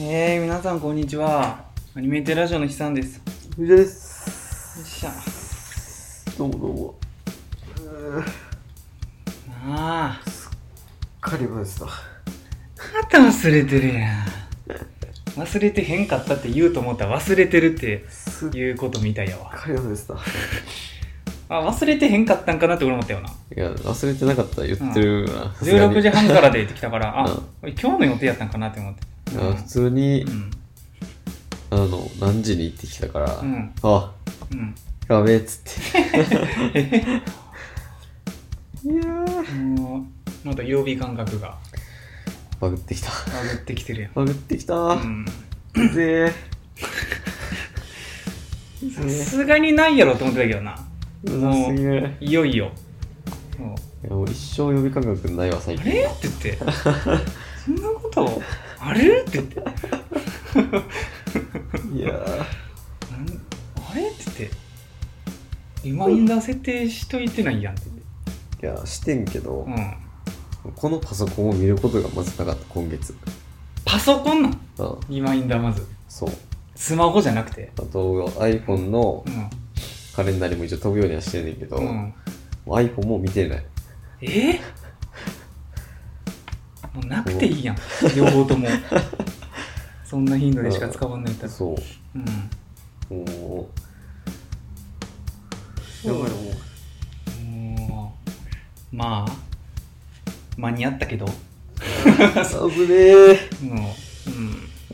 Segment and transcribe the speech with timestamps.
[0.00, 1.64] えー、皆さんこんにちは。
[1.96, 3.16] アニメーテラジオの悲惨です。
[3.16, 3.22] よ
[3.56, 4.80] 藤田です。
[4.80, 5.10] っしゃ。
[6.38, 6.94] どうもどうも。
[7.82, 8.24] うー
[9.66, 10.20] あ
[11.20, 11.88] カリバですわ。
[11.90, 11.92] あ、
[13.02, 14.26] また忘れてるやん。
[15.36, 19.50] 忘れてへんかったって言うと思ったら忘れてるってすっいうことみたいやわ。
[19.52, 20.20] カリバですわ。
[21.48, 23.30] あ、忘れてへんかったんかなって俺思ったよな。
[23.30, 25.52] いや、忘れてなかったら言ってるな。
[25.54, 29.07] さすがに16時半からでってきたから、あ、うん今日の予定やったんかなって思って。
[29.32, 30.50] いや普通にう、ん。
[31.70, 33.72] あの、何時に行ってきたから、うん。
[33.82, 34.12] あ、
[34.52, 34.74] うん。
[35.08, 36.18] やべえっつって。
[38.84, 39.56] いやー。
[39.80, 40.06] も
[40.44, 41.56] う、また曜日感覚が
[42.60, 43.10] バグってきた。
[43.10, 44.12] 上がってきてるやん。
[44.14, 45.04] バグってきたうー。
[45.04, 45.26] ん。
[45.94, 46.32] ぜ
[48.94, 50.78] さすがにないやろと思ってたけどな。
[51.24, 52.18] ー。
[52.20, 52.24] う。
[52.24, 52.70] いよいよ。
[53.58, 55.90] もう一生呼び感覚ないわ、最近。
[55.90, 56.04] あれ？
[56.04, 56.58] って言って。
[57.66, 58.42] そんなこと？
[58.80, 59.22] あれ？
[59.22, 59.60] って言って。
[61.94, 62.14] いや
[63.90, 64.08] あれ？
[64.08, 64.56] って言って。
[65.84, 67.92] リマインダー設定しといてないやんってい
[68.66, 69.66] や、してんけど。
[69.68, 69.96] うん。
[70.74, 73.14] このパソコンを見ることがまずなかった、今月。
[73.84, 75.86] パソコンなんうん、リマインダーまず。
[76.08, 76.30] そう。
[76.74, 77.72] スマホじゃなくて？
[77.76, 79.30] あと iPhone のう
[80.14, 81.80] カレンダーにも一応飛ぶようにはしてんねんけど、ん。
[81.80, 82.14] うもん。
[82.66, 83.64] う iPhone も見てない。
[84.20, 84.26] え？
[84.26, 84.60] ー
[86.98, 87.76] もうなくていいやん。
[88.16, 88.66] 両方とも。
[90.04, 91.48] そんな頻度でしか使わんないったら。
[91.48, 91.76] そう。
[92.16, 93.24] うん。
[93.24, 93.66] もう、
[96.02, 96.36] そうやばいも
[97.76, 98.16] も
[98.92, 99.32] うまあ
[100.56, 102.70] 間に合ったけどもう。
[102.70, 103.32] 危ねえ。
[103.32, 103.38] う、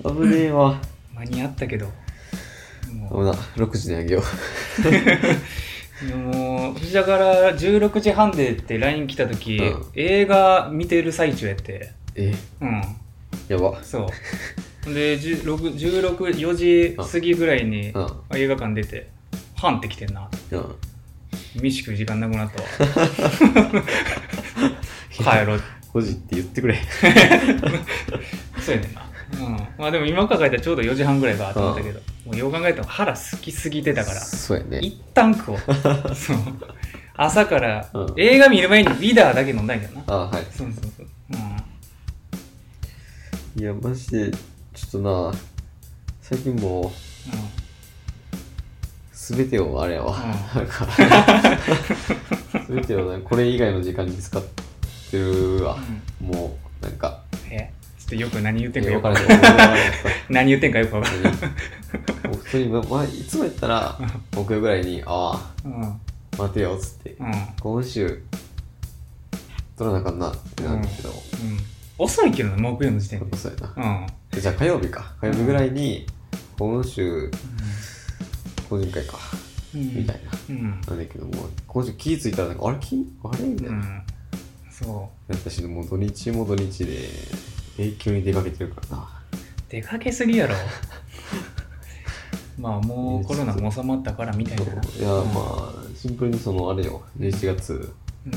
[0.04, 0.80] うん、危ねえわ。
[1.14, 1.86] 間に合ったけど
[2.92, 3.32] も危な、
[3.64, 4.22] 6時にあげよう
[6.02, 11.88] でも藤田から16時半でって LINE 来た時、うん映画見てる最中やってう。
[12.16, 12.82] え、うん
[13.48, 13.82] やば。
[13.82, 14.06] そ
[14.86, 18.08] うで164時過ぎぐらいにうん。
[18.34, 19.08] 映画館出て
[19.56, 20.74] 半って来てんなうん。
[21.60, 22.68] 飯食う時間なくなったわ
[25.40, 25.62] 帰ろう
[25.94, 26.76] 5時って言ってくれ。
[28.60, 29.06] そうやねんな。
[29.40, 29.56] うん。
[29.78, 34.78] まあでも今考えたらちょうど4時半ぐらいかと思ったけど、もうよう考えたら腹すきすぎてたから、そうやね。
[34.78, 35.58] 一旦食おう。
[36.14, 36.36] そう。
[37.16, 40.04] 朝から、うん映画見る前にビダーだけ飲んだんやけどな。
[40.06, 40.44] あ、はい。
[40.50, 41.06] そうそうそう。
[43.56, 43.62] うん。
[43.62, 44.98] いや、マジで、ちょっと
[45.32, 45.38] な、
[46.22, 46.90] 最近もう、
[49.12, 50.16] すべてをあれやわ。
[50.54, 50.86] うなんか、
[52.66, 54.42] すべてをね、これ以外の時間に使っ
[55.10, 55.78] てるわ。
[56.20, 57.52] もう、なんか、うん。
[57.52, 59.80] えちょっとよく何言ってんかよくわからない。
[60.28, 61.32] 何言ってんかよくわかんない。
[62.54, 63.98] もう普通に、ま、まいつもやったら、
[64.34, 65.72] 木曜ぐらいに、あうん。
[65.72, 65.84] うん。
[65.84, 65.96] あ、
[66.38, 67.16] 待てよ、つって、
[67.60, 68.22] 今週、
[69.76, 71.14] 取らなあかんな、ってなるんだけど、うん。
[71.98, 73.36] 遅いけどな、木曜の時点で。
[73.36, 74.02] そうやな。
[74.02, 74.06] うん。
[74.30, 75.14] でじゃあ火曜日か。
[75.20, 76.06] 火曜日ぐらいに、
[76.58, 77.30] 今週、
[78.68, 79.18] 個人会か、
[79.74, 79.96] うん。
[79.96, 80.30] みたいな。
[80.50, 80.70] うん。
[80.70, 83.78] なんだけども、今週気ぃついたらなんか、あれ気あれみたいうな。
[83.78, 84.02] ん。
[84.70, 87.08] そやったし、もう土日も土日で、
[87.78, 89.02] 永久に出かけてるからな。
[89.02, 89.34] う。
[89.68, 90.54] 出かけすぎやろ。
[92.58, 94.64] まあもうコロナも収まったからみたいな。
[94.64, 94.80] いや、ま
[95.36, 97.92] あ、シンプルにその、あれよ、11月
[98.26, 98.36] う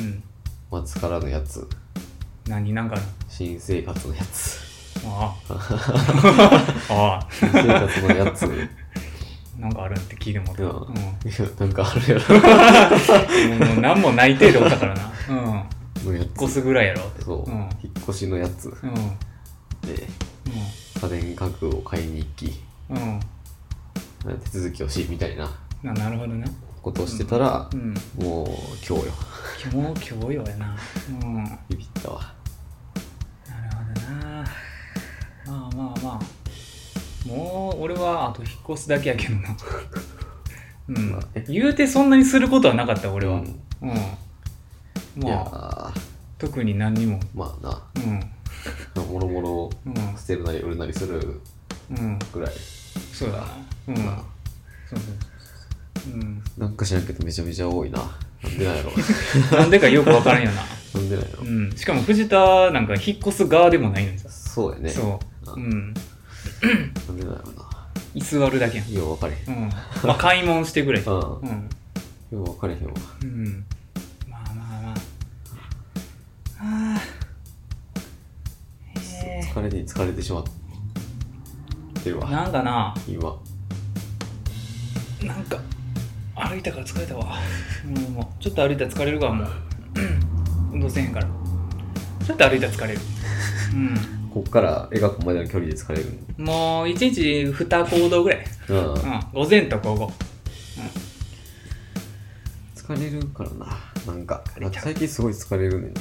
[0.78, 0.86] ん。
[0.86, 1.68] 末からのやつ、
[2.48, 3.02] 何なんかな。
[3.30, 4.60] 新生活のやつ。
[5.06, 5.54] ああ。
[6.94, 7.28] ああ。
[7.32, 8.44] 新生活のやつ。
[8.46, 8.48] い
[9.62, 10.74] なんかあるんって聞いてもらや、っ
[11.24, 11.30] た。
[11.30, 12.26] いやなんかあるやろ。
[13.62, 13.68] うん。
[13.68, 15.12] もう何もない程度おったからな。
[15.30, 16.16] うん。
[16.16, 17.02] 引っ越すぐらいやろ。
[17.20, 17.26] つ。
[17.26, 18.94] そう、うん引っ越しのやつうん。
[19.88, 20.08] で、
[21.02, 23.20] 家電家具を買いに行き、うん。
[24.26, 24.38] うん。
[24.40, 25.50] 手続きをし、みたいな
[25.84, 26.48] ななるほどな。
[26.82, 27.94] ことをしてたらう、ん。
[28.24, 28.48] もう
[28.88, 29.14] 今日よ。
[29.72, 30.78] 今日、今日よやな。
[31.22, 31.44] うん。
[31.44, 32.34] なるビビったわ。
[33.46, 34.44] ほどな。
[34.44, 34.46] ま
[35.48, 37.28] あまあまあ。
[37.28, 39.50] もう、俺はあと引っ越すだけやけどな。
[40.90, 41.46] うんまあね。
[41.50, 43.40] 言うてそんなにすることはなかった、俺は。
[43.42, 43.44] う
[43.82, 43.94] うんん。
[45.24, 46.02] いやまあ、ー
[46.38, 47.20] 特に何にも。
[47.36, 48.20] まあな、うん。
[49.14, 49.94] もろもろうん。
[50.18, 51.42] 捨てるなり売るなりする
[51.92, 52.20] うん。
[52.34, 52.54] ぐらい。
[53.14, 53.48] そうだな。
[53.88, 53.96] うん。
[53.96, 54.24] そうまあ
[54.90, 56.14] そうそう。
[56.14, 56.44] うん。
[56.58, 58.00] なんか知らんけどめちゃめちゃ多いな。
[58.44, 58.92] なんでなんやろ。
[59.58, 60.62] なんでかよくわからんよな。
[60.96, 61.44] なんでなんやろ。
[61.44, 61.72] うん。
[61.76, 64.30] しかも藤田なんか引っ越す側でもないのにさ。
[64.30, 64.90] そうやね。
[64.90, 65.52] そう。
[65.52, 65.94] ううん。
[67.08, 67.68] なんでなんやろな。
[68.14, 68.92] 居座るだけやん。
[68.92, 69.56] よう分かれへん。
[69.56, 69.70] うん。
[70.04, 71.00] まあ、買い物してくれ。
[71.06, 71.14] うん。
[71.14, 71.70] うん。
[72.32, 72.94] よう分かれへんわ。
[73.22, 73.66] うん。
[74.28, 74.96] まあまあまあ。
[76.60, 77.02] ああ。
[79.00, 80.44] へ疲れに疲れてしまっ
[82.04, 82.20] てるえ。
[82.20, 82.30] わ。
[82.30, 83.36] なんかな、今。
[85.24, 85.60] なんか、
[86.36, 87.26] 歩いたから疲れたわ。
[87.26, 89.48] もう、もうちょっと歩いたら疲れるからもう。
[90.74, 91.28] 運動せへんから。
[92.26, 93.00] ちょっと歩いたら疲れる。
[93.74, 94.30] うん。
[94.30, 96.06] こっから描くまでの距離で疲れる
[96.38, 99.00] もう1日2行動ぐらい、のうん。
[99.00, 100.14] うん、午前と午後。
[102.76, 103.66] 疲れるからな。
[104.06, 104.42] なんか
[104.72, 105.92] 最近すごい疲れるね。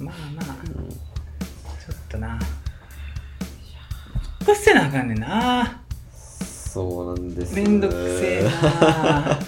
[0.00, 0.14] んなまあ。
[0.36, 0.56] まあ、
[1.84, 2.38] ちょっとな。
[4.40, 5.81] 引っ越せなあかんねんな
[6.72, 7.54] そうなんです。
[7.54, 9.38] めんどくせえな。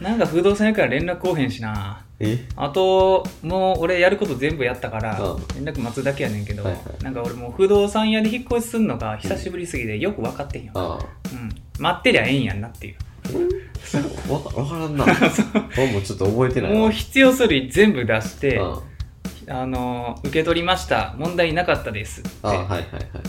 [0.00, 2.02] なんか不動産屋から連絡来おへんしな。
[2.18, 2.46] え？
[2.56, 7.04] あともう俺やること全部やったからうん連絡待つだけやねんけど、はいはい。
[7.04, 12.94] なんか俺もう不動産屋で引っ越しすんのが久しぶりすぎてよく分かってへんよ、ああうん、待ってりゃええんやんなっていう。
[14.28, 15.04] えわわからんな。
[15.76, 16.78] 俺もちょっと覚えてないわ。
[16.78, 18.78] もう必要書類全部出して、うん
[19.48, 21.14] あの受け取りました。
[21.18, 22.82] 問題なかったですってあはいはいはい。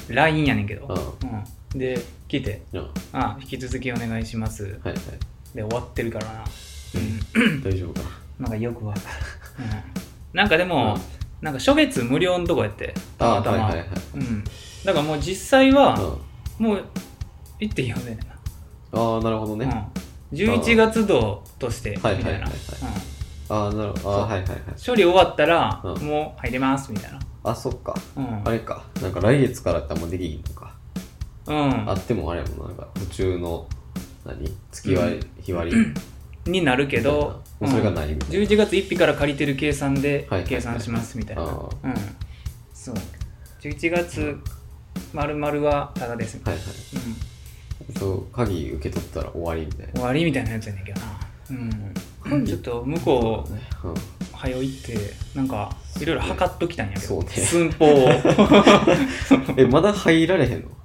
[0.09, 0.95] LINE やねんけど、うう
[1.27, 1.44] ん、
[1.75, 2.61] で来て。
[2.73, 2.81] うん。
[2.81, 4.65] はあ引き続きお願いします。
[4.65, 4.97] いはい。
[5.55, 6.43] で終わってるからな、
[7.63, 8.09] 大丈夫か
[8.39, 8.47] な。
[8.47, 9.05] んかよくわかる、
[9.59, 9.61] う
[10.35, 11.01] ん、なんかでも、うん。
[11.41, 12.93] なんか初月無料のとこやって。
[13.17, 13.77] たまたま、はいはい。
[13.79, 14.43] はいうん、
[14.83, 16.19] だからもう実際は、
[16.59, 16.65] うん。
[16.65, 16.83] もう
[17.59, 18.17] 行っていいよね。
[18.91, 19.89] ああなるほどね、な、
[20.31, 22.49] うん、11月度としてみたいな、はいはいはい。
[22.49, 22.53] はい
[23.49, 24.23] ああなるほど。
[24.23, 24.57] あーはいはいはい。
[24.57, 26.01] うん処理終わったら、うん。
[26.03, 27.19] もう入れますみたいな。
[27.43, 27.95] あそっか。
[28.15, 28.41] うん。
[28.43, 28.83] あれか。
[29.01, 30.66] なんか来月からってあんまできひんのか、うん
[31.47, 33.67] あってもあれやもんななんか途中の
[34.25, 36.51] 何月割り、日割り。
[36.51, 38.45] になるけど、それがないみたいな。
[38.45, 40.49] 11月1日から借りてる計算ではいはいはい。
[40.49, 41.69] 計算しますみたいな、あうん。
[42.73, 42.95] そう。
[43.61, 44.38] 11月
[45.13, 46.63] 丸々はただですみたはいい。
[46.63, 46.77] な、はい
[47.99, 49.99] そう鍵受け取ったら終わりみたいうん、な。
[49.99, 51.07] 終わりみたいなやつやねんけどな。
[52.29, 54.97] うん、ちょっと向こうねうん行って
[55.33, 57.29] なんかいろいろ測っときたんやけど、ね。
[57.29, 58.09] 寸法を。
[59.57, 60.76] えまだ入られへんの？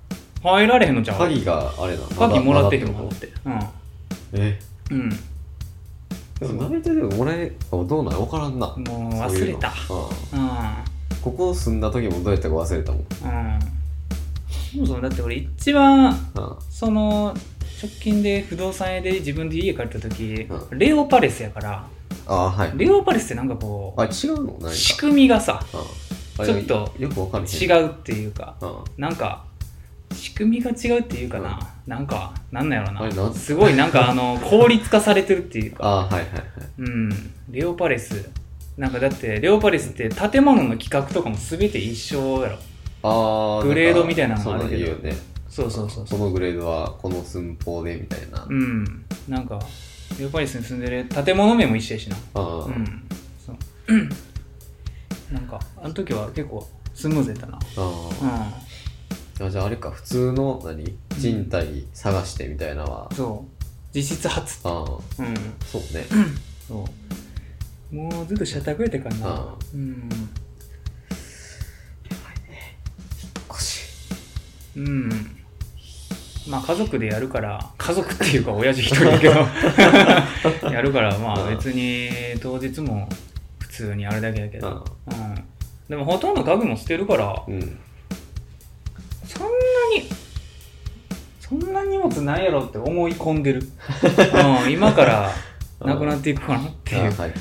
[0.42, 3.04] 入られへんのじゃん鍵があれな鍵もらってへんまだまだ。
[3.04, 3.12] もん。
[3.12, 3.28] って
[4.34, 4.58] え？
[4.90, 5.10] うん、うん、
[6.38, 8.66] でも大体でももらえあどうなん分からんな。
[8.66, 8.76] もう
[9.12, 9.72] 忘れた。
[10.32, 10.60] うんうん。
[11.22, 13.00] ここ住んだ時もどうやったか忘れたもん。
[13.00, 13.06] うん。
[14.72, 16.56] そもそもだって俺一番うん。
[16.70, 17.34] その
[17.82, 21.86] 直近で不動産屋で自分で家借りた時、うレオパレスやから
[22.26, 22.72] ああはい。
[22.76, 24.70] レオパレスってなんかこあ違うの？
[24.70, 25.80] 仕組みがさうん。
[26.42, 28.74] あちょっとよく分かる違うっていうかうん。
[28.96, 29.44] なんか
[30.12, 33.08] 仕組みが違うっていうかな、なんかなんなんやろな。
[33.08, 33.34] なん？
[33.34, 35.84] すごいなんかあの 効率化されてるっていうか。
[35.84, 36.42] あはいはいはい。
[36.78, 37.30] うん。
[37.50, 38.28] レオパレス。
[38.76, 42.58] なんかだってレオパレスって建物の規格とかも全て一緒やろ。
[43.02, 44.86] ああグレードみたいなのがあるけど。
[44.86, 45.16] そうね。
[45.48, 49.04] そうそうそうこのグレードはこの寸法でみたいな、うん。
[49.28, 49.58] なんか
[50.18, 52.16] レオパレスに住んでる建物名も一緒やしな。
[52.16, 53.02] ああ、うん。
[53.44, 53.56] そう。
[55.32, 57.58] なんかあの時は結構スムーズやったな。
[57.58, 57.62] あう
[58.22, 58.52] あ
[59.46, 60.96] あじゃああれか普通の何？
[61.20, 63.62] 賃貸探してみたいなのは、んそう。
[63.94, 64.60] 実質初。
[64.64, 65.22] ああ。
[65.22, 65.34] うん。
[65.66, 66.06] そうね。
[66.66, 66.84] そ
[67.92, 67.94] う。
[67.94, 69.28] もうずっと社宅やったからな。
[69.28, 70.10] あうん。
[73.48, 73.82] 腰
[74.76, 75.10] うん。
[76.48, 77.70] まあ家族でやるから。
[77.76, 79.34] 家族っていうか親父一人だけど。
[80.72, 82.08] やるからまあうん別に
[82.40, 83.08] 当日も
[83.58, 84.84] 普通にあれだけやけど。
[85.06, 85.14] あ。
[85.14, 85.44] うん。
[85.88, 87.42] でもほとんど家具も捨てるから。
[87.46, 87.78] うん
[90.00, 90.08] に。
[91.40, 93.62] そんな荷物ないやろって思い込んでる、
[94.64, 95.30] うん、今から
[95.80, 97.32] なくなっていくかなっていう、うん、あはい。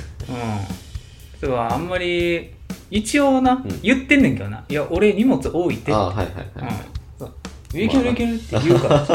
[1.39, 2.53] それはあんまり
[2.89, 3.79] 一応な、ん。
[3.81, 4.63] 言ってんねんけどな。
[4.67, 6.61] いや俺荷物多いってああはいはいうん。
[6.63, 6.73] はい、
[7.17, 7.31] そう。
[7.79, 9.07] いけるいけるって言うから、 うん、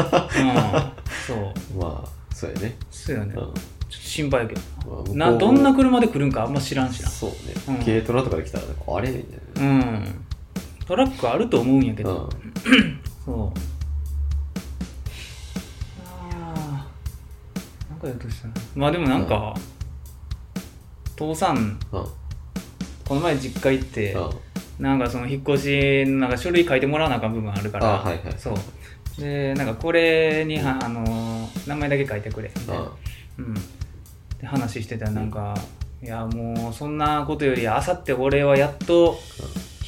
[1.27, 1.79] そう。
[1.79, 3.39] まあそうやね、そうよね、うん。
[3.39, 5.37] ちょっと心配やけどな。
[5.37, 7.09] どんな車で来るんかあんま知らんしな。
[7.09, 7.35] そうね、
[7.79, 7.85] うん。
[7.85, 8.63] 軽トラとかで来たら
[8.95, 10.25] あれみたいなうん。
[10.87, 12.29] トラックあると思うんやけど、
[13.27, 13.59] そう。
[16.05, 16.87] ああ
[17.89, 18.53] なんか言おうとしたな。
[18.75, 19.53] まあでもなんか、
[21.17, 22.01] 父さんうん。
[22.01, 22.07] うん
[23.07, 24.29] この前実家行って、うん。
[24.79, 28.55] なんかその引っ越しのなんか書類書いてもらわなあかん部分あるからあはいはいそう。
[29.21, 32.91] でなんかこれには、あのー名前だけ書いてくれみたいな、
[33.39, 33.53] うん、
[34.39, 35.55] で話してたらなんか、
[36.03, 39.17] いやもうそんなことよりあさって俺はやっと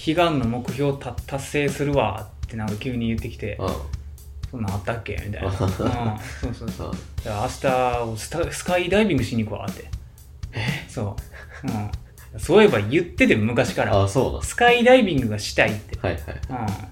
[0.07, 3.65] 悲願の目標た達成するわってなんか急に言ってきて、うん。
[3.67, 3.73] うん
[4.49, 5.13] そんなんあったっけ？
[5.23, 5.85] みたいな、うん、そうそ
[6.65, 6.89] うそう。
[6.89, 6.97] うん。
[7.21, 7.47] じゃあ
[8.03, 9.85] 明日スタスカイダイビングしに行くわって。
[10.87, 11.15] そ
[11.63, 11.67] う、
[12.33, 14.01] うん、そういえば言ってて昔から。
[14.01, 16.23] あそうスカイダイビングがしたいって、はいはい。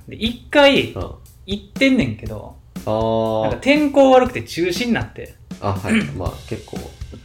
[0.06, 1.12] うん、で一回うん。
[1.48, 5.34] 行ってんねんけどあなんか天候悪くて中止になって。
[5.60, 6.04] ああはい。
[6.12, 6.78] まあ結構。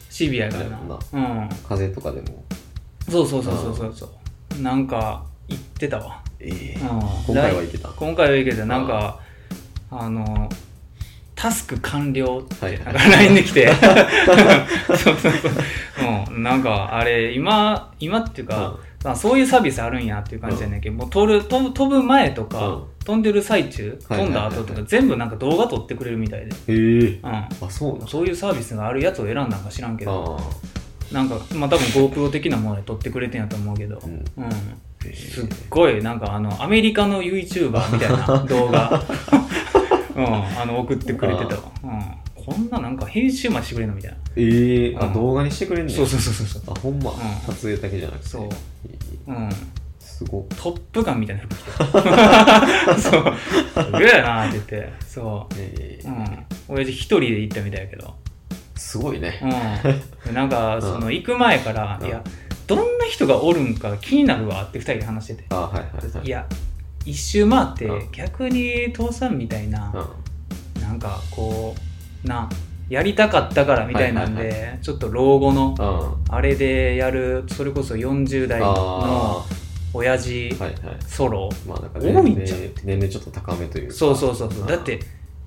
[0.09, 0.71] シビアやからな。
[0.71, 1.39] るほな。
[1.43, 1.49] うん。
[1.69, 2.43] 風とかでも。
[3.07, 4.11] そうそうそうそうそうそ
[4.59, 4.63] う。
[4.63, 7.89] なんか行ってたわ、今回は行けた。
[7.89, 9.21] 今回は行けたなんか
[9.91, 10.49] あの
[11.35, 13.69] タスク完了って、なんか LINE で来て。
[14.89, 15.33] そうそうそう、
[16.35, 22.83] うん、なんかあれ今今っていうか、あそういうサービスあるんやっていう感じやねんけど、もう飛る飛ぶ飛ぶ前とか、うん。
[23.05, 27.09] 飛んでる最中飛んだ後とか全部なんか動画撮ってくれるみたいで、へえ。
[27.09, 30.39] うあそうそういうサービスがあるやつを選んだんか知らんけど。
[30.39, 30.73] あ
[31.13, 34.13] なんかまあ多分 GoPro 的なもので撮ってくれてんやと思うけど、あうん。
[34.13, 34.55] うん、へ
[35.15, 39.03] すっごいなんかあのアメリカの YouTuber みたいな動画、
[40.15, 41.57] うん、あの送ってくれてた。
[41.57, 41.87] わ、う
[42.41, 44.17] ん、こんななんか編集までしてくれんのみたいな。
[44.37, 45.13] ええあうん。
[45.13, 46.63] 動画にしてくれんねんそうそうそうそう。
[46.69, 47.11] あほんま。
[47.11, 47.15] ん。
[47.47, 48.29] 撮影だけじゃなくて。
[48.29, 48.49] そう。
[49.29, 49.49] うん。
[50.01, 50.45] すごっ。
[50.57, 51.63] トップガンみたいな服着
[52.95, 53.35] て そう。
[53.85, 54.93] すげえなって言って。
[55.07, 56.77] そえううん。
[56.77, 58.15] 親父一人で行ったみたいやけど。
[58.77, 59.41] すごいね。
[60.27, 60.35] うん。
[60.35, 62.07] なんかその 行く前からうん。
[62.07, 62.23] いや
[62.67, 65.45] どんな人がおるんか気になるわって二人で話してて。
[65.51, 66.27] あはいはいはい。
[66.27, 66.47] いや
[67.05, 68.09] 一周回ってうん。
[68.13, 69.93] 逆に父さんみたいな
[70.77, 71.75] うなんかこ
[72.25, 72.49] うな
[72.89, 76.35] やりたかったからみたいなんはいでちょっと老後のんうん。
[76.35, 79.45] あれでやるそれこそ40代のあ
[79.95, 80.97] 親父あはいはい。
[81.07, 82.59] ソロまあ多い年んちゃう？
[82.61, 83.95] 齢年齢ちょっと高めというか。
[83.95, 84.67] そうそうそうそう。
[84.67, 85.01] だって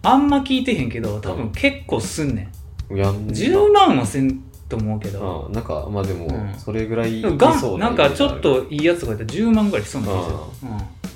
[0.04, 2.52] あんま聞いてへんけど多分結構すんね
[2.92, 2.96] ん。
[2.96, 3.28] やん。
[3.28, 5.46] 10万はせんと思うけど。
[5.48, 6.54] うんなんかまあでもうん。
[6.58, 10.36] それぐらいいでもガそうンなんかちょっといいやつがいたら10万ぐらいしそうな気がする。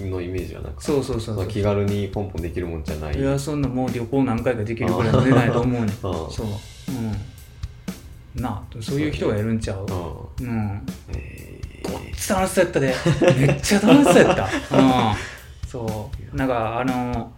[0.03, 0.11] うん。
[0.11, 0.81] のイメージはなんか。
[0.81, 1.47] そうそうそうそう。
[1.47, 3.19] 気軽にポンポンできるもんじゃない。
[3.19, 5.83] いやそんなもう旅行何回かできるぐらいの出ないと思うねん。
[5.85, 6.45] うんそう。
[8.35, 8.41] うん。
[8.41, 9.85] なあそういう人がいるんちゃう？
[10.41, 10.81] うんうん。
[11.13, 12.95] えごっつ楽しそうやったで。
[13.37, 14.43] めっちゃ楽しそうやった。
[14.77, 15.15] うん。
[15.67, 16.37] そう。
[16.37, 17.31] なんかあの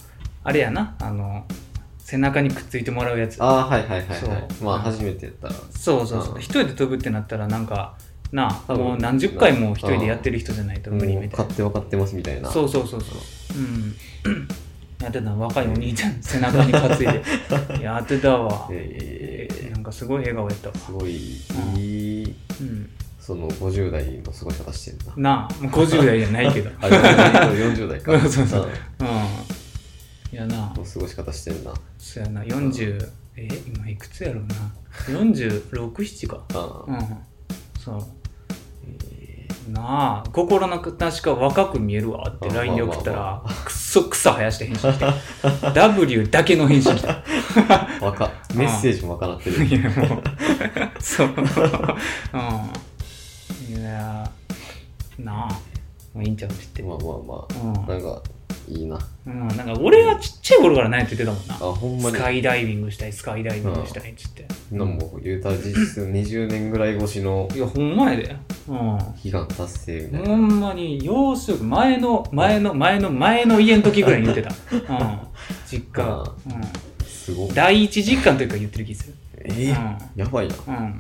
[0.44, 0.96] あれやな。
[1.00, 1.46] あの
[2.12, 3.41] 背中にくっついてもらうやつ。
[3.41, 4.48] ああはいはいはいはい。
[4.62, 5.48] まあ初めてやった。
[5.48, 6.36] らそうそうそう。
[6.36, 6.41] うん。
[6.41, 7.96] 一人で飛ぶってなったらなんか
[8.34, 11.38] なあもう何十回も一人でやってる人じゃないと無理みたいな。
[11.38, 12.51] 勝手分かってますみたいな。
[12.51, 13.58] そうそうそうそう。
[13.58, 14.48] うん。
[15.01, 17.24] やってた若いお兄ちゃん背中に担いで。
[17.82, 18.68] やってたわ。
[18.70, 20.75] えーなんかすごい笑顔やったわ。
[20.75, 21.38] すごい。
[21.74, 21.80] うん。
[21.80, 22.89] いいうん。
[23.22, 26.70] その50代の過ごし方してるななあもう50代じゃないけど。
[26.82, 28.20] あ40代か。
[28.27, 29.03] そうそうう。
[29.03, 29.08] ん。
[29.08, 29.15] うん。
[29.15, 29.61] い
[30.31, 30.73] やな。
[30.75, 31.73] の過ごし方してるな。
[31.97, 32.43] そうやな。
[32.43, 34.55] 40え今いくつやろうな
[35.19, 36.43] 467か。
[36.53, 36.91] ああ。
[36.91, 37.17] うん
[37.79, 38.03] そう。
[39.71, 40.29] なあ。
[40.31, 42.31] 心なく確か若く見えるわ。
[42.35, 43.50] ってあ LINE で送ったまあ。
[43.50, 45.05] らくっそ草生やして返信して
[45.73, 47.23] W だけの返信来た。
[48.01, 48.31] 若。
[48.55, 49.65] メッセージも若なってる。
[49.65, 50.23] いやもう。
[51.01, 51.27] そう。
[51.27, 51.35] うん。
[53.77, 54.29] いや
[55.19, 55.59] なあ。
[56.13, 56.83] まあいいんちゃう知って。
[56.83, 57.83] まあまあまうん。
[57.83, 58.21] あなんか
[58.72, 58.98] いいな。
[59.28, 61.68] うん、なんか俺はちっちゃい頃からないって言ってたもんな。
[61.68, 62.16] あほんまに？
[62.16, 68.36] スカイダイビングしたいスカイダイビングしたいっつってなんも言うたら実質20年ぐらい越しのいやほんまやで。
[68.68, 68.75] うん。
[68.78, 75.20] 悲願達成みたいほなんまにようすぐ前の前の前の前の家の時ぐらいに言ってた、 うん、
[75.70, 76.04] 実家。
[76.04, 77.50] あ、うすごい。
[77.50, 79.16] ん、第一実家の時から言ってる気する。
[79.44, 79.98] えー？
[80.16, 80.56] やばいな。
[80.68, 80.98] うん。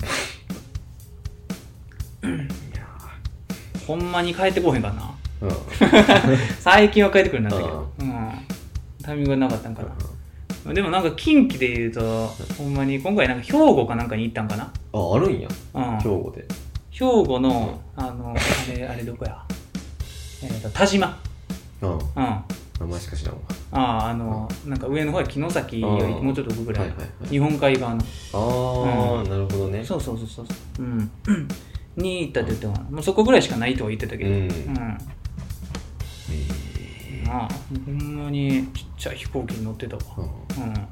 [3.87, 5.51] ほんまに帰ってこうへんかなうん。
[6.59, 8.31] 最近は帰ってくるようになったけど、うん、
[9.03, 10.73] タイミングがなかったんかな。
[10.73, 15.47] でもなんか近畿で言うとほんまに今回なんか兵庫かなんかに行ったんかな、ああるんや。
[15.73, 16.45] うん、兵庫で。
[16.91, 19.43] 兵庫のあのあれあれどこや。
[20.43, 21.17] えーと田島。
[21.81, 21.93] うん。
[21.93, 21.99] うん。
[22.15, 22.45] あ
[22.79, 23.41] 名前しか知らんわ。
[23.71, 27.27] ああのなんか上の方は城崎よりもうちょっと奥ぐらい、はいはいはい。
[27.27, 28.01] 日本海側の。
[28.33, 29.83] ああ、なるほどね。
[29.83, 30.45] そうそうそうそう。
[30.79, 31.09] うん。
[31.95, 34.29] に行ったって言ってももうそこぐらいしかないとは言ってたけど。
[34.29, 34.97] うん
[36.31, 36.61] うん
[37.31, 37.49] まあ
[37.85, 40.01] ほんまにちっちゃい飛行機に乗ってたわ。
[40.17, 40.63] うん。
[40.63, 40.87] うん。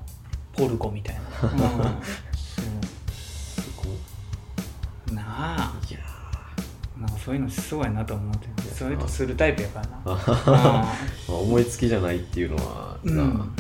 [0.54, 1.22] ポルコみたいな。
[1.50, 1.60] うん。
[2.32, 3.70] そす
[5.08, 5.24] ごな
[5.58, 5.74] あ。
[5.90, 6.00] いや
[6.98, 8.48] なんかそういうのしそうやなと思って。
[8.74, 10.86] そういうのするタイプやからな。
[11.28, 13.54] 思いつきじゃないっていうのはな、うん、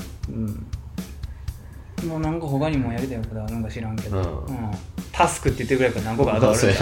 [2.01, 4.55] うん、もうなんか他にもやりたいことあるんか知らんけど、うん。
[4.55, 4.71] うん。
[5.11, 6.77] タスクって言ってくれるから何個かあるある そうや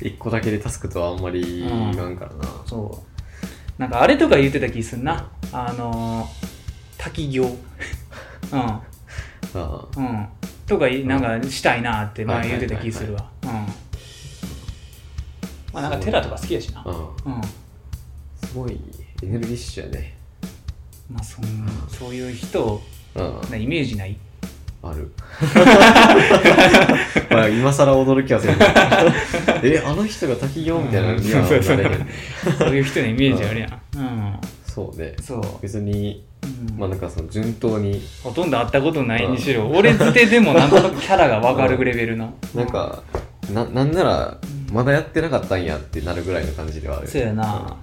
[0.00, 0.04] うん。
[0.06, 3.13] 一個だけでタスクとはあんまりいかんからな、そう
[3.78, 5.28] なんかあれとか言ってた気すんな。
[5.52, 6.54] あのー
[6.96, 7.44] 滝行。
[8.52, 8.60] うん。
[8.60, 8.80] あ
[9.54, 10.28] うん。
[10.66, 13.28] とかいなんかしたいなって前言ってた気するわ。
[13.42, 13.50] うん。
[13.50, 13.66] ま
[15.74, 16.82] あなんかテラとか好きやしな。
[16.86, 16.92] あう
[17.30, 17.34] ん。
[17.34, 17.42] うん。
[18.48, 18.78] すごい
[19.22, 20.16] エネルギッシュやね。
[21.10, 21.44] まあそん
[21.88, 22.82] そういう人
[23.14, 23.40] うん。
[23.50, 24.16] なイメージない
[24.90, 25.10] ある。
[27.30, 28.56] まあ今更驚きはせん。
[29.62, 32.06] えあの人が滝行みたいなのにはなれへんね
[32.58, 33.70] そういう人のイメージあるやん。
[33.96, 34.34] うん。
[34.66, 35.14] そうね。
[35.22, 35.42] そう。
[35.62, 36.78] 別にうん。
[36.78, 38.02] まあなんかその順当に。
[38.22, 42.34] ほとんど会ったことないにしろ、俺づてでもなんとなくキャラが分かるレベルの。
[42.54, 43.02] なんか
[43.52, 44.38] ななんなら
[44.72, 47.08] まだやってなかったんやってなるぐらいの感じではある。
[47.08, 47.76] そうやな。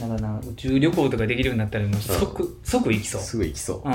[0.00, 3.20] だからな、宇宙旅行とかできるようになったらもう即、即行きそう。
[3.20, 3.88] すぐ行きそう。
[3.88, 3.94] うん。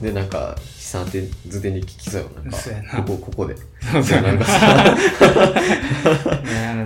[0.00, 2.30] でなんか資産当て図手に聞きそうよ。
[2.36, 3.02] なんかそうやな。
[3.02, 3.56] ここここで。
[3.56, 4.22] そうそう。
[4.22, 4.86] なんかさ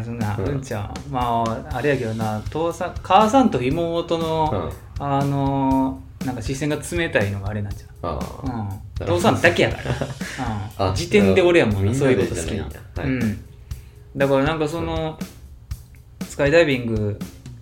[0.05, 0.95] そんな、ううんんちゃん。
[1.11, 2.43] まああれやけどな。
[2.51, 5.05] 父さん母さんと妹の、うん。
[5.05, 9.91] あのなんか視線が冷たいのがあれなんじあゃうん、父さんだけやから、
[10.87, 12.69] うん、あ時点で俺やもんななそういうこと好きな
[13.05, 13.45] うん。
[14.17, 15.19] だからなんかその、
[16.29, 17.19] スカイダイビング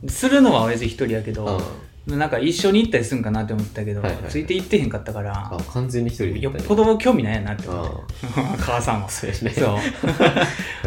[0.09, 1.61] するのは親父一人やけど、
[2.17, 4.31] なんか一緒に行ったりするんかなって思ったけど、はいはいはい。
[4.31, 9.51] ついて行ってへんかったからあ完全に一人でよっぽど興味ないやなって思っあて母さんはそうやね。
[9.51, 9.67] そ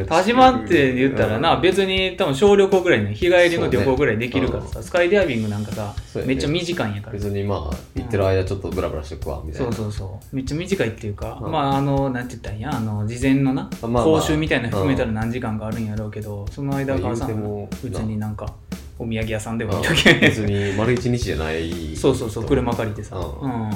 [0.02, 0.06] う。
[0.10, 6.34] 始まって言ったらな、別に多分小旅行ぐらいの日帰りの旅行ぐらいできるからそうさ、スカイダイビングなんかさ、そうやね。
[6.34, 7.14] めっちゃ短いんやから。
[7.14, 9.72] 別にまあ行ってる間ちょっとブラブラしとくわみたいな。
[9.72, 10.36] そうそうそう。
[10.36, 11.52] めっちゃ短いっていうか、うん。
[11.52, 14.04] まああのなんて言ったんやあの事前のな、まあまあ。
[14.04, 18.54] 講習みたいなの含めたら何時間かあるんやろうけど、その間まあ母さん言うてもうちになんか
[19.00, 21.96] お土産屋さんでもうんいいとけ別に丸一日じゃない。
[21.96, 23.16] そうそうそう車借りてさ。
[23.18, 23.52] ううん。
[23.70, 23.72] ん、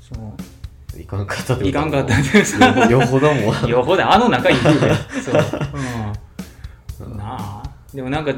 [0.00, 0.98] そう。
[0.98, 3.52] 行かんかったっていかんかったんでさよほども。
[3.68, 7.62] よほどあの中にいるやん そう、うん、なあ。
[7.94, 8.32] でもなんか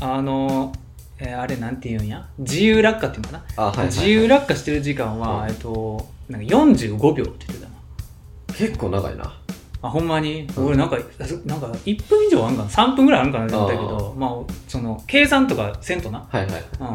[0.00, 0.72] あの、
[1.18, 2.26] えーあれなんていうんや？
[2.38, 3.94] 自由落下っていうのかな、あはいはいはい。
[3.94, 5.48] 自由落下してる時間は、うん。
[5.48, 7.74] えっとなんか45秒って言ってたな。
[8.56, 9.32] 結構長いな
[9.82, 16.26] あほんまに、うん俺なんかなんか1分以上あんかな？3分ぐらいあるんかなって思ったけどまあその計算とかせんとな。
[16.30, 16.64] はいはい。
[16.80, 16.86] うん。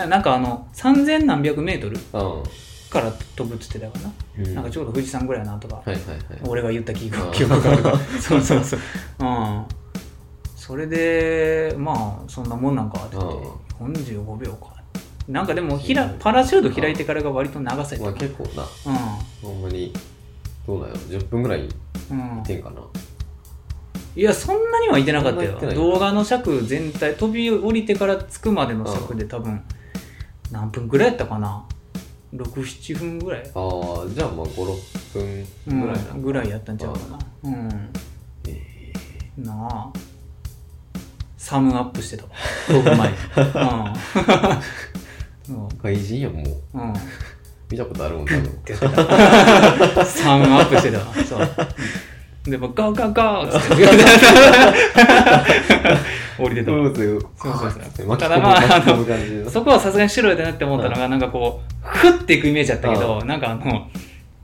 [0.00, 2.42] ななんかあの3000何百メートルうん。
[2.90, 4.54] から飛ぶって言ってたかな、うん。
[4.54, 6.18] なんかちょうど富士山ぐらいやなとか、はいはいはい。
[6.46, 7.98] 俺が言った記うん憶記憶があるから。
[8.20, 8.80] そうそうそう。
[9.20, 9.64] うん。
[10.56, 11.92] それでま
[12.26, 13.30] あそんなもんなんかって言っ
[13.94, 14.74] て45秒か。
[15.28, 18.64] なんかでもひらパラシュート開いてからが割と長さやまあった結構な。
[19.42, 19.92] ほんまに
[20.66, 21.74] どうなんやろ？10分ぐらい行
[22.10, 22.80] うん、うんってんかな、
[24.14, 25.52] いやそんなにはいてなかったよ。
[25.52, 25.74] そんな行ってない。
[25.74, 29.62] 動画の尺全体飛び降りてから着くまでの尺で多分
[30.50, 31.64] 何分ぐらいやったかな
[32.34, 37.18] ？67分ぐらい、ああじゃあまあ56分うんぐらいな、ぐらいやったんちゃうかな。
[37.44, 37.90] うん。
[38.48, 38.92] え
[39.36, 39.92] なあ。
[41.36, 42.24] サムアップしてた。
[42.24, 42.30] わ
[42.66, 43.14] 飛ぶ前に。
[45.48, 46.44] う外 人やんもう。
[46.74, 46.94] うんうん
[47.70, 48.44] 見たことあるもん多分。
[48.44, 51.06] ってやっアップしてたわ。
[51.24, 51.40] そう。
[52.50, 53.86] でもガーガーガーっつって。
[56.38, 56.70] 降りてた。
[56.72, 58.18] わそうそうそうそうそう。
[58.18, 63.88] ただまあ巻き込む感じでそこはさすがに白いだなって思ったのが、なんかこう、ふっていくイメージだったけど、なんかあの、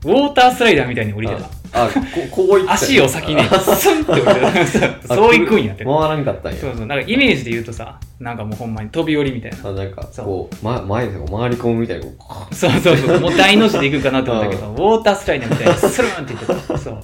[0.03, 1.62] ウォータースライダーみたいに降りてた。
[1.73, 1.89] あ
[2.31, 5.15] ここういった足を先にスンって降りてた。
[5.15, 5.83] そういくんやって。
[5.83, 6.85] 回らんかったんやそうそう。
[6.85, 9.69] なんかイメージで言うとさ、なんかもうほんまに飛び降りみたいな。
[9.69, 13.19] あなんかそうこう、ま、前で回り込むみたいにこうそうそうそう。
[13.19, 16.77] もう大の字で行くかなと思ったけど、 うウォータースライダーみたいにスルーンって言ってた。
[16.77, 16.99] そう。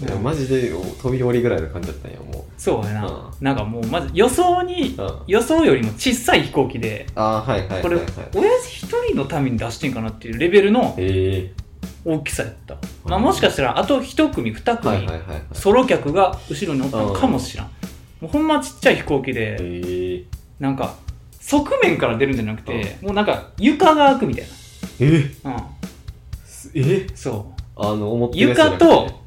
[0.00, 3.06] いやマジで飛び降りぐらいの感じだったんやもうそうやな。
[3.06, 11.52] うなんかもうまず予想に、うん予想よりも小さい飛行機で、ああはいはいはいこれ、はい親父一人のために出してんかなっていうレベルのえ
[12.04, 12.76] 大きさやった。
[13.04, 15.08] まあもしかしたらあと一組二え組、
[15.52, 17.66] ソロ客が後ろにおったのかもしらん。
[18.20, 20.24] もうほんまちっちゃい飛行機で、ええ
[20.60, 20.96] なんか
[21.40, 24.46] 側面から出るんじゃなくて、もうなんか床が開くみたい
[25.00, 25.30] え？
[25.42, 25.50] な。
[25.52, 25.62] うん。
[26.74, 27.06] え？
[27.14, 27.62] そう。
[27.76, 29.20] あの床と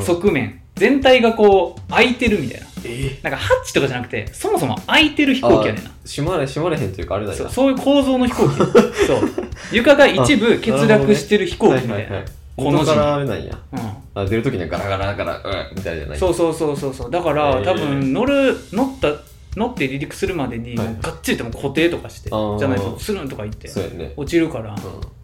[0.00, 2.66] 側面、全体がこう開いてるみたいな。
[2.84, 5.90] えなんかハッチとかじゃなくて、そもそも開いてる飛行機やねんな。
[6.04, 8.56] 閉まれ閉まれへんというかあれだよそうそういう構造の飛行機。
[9.06, 9.28] そう。
[9.72, 12.22] 床が一部欠落してる飛行機みたいな。
[12.56, 13.80] この字元からあれなんやうん。
[14.22, 15.36] あ出るときにはガラガラガラ
[15.70, 19.08] うんみたいじゃないそうそうそうそうそうだから、へー多分乗る乗った
[19.56, 22.58] 乗って離陸するまでに、がっちりともう固定とかしてあー。
[22.58, 24.12] じゃないとスルンとかいってそうやね。
[24.16, 24.74] 落ちるから。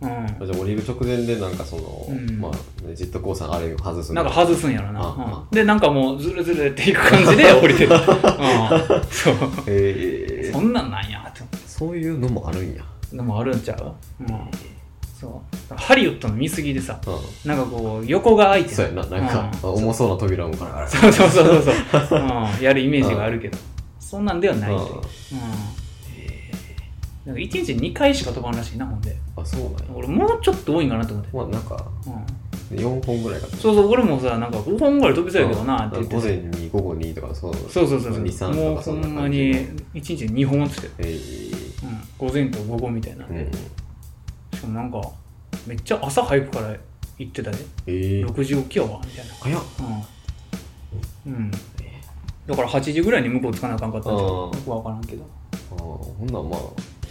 [0.01, 0.17] うん。
[0.17, 2.41] うん、じゃあ降りる直前でなんかその、うん。
[2.41, 4.23] まあねジェットコースターのあれを外すな。
[4.23, 5.57] んか外すんやろな、あうん。
[5.57, 7.99] でなんかもうズルズルっていく感じで 降りてる、うん、
[9.11, 9.35] そう。
[9.67, 11.43] ええそんなんなんやって。
[11.67, 12.85] そういうのもあるんや。
[13.13, 14.27] のもあるんちゃう、うん、
[15.21, 15.75] そう。
[15.75, 17.49] ハリウッドの見過ぎでさうん。
[17.49, 19.75] なんかこう横が開いてそうやななんか、うん。
[19.75, 21.75] 重そうな扉もガラガラそうそうそうそう。
[22.09, 23.59] そう、うん、やるイメージがあるけど、
[24.01, 24.99] そんなんではないという、うん。
[24.99, 25.01] うん。
[27.27, 29.17] なんか1日2回しか飛ばんらしいなほんで。
[29.37, 29.79] あそうなんや。
[29.95, 31.85] 俺もうちょっと多いんかなと思って、まあなんか
[32.71, 36.17] うん、4本ぐらいかとそうそう俺もさなんか5本ぐらい飛びそうやけどなって言って。
[36.17, 37.55] 午前に午後にとかそう。
[37.55, 38.23] そうそうそうそう。
[38.23, 39.53] 2、3もうほとかそんな感じで
[39.95, 41.19] 1日2本っつって、え
[41.83, 43.51] うん、午前と午後みたいな、え
[44.53, 44.59] うん。
[44.59, 45.01] しかもなんか
[45.67, 46.77] めっちゃ朝早くから
[47.19, 47.59] 行ってたで。
[47.87, 49.35] ええ6時起きやわみたいな。
[49.35, 49.63] 早っ。
[51.27, 51.51] うん、うん、
[52.47, 55.25] だから8時ぐらいに向こう着かなあかんかったんじゃよくわからんけど。
[55.73, 56.61] あーほんなんまあ。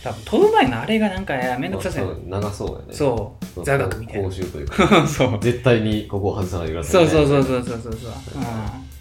[0.04, 2.94] 多分飛ぶ前のあれがなんかめんどくささやまあそう長そうやね。
[2.94, 3.64] そう。
[3.64, 4.24] 座学みたいな。
[4.24, 5.08] 講習というか。
[5.08, 5.40] そう。
[5.40, 7.94] 絶対にここを外さないでくださそいうそうそううそうそうそう。
[7.94, 8.12] そう、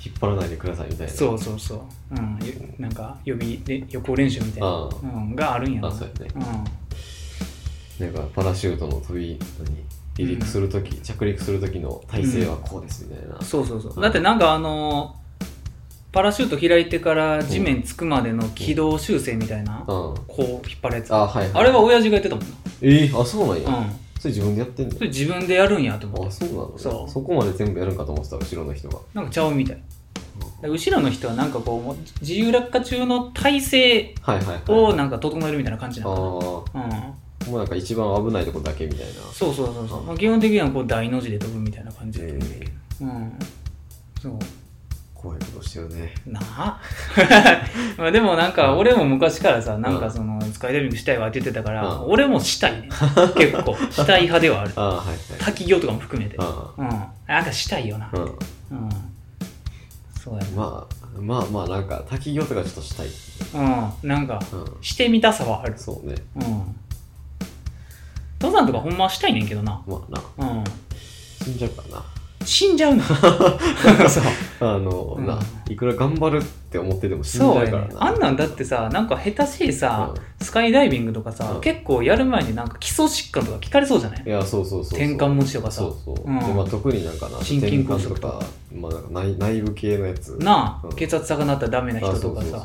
[0.05, 1.19] 引っ張らないでくださいみたいうん、な。
[1.19, 1.79] そうそうそう、
[2.13, 5.89] うん、ゆなんか予備で予行練習みたいな、あうん、があるんやな。
[5.89, 6.31] あそうやね。
[6.37, 6.39] う
[8.05, 8.07] ん。
[8.07, 9.39] なんかパラシュートの飛び
[10.17, 13.93] 離陸するとき、着陸するときの体勢はこうですみたいな、そうそうそう。
[13.97, 14.01] うん。
[14.03, 15.22] だってなんかあのー
[16.13, 19.85] パラシュート開いてから地面つくまでの軌道修正みたいな、うん。
[19.87, 21.15] こう引っ張るやつ。
[21.15, 22.45] あはい、はい、あれは親父がやってたもん
[22.83, 23.85] えー、あそうなんや、なうん。
[24.21, 24.95] それ自分でやってんの？
[24.95, 26.27] それ自分でやるんやと思って。
[26.29, 27.11] あそうなの、ね、そう。
[27.11, 29.83] そこまで全部やるんかと思ってた後ろの人がなんかちゃうみたい。
[30.61, 34.63] で後ろの人はなんかこうもう自由落下中の体勢はいはいはい。
[34.69, 37.15] をなんか整えるみたいな感じなああのもかな。
[37.47, 37.55] うん。
[37.55, 39.13] うなんか一番危ないとこだけみたいな。
[39.33, 42.39] そうそうそうそう、まあ、基本的にはこう大の字で飛ぶみたいな感じで、え
[43.01, 43.33] うん。
[44.21, 44.39] そう
[45.23, 46.13] 怖いことしてるね。
[46.27, 46.81] なあ？
[47.97, 52.11] まあでもなんか俺も昔からさなんかそのスカイダイビングしたいわって言ってたから、うん。
[52.11, 52.89] 俺もしたいね。
[53.39, 53.77] 結構。
[53.91, 54.73] したい派ではある。
[54.75, 55.17] ああはいはい。
[55.39, 56.37] 滝行とかも含めて。
[56.41, 56.89] あうん。
[57.29, 58.07] なんかしたいよな。
[58.07, 58.23] あうん。
[58.23, 58.33] うん。
[60.21, 60.51] そうやな。
[60.57, 63.09] まあまあまあなんか滝行とかちょっとしたい。
[63.55, 64.09] うん。
[64.09, 64.65] なんかうん。
[64.83, 65.75] してみたさはある。
[65.77, 66.17] そうね。
[66.35, 66.77] うん。
[68.41, 69.81] 登山とかほんまはしたいねんけどな。
[69.87, 70.49] まあな。
[70.49, 70.65] うん。
[71.45, 72.05] 死んじゃうからな
[72.45, 73.03] 死んじゃうの。
[73.05, 73.15] そ
[74.21, 74.25] う。
[74.61, 75.27] あの、うん。
[75.27, 77.89] ないくら頑張るって思ってても死んじそうやゃうからな。
[77.89, 77.95] ね。
[77.99, 81.61] あんなんだってさなんか下手しいさ、スカイダイビングとかさ、うん。
[81.61, 84.23] 結構やる前になんか基礎疾患とか聞かれそうじゃない？
[84.27, 85.83] いやそうそうそう転換持ちとかさ。
[85.83, 86.39] そうそう、うん。
[86.39, 88.41] でまあ特になんかな心筋梗塞とか。
[88.75, 90.37] まあ内内部系のやつ。
[90.39, 90.97] なあ、うん。
[90.97, 92.65] 血圧高なったらダメな人とかさ。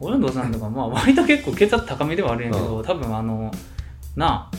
[0.00, 3.50] 俺の父さんとかまあ割と結構血圧高めではあるんやけど、う多分あの
[4.16, 4.56] なあ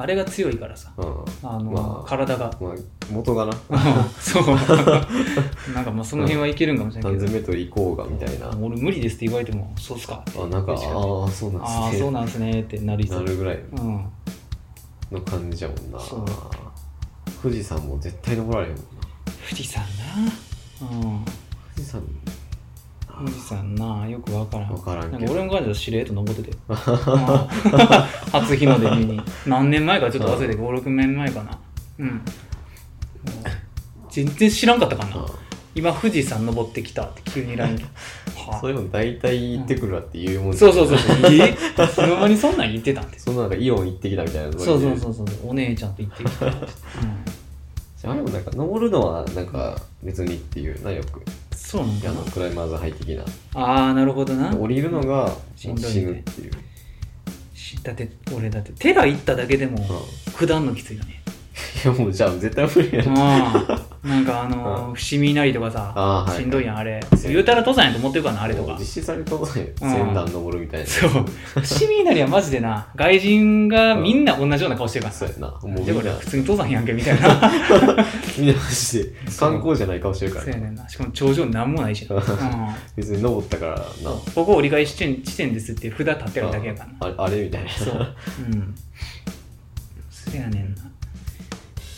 [0.00, 0.92] あれが強いからさ。
[0.96, 1.06] うん。
[1.42, 2.50] あの、まあ体が。
[2.60, 2.72] まあ
[3.10, 3.52] 元がな。
[4.20, 4.44] そう。
[5.74, 8.48] なんかまあその辺はいけるんかもしれないけど、何千メートル行こうがみたいな。
[8.60, 10.22] 俺無理ですって言われてもそうっすか。
[10.36, 13.22] あなんかああーそうなんああですねそうなんすねってなりそう。
[13.22, 14.04] なるぐらいうん。
[15.10, 15.98] の感じやもんな。
[17.42, 18.90] 富士山も絶対登られへんもんな。
[19.48, 19.88] 富士山な。
[20.82, 21.24] うん。
[21.74, 22.02] 富士山
[23.18, 24.72] 富士山なよくわからん。
[24.72, 25.32] わからんけど。
[25.32, 26.56] 俺も感じたしれっと登ってて。
[26.68, 26.76] うん
[28.32, 29.20] 初日の出見に。
[29.46, 31.58] 何年前かちょっと忘れて56年前かな。
[31.98, 32.20] うん。
[34.10, 35.26] 全然知らんかったかな。
[35.74, 37.78] 今富士山登ってきたって急に LINE
[38.60, 41.16] そういうの大体行ってくるわっていうもんそうそうそうそう。
[41.32, 41.50] え？
[41.50, 41.54] い
[41.88, 45.26] つの間にそんなん言ってたんですそんななんかイオン行ってきたみたいなそうそうそうそう。
[45.44, 46.52] お姉ちゃんと行ってきた、うん。
[46.52, 51.22] あれもなんか登るのはなんか別にっていうなよく
[51.68, 53.24] そうなんかなあのクライマーズハイ的な。
[53.52, 54.56] ああなるほどな。
[54.56, 55.90] 降りるのがしんどいね。
[55.90, 56.52] 死ぬっていう、
[57.52, 59.82] しだって俺だって寺行っただけでもう
[60.32, 60.46] ん。
[60.46, 61.17] 下んのきついよね
[61.84, 63.14] いやもうじゃあ絶対無理やうん。
[63.14, 67.00] ななんかあのー伏見稲荷とかさしんどいやんあれ。
[67.26, 68.76] 言うたら登山やと思ってるからなあれとか。
[68.78, 70.86] 実施されたことない千段登るみたいな。
[70.86, 71.10] そう。
[71.10, 75.14] 伏見稲荷はマジでな外人がみんな同じような顔してるから。
[75.14, 75.48] そうやな。
[75.48, 77.28] もうでこ普通に登山やんけみたいな。
[78.38, 80.44] みんなマジで観光じゃない顔してるから。
[80.44, 80.88] そうやねんな。
[80.88, 82.06] しかも頂上に何もないし。
[82.08, 82.22] な、うん。
[82.96, 83.84] 別に登ったからな。
[84.34, 87.16] ここ折り返し地点ですって札立ってるだけやからな。
[87.18, 87.70] ああれみたいな。
[87.70, 88.14] そう。
[88.52, 88.74] うん。
[90.10, 90.87] そやねんな。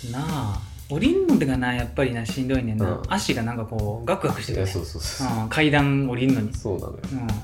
[0.09, 0.19] な
[0.55, 0.70] あ。
[0.91, 2.91] 降りんのとかな、やっぱりな、しんどいねんな。
[2.91, 4.67] うん足がなんかこう、ガクガクしてる、ね。
[4.67, 6.53] そうそうそううん、階段降りんのに。
[6.53, 6.99] そうなのよ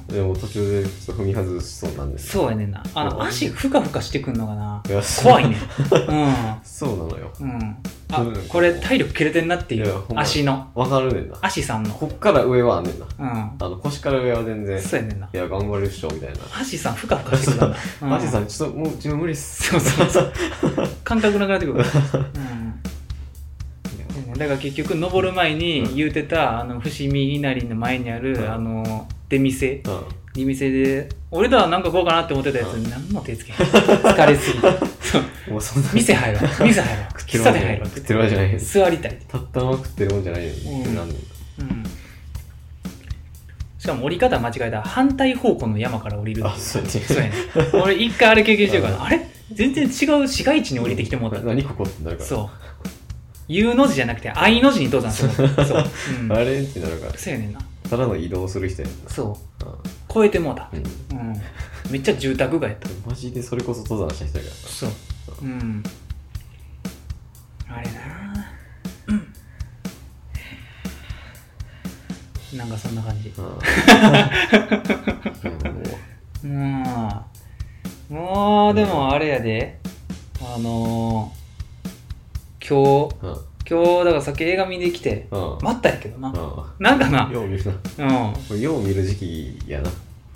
[0.09, 0.15] うん。
[0.15, 2.83] でも途中でちょっと踏み外しそうなんですそうやねんな。
[2.95, 4.83] あの、うん足ふかふかしてくんのがな。
[4.89, 5.59] いや怖いねん。
[6.65, 7.51] そうなのようん。
[7.51, 7.77] うん。
[8.13, 10.17] あうん、これ体力切れてんなっていういやほん。
[10.17, 10.71] ま足の。
[10.75, 11.93] わかるねんな足さんの。
[11.95, 13.29] こっから上はあんねんなうん。
[13.29, 15.29] あの腰から上は全然そうやねんな。
[15.33, 17.77] いや頑張るっしょみたいな足さんふかふかしてくるんだ。
[18.03, 20.33] うマジさんちょっともう自分無理っすそうそうそう。
[21.05, 21.79] 感覚なくなってくる。
[22.35, 22.66] うん。
[24.39, 28.53] だから結局登る前に言うてた、あの伏見稲荷の前にある、うん。
[28.53, 29.83] あの出店。
[29.85, 30.05] うん。
[30.35, 33.59] 出店で俺らはなんかこうかなって思ってたやつに何も手つけへん。
[33.59, 34.69] 疲れすぎて。
[35.01, 35.53] そう。
[35.53, 35.91] もうそんな。
[35.95, 39.19] 店入ろう店入ろう喫茶店入ろう食ってるわけじゃない座りたい。
[39.27, 40.83] たったまま食ってるもんじゃないよね。
[40.83, 40.99] ん。
[40.99, 41.85] うん、
[43.79, 44.71] しかも降り方間違えた。
[44.71, 46.89] ら反対方向の山から降りるあそうや
[47.23, 47.33] ね。
[47.73, 49.21] 俺一回あれ経験してるからあれ？
[49.53, 51.47] 全然違う市街地に降りてきてもらった。
[51.47, 52.29] 何ここってなるから。
[52.29, 52.66] そう
[53.49, 55.31] U の字じゃなくて I の字に登山する。
[55.65, 55.85] そう、
[56.23, 57.19] うん、あれってなるから。
[57.19, 57.61] そうやねんな。
[57.89, 59.11] ただの移動する人やんな。
[59.11, 59.65] そう。
[59.65, 59.69] う
[60.13, 60.69] 超えてもうた、ん
[61.13, 61.31] うん。
[61.31, 61.41] うん、
[61.91, 62.89] めっちゃ住宅街やった。
[63.07, 64.91] マジでそれこそ登山した人やからそう。
[65.43, 65.83] うん。
[67.69, 68.53] あれな。
[69.09, 69.33] うん。
[72.59, 73.33] なんかそんな感じ。
[76.45, 76.85] うん。
[78.09, 79.79] もうでもあれやで。
[80.41, 81.46] あのー、
[82.69, 83.37] 今日うん。
[83.69, 85.59] 今日だからさっき映画見に来てうん。
[85.63, 86.31] 待ったんやけどな。
[86.31, 87.29] うなんかな。
[87.29, 87.65] んよう見る
[87.97, 88.27] な。
[88.29, 88.35] うん。
[88.35, 89.91] これよう見る時期やな。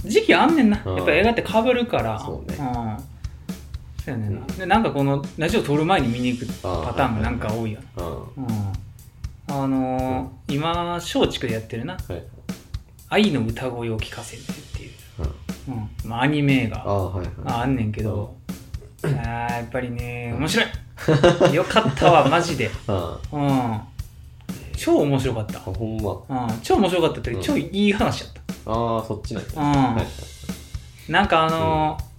[0.05, 0.81] 時期あんねんな。
[0.85, 0.97] うん。
[0.97, 2.19] やっぱ映画ってかぶるから。
[2.19, 2.55] そうね。
[2.57, 2.59] ん。
[2.59, 4.47] そうやねんな、うん。
[4.47, 8.13] でなんかこのラジオ撮る前に見に行くあパターンがなんか多いよなうん。
[8.13, 8.73] うん。
[9.49, 11.95] あのー今松竹でやってるな。
[11.95, 12.23] はい
[13.11, 14.91] 「愛の歌声を聞かせて」っていう、
[15.69, 15.75] うん。
[15.75, 15.91] うん。
[16.05, 17.35] まあ、アニメ映画ああはいはい。
[17.45, 18.35] ああんねんけど、
[19.03, 19.13] あー
[19.53, 20.67] やっぱりね面白い
[21.53, 22.71] よかったわマジで。
[22.87, 23.81] あうん。
[24.77, 25.59] 超面白かった。
[25.59, 26.45] あほんま。
[26.47, 26.61] うん。
[26.63, 27.47] 超面白かったっていうかうん。
[27.47, 28.31] 超いい話やっ
[28.67, 29.49] ああそっちなんや。
[29.51, 30.05] た、はいはい
[31.09, 31.15] うん。
[31.15, 32.11] なんかあのー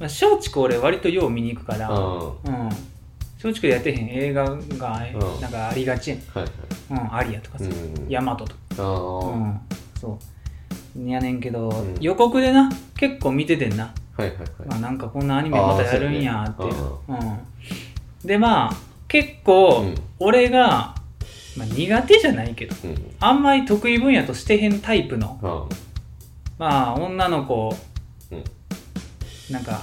[0.00, 2.64] まあ松竹俺割とよう見に行くから、あうん、
[3.42, 4.58] 松竹でやってへん映画が、ん。
[5.40, 7.00] なんかありがちやねあはいはい。
[7.00, 8.08] ん、うん、アリアとかさ、うん。
[8.08, 9.60] ヤマトとか、ああ、うん、
[10.00, 10.18] そ
[10.96, 11.08] う。
[11.08, 11.94] やねんけど、うん。
[12.00, 14.48] 予告でな結構見ててんな、はいはいはい。
[14.66, 17.38] まあ、なんかこんなアニメまたやるんやってうん、
[18.24, 18.76] でまあ
[19.08, 19.94] 結構、うん。
[20.18, 20.94] 俺が、
[21.56, 23.14] まあ、苦手じゃないけどうん。
[23.20, 25.68] あんまり得意分野としてへんタイプのあ
[26.58, 27.76] まあ女の子、
[28.30, 28.44] うん。
[29.50, 29.82] なんか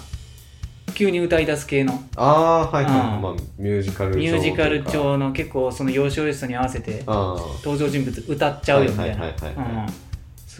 [0.96, 3.22] 急に歌い出す系のああはいはい、うん。
[3.22, 9.24] まあミュージカルミュージカル調調の結構その要所要所に合わせてあ登場人物歌っちゃうよみたいな。
[9.24, 9.86] はいはいはいはいはい。
[9.86, 10.09] うん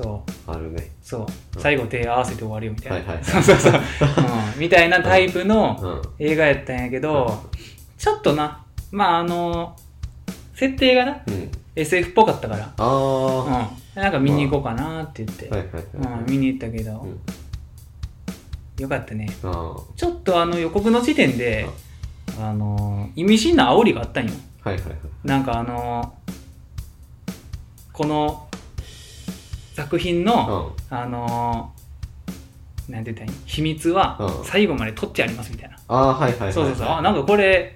[0.02, 0.52] そう。
[0.52, 0.92] ああるね。
[1.02, 1.22] そう。
[1.22, 1.28] うん。
[1.58, 3.24] 最後手合わせて終わるよみたいな、はいはい。
[3.26, 3.74] そうそうそう、
[4.56, 6.26] うん、みたいなタイプのうん。
[6.26, 7.50] 映画やったんやけど、
[7.98, 8.64] ちょっとな。
[8.92, 9.76] まああの
[10.56, 11.52] 設定がなうん。
[11.76, 17.20] SF っぽかったから、ああ、はうん、なんか見に行こうかなって言って、いはいはい、うん、見に行ったけど、うん。
[18.82, 19.30] よかったね。
[19.44, 21.68] あちょっとあの予告の時点で、
[22.40, 24.32] あの意味深な煽りがあったんよ。
[24.64, 24.98] あはいはいはい。
[25.26, 26.14] なんかあの
[27.92, 28.49] この
[29.84, 30.98] 作品の、うん。
[30.98, 31.74] あの
[32.90, 34.46] なんて言ったら秘密はうん。
[34.46, 36.54] 最後まで取ってありますみたいな、ああはいはいはいはい。
[36.54, 36.88] そうそうそう。
[36.88, 37.76] あなんかこれ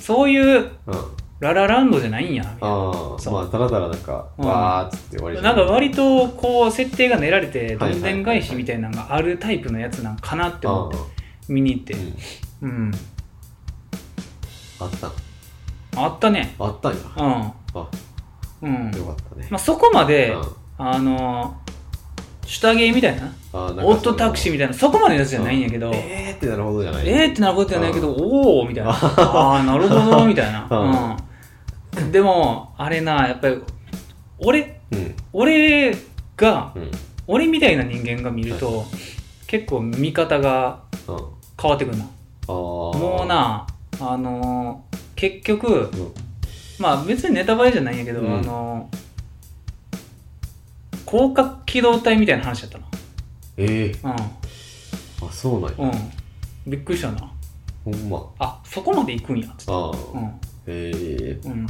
[0.00, 0.94] そういううん。
[1.40, 2.68] ララランドじゃないんやみたいな。
[2.68, 3.34] ああそう。
[3.34, 4.46] まあただただなんか、うん。
[4.46, 10.96] わーっつって終わりなんか割とこう設定が練られてどんでん返しみたいなのがあるタイプのやつなんかなって思って
[11.48, 11.94] 見に行って。
[12.62, 12.70] うん。
[12.70, 12.92] うん。
[14.80, 15.10] あった。
[16.00, 16.54] あったね。
[16.58, 16.98] あったんや。
[17.16, 17.24] うん。
[17.32, 17.54] あ。
[18.62, 18.90] うん。
[18.96, 20.42] よかったね、まあそこまでうん
[20.78, 21.56] あの
[22.46, 23.32] シュタゲーみたいな？
[23.52, 25.94] あーなんかオットタクシーみたいなそこまでのやつじゃないんやけど、うん。
[25.94, 27.08] えーってなるほどじゃない。
[27.08, 28.90] えーってなることじゃないけど、おおみたいな。
[28.90, 28.94] あ
[29.56, 30.66] あー、なるほど、みたいな。
[31.96, 32.12] うん。
[32.12, 33.58] でも、あれな、やっぱり、
[34.38, 35.14] 俺、うん。
[35.32, 35.96] 俺
[36.36, 36.90] が、うん。
[37.26, 38.84] 俺みたいな人間が見ると、
[39.46, 41.16] 結構見方がうん。
[41.16, 41.18] あ
[41.62, 42.04] 変わってくるな。
[42.04, 42.52] あー。
[42.52, 43.66] もうな、
[44.00, 46.12] あのー結局、うん。
[46.80, 48.38] まあ別にネタバレじゃないんやけど、うん。
[48.38, 49.03] あのー
[51.06, 52.78] 広角機動隊みたいな話だった
[53.56, 54.06] ええ。
[54.06, 54.14] な。
[54.14, 55.76] あそうなんや。
[55.78, 55.90] うん。
[55.90, 56.12] うん。
[56.66, 57.32] びっくりしたな。
[57.84, 58.26] ほんま。
[58.38, 59.72] あ、そこまで行くんや、つって。
[59.72, 59.90] ああ。
[59.90, 60.40] うん。
[60.66, 61.48] ええ。
[61.48, 61.66] うん。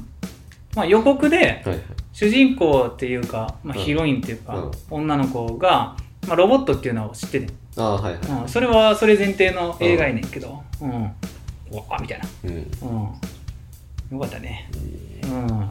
[0.75, 1.81] まあ、予告ではいはい。
[2.13, 3.85] 主人公っていうか、まあ、うん。
[3.85, 4.71] ヒロインっていうか、うん。
[4.91, 8.43] 女の子が、まあ、ロボットっていうのを知ってて、ああはいはい。
[8.43, 10.91] うん、それはそれ前提の映画やねんけど、うん。
[10.91, 12.55] うわみたいな、うん。
[14.13, 14.71] うん、よかったね。
[15.23, 15.27] え。
[15.27, 15.71] うん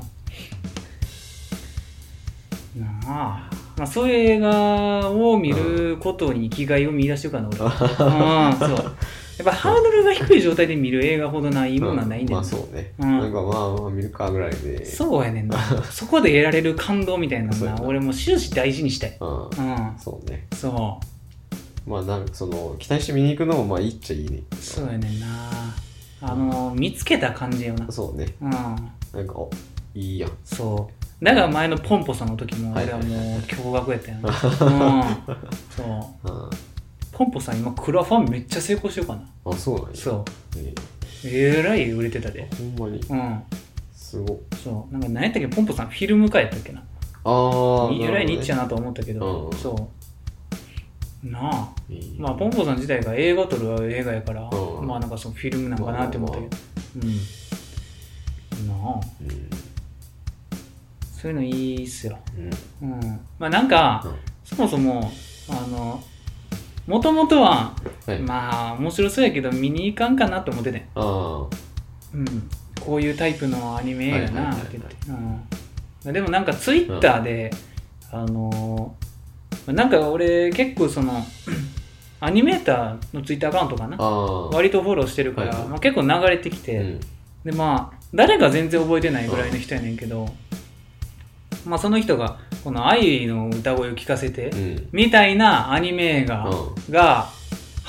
[2.75, 8.95] なあ、まあ、そういう映画を見ることに生きがいを見出してるからな俺は、 うん、そう。
[9.37, 12.33] やっぱハードルが低い状態で見る映画ほどないいものはないねんな。
[12.35, 13.19] まあそうね、うん。
[13.19, 14.85] なんかまあまあ見るかぐらいで。
[14.85, 15.57] そうやねんな。
[15.89, 17.73] そこで得られる感動みたいなのな。
[17.73, 17.83] な。
[17.83, 19.17] 俺も終始大事にしたい。
[19.19, 19.43] うん。
[19.45, 19.49] うん。
[19.97, 20.45] そうね。
[20.53, 20.99] そ
[21.87, 24.43] まあなんかその期待して見に行くのもまあいいっちゃいいね。
[24.51, 25.27] うそうやねんな。
[26.21, 27.91] あの見つけた感じよな。
[27.91, 28.27] そうね。
[28.39, 28.51] うん。
[28.51, 29.49] なんかお
[29.95, 30.31] いいやん。
[30.45, 33.05] そうだから前のポンポさんの時もはい俺はも
[33.37, 35.37] う驚愕やったよな、 うん、
[35.69, 35.83] そ
[36.25, 36.29] う。
[36.29, 36.49] うん。
[37.13, 39.23] ポンポさん今クラファンめっちゃ成功してるかな。
[39.45, 39.95] あそうなんや。
[39.95, 40.25] そう。
[41.25, 41.63] ええ。
[41.63, 42.49] らい売れてたで。
[42.51, 42.99] えほんまに。
[42.99, 43.43] うん。
[43.95, 44.37] すごっ。
[44.61, 44.93] そう。
[44.93, 45.47] なんか何やったっけ？
[45.47, 46.83] ポンポさんフィルム化やったっけな？
[47.23, 49.57] ああえらいニッチやなと思ったけど、うん。
[49.57, 49.89] そ
[51.23, 51.27] う。
[51.29, 51.69] なあ。
[52.17, 54.87] まあ、ポンポさん自体が映画撮る映画やから、うん。
[54.87, 56.57] まあなんかそのフィルムなんかなって思ったけど、
[57.03, 57.05] う
[58.65, 58.67] ん。
[58.67, 59.72] なあ、うん
[61.23, 62.19] そういうのいいっすよ。
[62.81, 62.89] うん。
[62.89, 63.19] うん。
[63.39, 64.05] まあなんか、
[64.43, 65.09] そもそも、
[65.47, 66.03] あの、
[66.85, 67.73] もともとは、
[68.05, 68.19] はい。
[68.19, 71.47] まあ面白そうやけど見に行かんかなと思ってて、あ
[72.13, 72.49] うん。
[72.81, 74.95] こういうタイプのアニメ映画なって言って。
[76.05, 76.13] うん。
[76.13, 77.51] でもなんかツイッターで、
[78.11, 78.93] あの
[79.65, 81.25] なんか俺結構その、
[82.19, 83.95] アニメーターのツイッターアカウントかな。
[83.97, 85.67] 割とフォローしてるから、はいはい。
[85.69, 86.99] まあ、結構流れてきて、うん。
[87.45, 90.27] でまあ誰か全然覚えてないぐらいの人やねんけど、
[91.65, 94.89] まあその人がこの愛の歌声を聞かせて、うん。
[94.91, 97.29] みたいなアニメ映画うが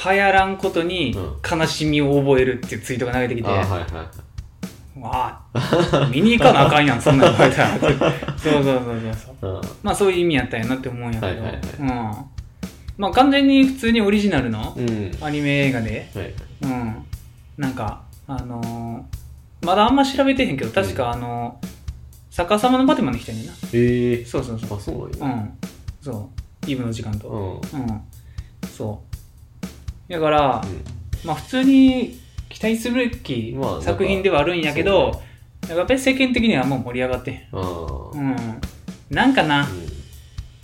[0.05, 4.25] 流行らんことにう悲しみを覚えるっていうツイートが流れてきて、ああはいはい
[5.01, 9.37] わあ見に行かなあかんやん そんなん言われたらそうそうそうそう。
[9.41, 11.61] そうあまあそういう意味やったんやなって思うんやけど、はいはいはい。
[11.81, 11.89] うん。
[12.97, 15.11] まあ完全に普通にオリジナルのうん。
[15.21, 16.33] アニメ映画で、はい。
[16.63, 17.05] うん、
[17.59, 21.67] なんか、あのーまだあんま調べてへんけど、確か、あのー
[22.37, 23.53] 逆さまのバテマンの人やねんな。
[23.73, 24.77] ええそうそうそう。
[24.77, 25.59] あそうなんやうん。
[26.03, 26.31] そ
[26.67, 26.71] う。
[26.71, 27.29] イブの時間と。
[27.29, 28.01] うんうん。
[28.69, 29.05] そ
[30.09, 30.13] う。
[30.13, 30.65] だから、
[31.25, 32.19] まあ普通に
[32.49, 35.23] 期待するべきまあなんか作品ではあるんやけど、
[35.65, 37.49] そやっぱり世間的にはあんま盛り上がってへん。
[37.53, 38.37] うん。
[39.11, 39.67] なんかな、う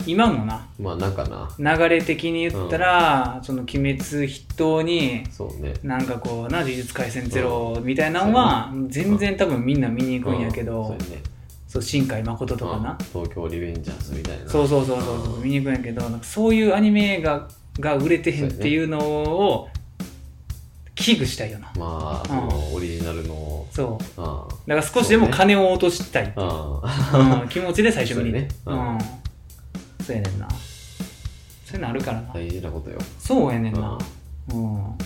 [0.05, 1.23] 今もな、ん、まあなんか
[1.57, 11.30] な流れ的に言ったら、その鬼滅筆頭に、そうねなんかこうな、呪術廻戦ゼロみたいなのは、全然多分みんな見に行くんやけど、うんそうやね
[11.71, 12.91] そう、新海誠とかな。
[12.91, 17.47] うん東京リベンジャーズみたいなそうそうそうそうそう、見に行くんやけど、なんかそういうアニメ映画
[17.79, 19.69] が売れてへんっていうのを、
[20.95, 21.71] 危惧したいよな。
[21.77, 24.21] まあそうんのオリジナルのそう。
[24.21, 28.53] あだから少しでも金を落としたい、ああうん、気持ちで最初見に行く。
[28.65, 28.97] そうん。
[30.05, 30.49] そうやねんな。
[30.49, 32.33] そういうのあるからな。
[32.33, 33.97] 大事なことよそうやねんな。
[34.53, 34.97] うん。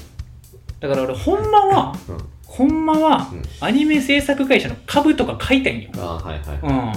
[0.80, 5.90] だから俺、ほんまは、うんほんまはうん、アニメ制作会社の株とか買いたいんよ。
[5.98, 6.92] ああはいはいうん。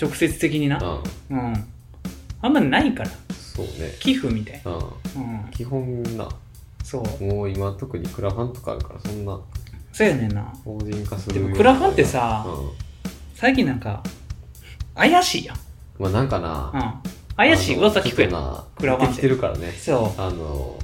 [0.00, 0.78] 直接的にな。
[1.30, 1.64] うんうん。
[2.42, 3.10] あんまないから。
[3.30, 4.78] そうね寄付みたいうんな。
[4.78, 5.50] うん。
[5.50, 6.28] 基本な
[6.82, 7.24] そう。
[7.24, 9.38] もう今特にクラファンとかあるからそんな
[9.92, 10.42] そうやねんな。
[10.64, 12.70] 法人化するでもクラファンってさうん
[13.34, 14.02] 最近なんか、
[14.94, 15.56] 怪しいやん。
[15.98, 17.36] まあなんかなうん。
[17.36, 18.30] 怪しい噂聞くやん。
[18.76, 20.78] クラファンって出てるからねそあの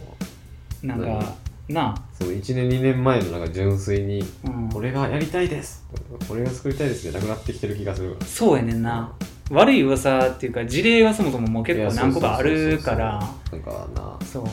[0.82, 0.86] う。
[0.86, 1.34] なんか、
[1.68, 4.50] なその1年2年前のなんか純粋にあ。
[4.50, 4.68] うん。
[4.68, 5.84] これがやりたいです
[6.28, 9.12] これが作りたいですじゃなくなってきてる気がするそうやねんな。
[9.50, 14.44] 悪い噂っていうか、事例がそもそももう結構何個かあるから、なんかなそう。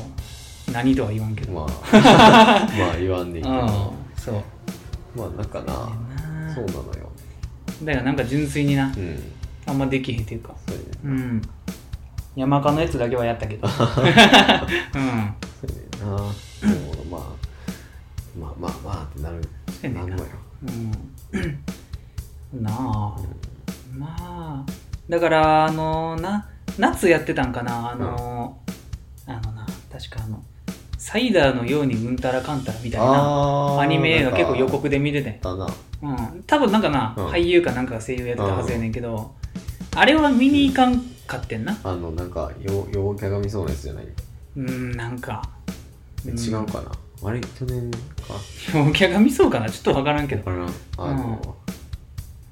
[0.71, 1.53] 何とは言わんけど。
[1.53, 3.67] まあ まあ言わんでいいけどうん。
[4.17, 4.43] そう。
[5.15, 7.09] まあなんかななそうなのよ
[7.83, 9.19] だからなんか純粋にな、うん
[9.65, 10.53] あんまできへんっていうか。
[10.67, 11.41] そうやねうん。
[12.35, 13.67] 山科のやつだけはやったけど。
[13.69, 13.71] うん。
[13.71, 14.23] そうやね
[16.03, 17.21] んなもうまあ
[18.39, 19.41] まあまあまあってなる
[19.81, 20.29] そうやねんななんのよ
[22.53, 22.63] うん。
[22.63, 23.15] なあ。
[23.97, 24.65] まあ。
[25.07, 28.57] だから、あのな、夏やってたんかな、あの、
[29.25, 30.43] あのな、確かあの、
[30.97, 35.39] サイダーのようにうんたらかんたらみたいなアニメ映画結構予告で見てて。
[35.41, 35.67] だな
[36.01, 36.43] うん。
[36.45, 39.33] 多分なんかな、うん俳優かなんか声優やってたはずやねんけど、
[39.95, 41.77] あれは見に行かんかってんな。
[41.83, 44.07] あのなんかよ陽キャが見そうなやつじゃない
[44.57, 45.41] うん、なんか。
[46.25, 46.91] え違うかな
[47.29, 47.97] あれ去年か
[48.73, 50.49] 陽キャが見そうかなちょっとわからんけど。
[50.49, 50.63] わか
[50.97, 51.55] らんあの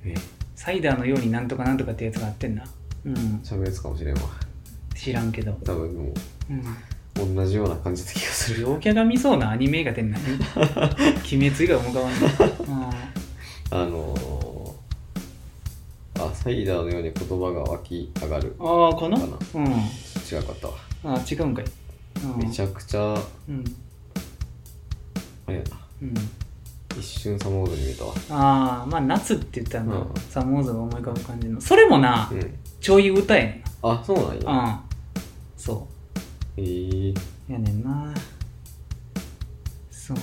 [0.06, 0.14] え？
[0.56, 2.64] サイダーのようになんとかなんとかってやつがあってんな。
[3.06, 3.14] うん。
[3.44, 4.22] 喋るやつかもしれんわ
[4.96, 5.54] 知らんけど。
[5.64, 6.14] 多分も
[6.50, 6.60] うん。
[6.60, 12.98] う同じような感じだ気がする陽キャが見そうなアニメ映画って何鬼滅以外思い浮かばんない。
[13.72, 19.18] あのー、あサイダーのように言葉が湧き上がるうん、ああ、かな？
[19.18, 19.66] かなうん。
[19.66, 19.72] 違
[20.44, 20.74] かったわ
[21.06, 21.66] ああ、違うんかい。
[22.24, 23.16] うん、めちゃくちゃ
[23.50, 23.64] うん。
[25.48, 26.14] あれやなうん。
[27.00, 31.62] 一瞬サモードに見えたわああ、まあ夏って言ったらな、うんサモーズが思い浮かぶ感じの。
[31.62, 34.84] それもな、うんちょい歌やねあそうなんんやな。
[35.16, 35.22] うん。
[35.58, 35.88] そ
[36.58, 37.12] えー、
[37.50, 37.54] う。
[37.54, 38.14] やねんな。
[39.92, 40.18] そう。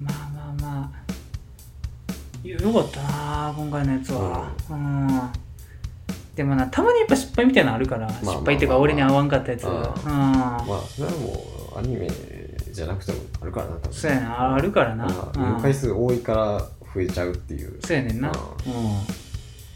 [0.00, 2.48] まあまあまあ。
[2.48, 4.50] よよかったな、今回のやつは。
[4.70, 5.32] うん。
[6.34, 9.70] でもな、たまにやっぱ失敗みたいなのあるから、まあまあ失敗っていうか俺に合わんかったやつが。
[9.70, 9.84] うんうん。
[10.06, 12.08] まあそれはもうアニメ
[12.72, 15.06] じゃなくてもあるからな多分そうやな、あるからな。
[15.06, 16.58] まあ回数多いから
[16.94, 18.30] 増えちゃうっていうそうやねんな。
[18.30, 18.32] う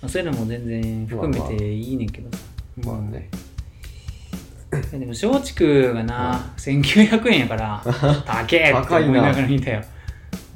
[0.03, 0.09] うん。
[0.09, 2.43] そういうのも全然含めていいねんけどさ。
[2.85, 3.29] まあね
[4.93, 5.01] うん。
[5.01, 7.83] でも松竹がな、1900円やから、
[8.25, 9.83] 高えって思いながら見たよ。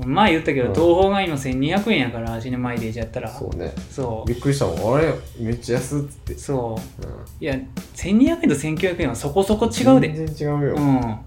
[0.06, 3.28] 前言ったけど、うん東宝が今1200円やから、シネマイデージやったら。
[3.28, 7.02] そうねそうびっくりしたもんあれめっちゃ安っつってそう。
[7.02, 7.54] うんいや、
[7.94, 10.12] 1200円と1900円はそこそこ違うで。
[10.12, 11.22] 全然違うよ、うほんま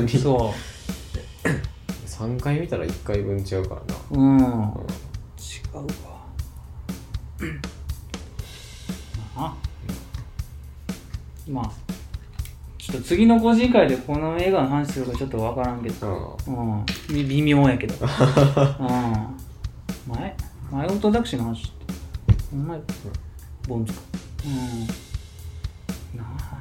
[0.00, 0.08] にん。
[0.08, 0.52] そ
[2.06, 4.18] 3 回見たら1回分違うからなう。
[4.18, 4.38] うん。
[4.38, 5.94] 違ううんわ。
[9.36, 9.54] まあ。
[11.48, 11.89] まあ。
[12.90, 16.36] ちょっと次の個人会でこの映画の話するかちょっとわからんけど。
[16.48, 16.86] うんうん。
[17.08, 17.94] み微妙やけど。
[18.02, 18.08] うん。
[20.12, 20.36] 前
[20.72, 21.94] 前オートタクシーの話って。
[22.52, 22.80] お前、
[23.68, 24.00] ボンズか。
[24.44, 26.18] うん。
[26.18, 26.58] なあ。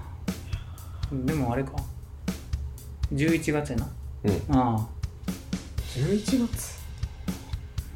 [1.12, 1.72] でもあれか。
[3.12, 3.90] 11月やな。
[4.26, 4.88] うんああ。
[5.96, 6.80] 11月？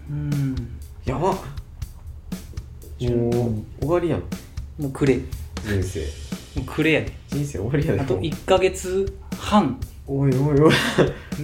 [0.10, 0.56] うん。
[1.06, 4.22] やばっもう終わりやん
[4.80, 5.18] もうくれ。
[5.18, 5.24] も
[5.66, 6.23] 人生
[6.58, 7.14] うくれやで。
[7.30, 9.80] 人生終わりやであともう1ヶ月半。
[10.06, 10.74] おいおいおい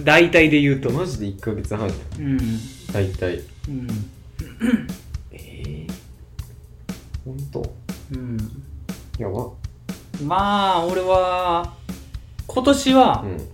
[0.04, 0.90] 大体で言うと。
[0.90, 1.88] マジで1ヶ月半
[2.18, 2.38] うん。
[2.92, 3.88] 大体うん。
[5.32, 5.92] ええ
[7.24, 7.74] ほんと
[8.12, 8.36] うん。
[9.18, 9.50] やばっ
[10.24, 11.74] まあ、俺は、
[12.46, 13.48] 今年は、うん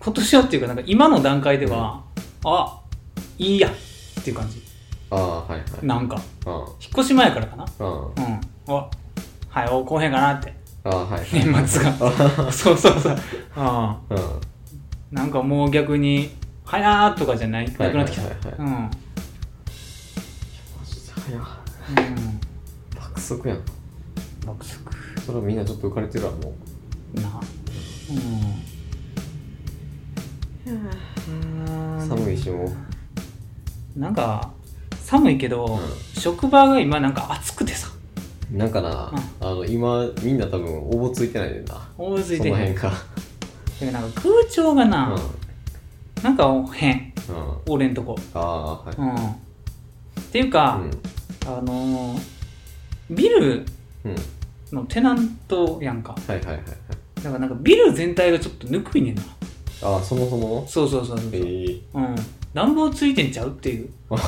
[0.00, 2.02] 今年はっていうか、なんか今の段階では、
[2.44, 2.80] あ、
[3.36, 4.62] いいやっていう感じ。
[5.10, 6.16] ああはいはいなんか。
[6.46, 7.64] あ引っ越し前からかな。
[7.64, 8.40] ああうん。
[8.68, 8.88] あ、
[9.58, 10.54] はい、お、こうへんかなって。
[10.84, 11.92] ああはい年末が。
[12.52, 13.16] そうそうそう。
[13.56, 14.16] あうん。
[14.16, 14.20] あ。
[15.10, 16.30] なんかもう逆に
[16.64, 18.28] 「はやー」とかじゃないなくなってきた、
[18.58, 18.90] うんマ
[20.84, 21.40] ジで早っ。
[21.88, 22.40] うん。
[22.94, 23.58] 爆速やん。
[24.46, 24.92] 爆速。
[25.26, 26.54] それはみんなちょっと浮かれてるわも
[27.14, 27.40] な。
[30.66, 32.04] うん。
[32.04, 32.66] う寒いしも
[33.96, 33.98] う。
[33.98, 34.52] なんか
[35.02, 37.88] 寒いけど、う職場が今なんか暑くてさ
[38.50, 42.92] なんかな、あの今みんな多分応募ついてないねんな大ついてへんその辺か
[43.80, 46.22] でなんか空調がな、うん。
[46.24, 47.12] なんか変。
[47.28, 47.74] うん。
[47.74, 48.16] 俺んとこ。
[48.34, 48.96] ああはい。
[48.96, 49.14] うん。
[49.14, 50.80] っていうか、
[51.46, 52.20] あのー
[53.10, 53.64] ビル
[54.04, 54.16] うん、うん、
[54.72, 56.12] のテナントやんか。
[56.26, 56.64] はいはいはいはい。
[57.16, 59.22] だからなんかビル全体がちょっとぬくいねんな。
[59.82, 60.66] ああそもそも？
[60.66, 62.14] そうそうそうそう、えー、うん。
[62.52, 64.18] 暖房ついてんちゃうっていう、 うん、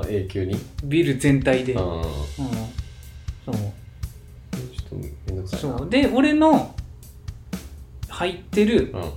[0.00, 0.56] あ永久に？
[0.84, 2.04] ビル全体で、うん、ああ
[3.46, 3.54] そう。
[3.54, 3.60] ちょ
[4.86, 5.78] っとめんどくさいな。
[5.78, 5.88] そう。
[5.90, 6.74] で俺の
[8.08, 9.12] 入ってるうん。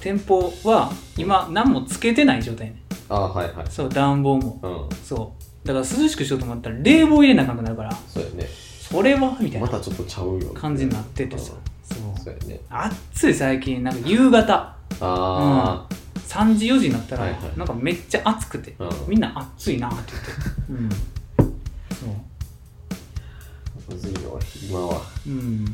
[0.00, 2.82] 店舗は今何もつけてない状態ね。
[3.08, 3.66] ああはいはい。
[3.70, 4.58] そう暖房も。
[4.62, 4.96] うん。
[5.04, 5.66] そう。
[5.66, 7.92] だから涼しくしようと思ったら冷房入れなあかんくなるから。
[8.08, 8.48] そうやね。
[8.80, 9.36] それは？
[9.40, 9.66] みたいな。
[9.66, 11.52] またちょっとちゃうよ感じになっててさ。
[11.52, 12.12] うそう。
[12.12, 12.60] んそうやね。
[12.68, 13.84] 暑い最近。
[13.84, 14.76] なんか夕方。
[15.00, 15.86] あ
[16.32, 17.58] 3時4時になったら、はいはい。
[17.58, 18.90] なんかめっちゃ暑くて、あ、うん。
[19.06, 20.30] みんな暑いなって言って。
[20.72, 20.88] うん。
[21.94, 22.06] そ
[23.90, 23.94] う。
[23.94, 25.02] むずいよ今は。
[25.26, 25.66] うん。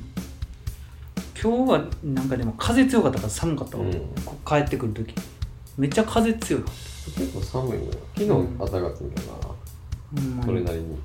[1.41, 3.93] 今日はなんかでも風強かったから寒かったわ、うん。
[4.25, 5.15] こ帰ってくる時。
[5.77, 6.69] めっちゃ風強いわ
[7.17, 7.91] 結構寒いのよ。
[8.17, 8.59] 昨日うん。
[8.59, 9.29] 暖かかったんだよ
[10.13, 10.99] な、ほんそれなりに。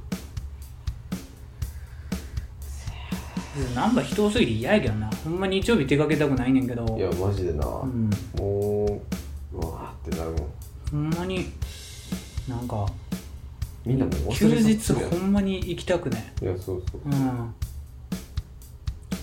[3.75, 5.07] なんか人多すぎて嫌やけどな。
[5.23, 6.97] ほんま日曜日出かけたくないねんけど。
[6.97, 9.22] いやマジでな、うん、もう
[9.53, 10.47] うわーってなるもん。
[10.91, 11.51] ほんまに
[12.47, 12.85] なんか
[13.85, 15.09] みんなもう休忘れ去日ってるやん。
[15.09, 17.01] ほんまに行きたくないいやそうそう。
[17.05, 17.53] うん。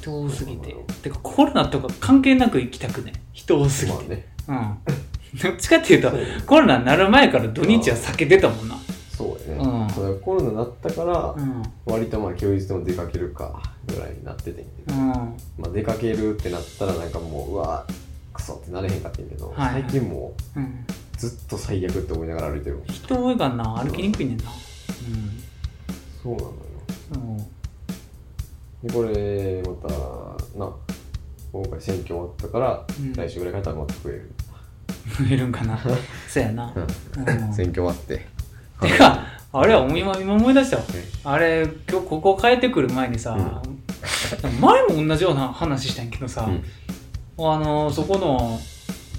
[0.01, 0.75] 人多すぎて。
[1.03, 4.27] てかコロナとか関係なく行きたくない人多すぎて、まあね。
[4.49, 4.79] うん。
[5.43, 6.13] どっちかっていうと
[6.47, 8.77] コロナになる前から土日は避けてたもんな。
[9.17, 9.91] そうやね、うん。
[9.91, 11.63] そうだからコロナになったから、うん。
[11.87, 14.51] 割とまあ休日でも出かけるかぐらいになってて。
[14.51, 15.05] んけど、うん。
[15.07, 15.35] ま
[15.67, 17.87] あ、出かけるってなったらなんかもううわ
[18.41, 19.83] クソってなれへんかったんやけど、はいはい。
[19.83, 20.63] 最近もうん。
[20.65, 20.67] う
[21.17, 24.45] ずっと最悪って思いながら歩いてる人多いからな歩きにくいねんな。
[26.23, 26.55] そうなのよ。
[27.15, 27.37] うん。
[27.37, 27.41] う。
[27.41, 27.47] ん
[28.83, 30.73] でこれまたな
[31.53, 33.13] 今回選挙終わったから、うん。
[33.13, 34.33] 来週ぐらいから多分また増える、
[35.19, 35.79] 増えるんかな。
[36.29, 36.73] そうやな。
[36.75, 37.53] うん。
[37.53, 38.27] 選挙終わって。
[38.81, 41.05] てかあれは今今思い出したわえ？
[41.25, 43.61] あれ今日ここ帰ってくる前にさ、
[44.61, 46.65] 前も同じような話したんやけどさ、うん
[47.39, 48.59] あのそこの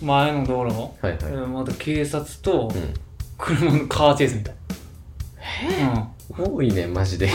[0.02, 2.72] 前の道路、はいはい、えーまた警察とう
[3.38, 4.56] 車のカーチェイスみたい、
[6.38, 7.30] うん、ん、多いねマジで、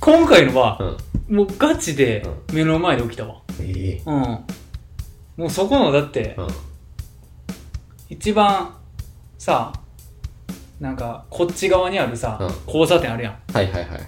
[0.00, 0.78] 今回のは
[1.28, 3.40] うん、もうガチで目の前で起きたわ。
[3.60, 4.02] ええ。
[4.04, 4.20] うん。
[5.36, 6.48] もうそこのだってうん。
[8.08, 8.74] 一番
[9.38, 9.72] さ
[10.80, 12.48] なんかこっち側にあるさ、うん。
[12.66, 13.38] 交差点あるやん。
[13.52, 14.00] はいはいはいはい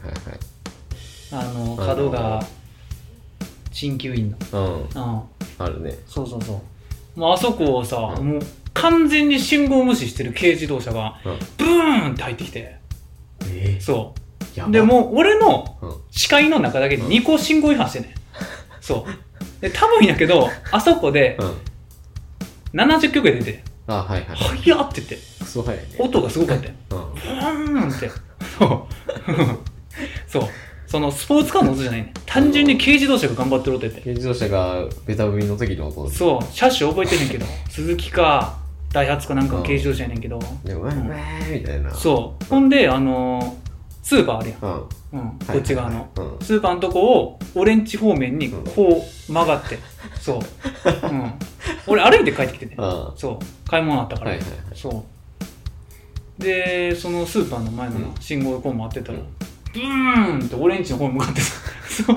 [1.33, 1.77] あのうん。
[1.77, 2.43] 角が
[3.71, 4.61] 鍼灸院の。
[4.61, 5.13] はいうん。
[5.15, 5.23] うん
[5.59, 5.97] あるね。
[6.07, 6.63] そうそうそ
[7.17, 7.21] う。
[7.21, 8.27] もうあそこをさ、うん。
[8.35, 8.41] もう
[8.75, 11.39] 完全に信号無視してる軽自動車がうん。
[11.59, 12.77] ブーンって入ってきて。
[13.49, 14.15] えそ
[14.55, 15.95] やうでもう俺のうん。
[16.11, 17.09] 視界の中だけでうん。
[17.09, 18.13] 2個信号違反してんねん。
[18.81, 19.61] そう。
[19.61, 22.81] で多分やけどあそこでうん。
[22.81, 25.19] 70曲で出てあはいはい「早っ!」って言って。
[25.41, 25.97] クソ早いね。
[25.99, 26.73] 音がすごかったよ。
[26.91, 26.99] うん。
[27.15, 28.09] ブーンって。
[28.59, 28.87] そう
[30.27, 30.43] そう
[30.93, 32.13] そのスポーツカーの音じゃないね。
[32.27, 34.03] 単純に軽自動車が頑張ってる音やって。
[34.03, 35.89] 軽自動車がベタ踏みの時の。
[35.89, 36.45] 音そう。
[36.53, 37.47] 車種覚えてんねんけど。
[37.71, 38.59] 鈴木か
[38.93, 40.39] ダイハツかなんかの軽自動車やねんけど。
[40.63, 41.95] でも、うわーうわーみたいな。
[41.95, 42.45] そう。
[42.45, 43.53] ほんであのー
[44.03, 45.21] スーパーあるやん、うん。
[45.21, 46.37] うん、こっち側の、うん。
[46.45, 49.79] スーパーのとこを俺んち方面にこう曲がって、
[50.21, 50.39] そう、
[51.05, 51.33] うん、
[51.87, 52.75] 俺歩いて帰ってきてね。
[52.77, 53.71] あそう。
[53.71, 54.33] 買い物あったから、
[54.75, 55.07] そ
[56.39, 56.43] う。
[56.43, 59.21] でそのスーパーの前の信号でこう待ってたら、
[59.75, 61.61] うんブーンって俺んちの方に向かってさ
[62.07, 62.17] そう。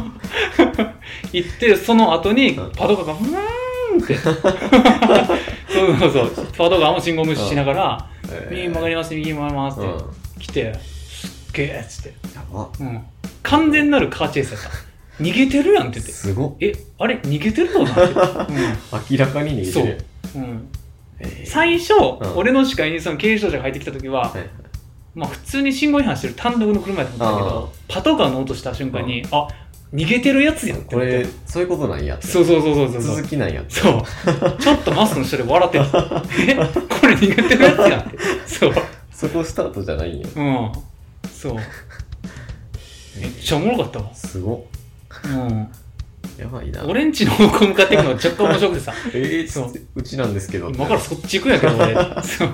[1.32, 2.72] 行ってその後にうん。
[2.72, 4.16] パトカーがブーンって。
[4.18, 4.36] そう
[6.00, 6.46] そうそう。
[6.58, 8.56] パトカーも信号無視しながら「えー。
[8.56, 10.04] 右曲がります右曲がります」ってうん。
[10.40, 12.14] 来て「すっげえ」っつって。
[12.80, 13.02] うん、
[13.44, 14.70] 完全なるカーチェイスやった。
[15.22, 16.12] 逃げてるやんって言って。
[16.12, 16.56] すごっ。
[16.60, 18.54] えあれ逃げてるのなって、
[19.14, 20.06] 明らかに逃げてる。
[20.36, 20.40] う。
[20.40, 20.68] んうん、
[21.20, 21.46] えー。
[21.46, 22.20] 最初、ん。
[22.36, 24.50] 俺の視界にその軽自動車が入ってきた時は、はいはい
[25.16, 29.48] まあ普通に信号違反してる単独の車やと思ったけどパトカーの音した瞬間に、あ
[29.94, 30.96] 逃げてるやつやんって。
[30.96, 32.28] これ、そういうことなんやって。
[32.28, 33.16] そうそうそうそうそう。
[33.16, 33.76] 続きなんやって。
[33.76, 34.04] そう。
[34.60, 35.86] ちょっとマスクの下で笑ってる
[36.52, 36.56] え？
[36.56, 38.00] これ逃げてるやつやん。
[38.02, 38.74] ってそう。
[39.12, 40.28] そこスタートじゃないんや。
[40.36, 40.72] うん。
[41.32, 41.56] そう。
[41.56, 44.14] めっちゃおもろかったわ。
[44.14, 44.60] すごっ。
[45.24, 45.68] うん。
[46.38, 46.84] やばいな。
[46.84, 48.94] 俺んちの方向向かっていくのが若干面白くてさ。
[49.14, 49.74] えー、そう。
[49.96, 50.70] うちなんですけど。
[50.72, 51.94] 今からそっち行くんやけど俺。
[52.22, 52.50] そう。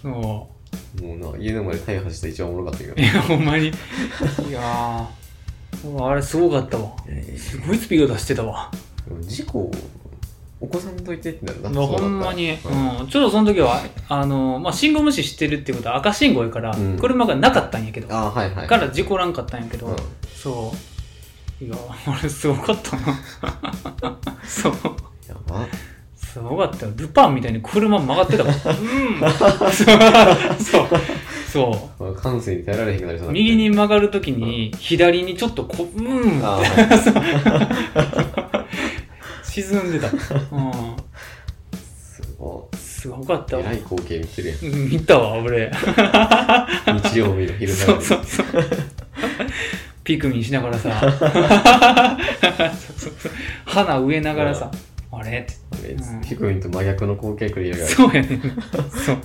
[0.00, 0.53] そ
[1.02, 2.94] もうな、家の前で大破したら一番おもろかったけど。
[2.96, 3.02] うい。
[3.02, 3.68] やほんまに。
[3.68, 3.72] い
[4.50, 6.04] やー。
[6.06, 6.92] あれすごかったわ。
[7.08, 8.70] えすごいスピード出してたわ。
[9.08, 9.70] ー事故、
[10.60, 11.70] 起こさんといてってなるな。
[11.70, 12.98] まあほんまに、うん。
[13.00, 16.98] うん、ちょうどその時はあの、まあ、信号無視してるってことは赤信号やから、うん。
[16.98, 18.08] 車がなかったんやけど。
[18.08, 18.66] はいはい。
[18.66, 19.96] から事故らんかったんやけど、うん。
[20.34, 20.72] そ
[21.60, 21.64] う。
[21.64, 23.18] いや あれすごかったな。
[24.46, 24.72] そう。
[25.28, 25.66] やば。
[26.34, 26.92] すごかったよ。
[26.96, 28.54] ルパンみたいに車曲がってたもん。
[28.54, 28.58] うん。
[30.58, 30.88] そう。
[31.48, 32.02] そう。
[32.02, 36.42] まあ感性に耐えられへんくなりそうな右に曲がるときに左にちょっとこううん。
[39.44, 40.18] 沈んでた、うん、
[41.76, 43.62] すごすごかったわ。
[43.62, 44.58] らい光景見てるやん。
[44.58, 45.70] うん見たわ俺。
[47.04, 48.04] 日曜日の昼そう間に。
[48.06, 48.46] そうそう
[50.02, 50.90] ピクミンしながらさ。
[51.00, 51.18] そ う
[52.98, 53.12] そう。
[53.20, 53.32] そう
[53.64, 54.68] 花植えながらさ。
[55.12, 55.38] あれ？
[55.38, 55.63] ってうん
[56.28, 58.40] ピクミンと真逆の光景繰り広げられそうやねん
[58.90, 59.18] そう。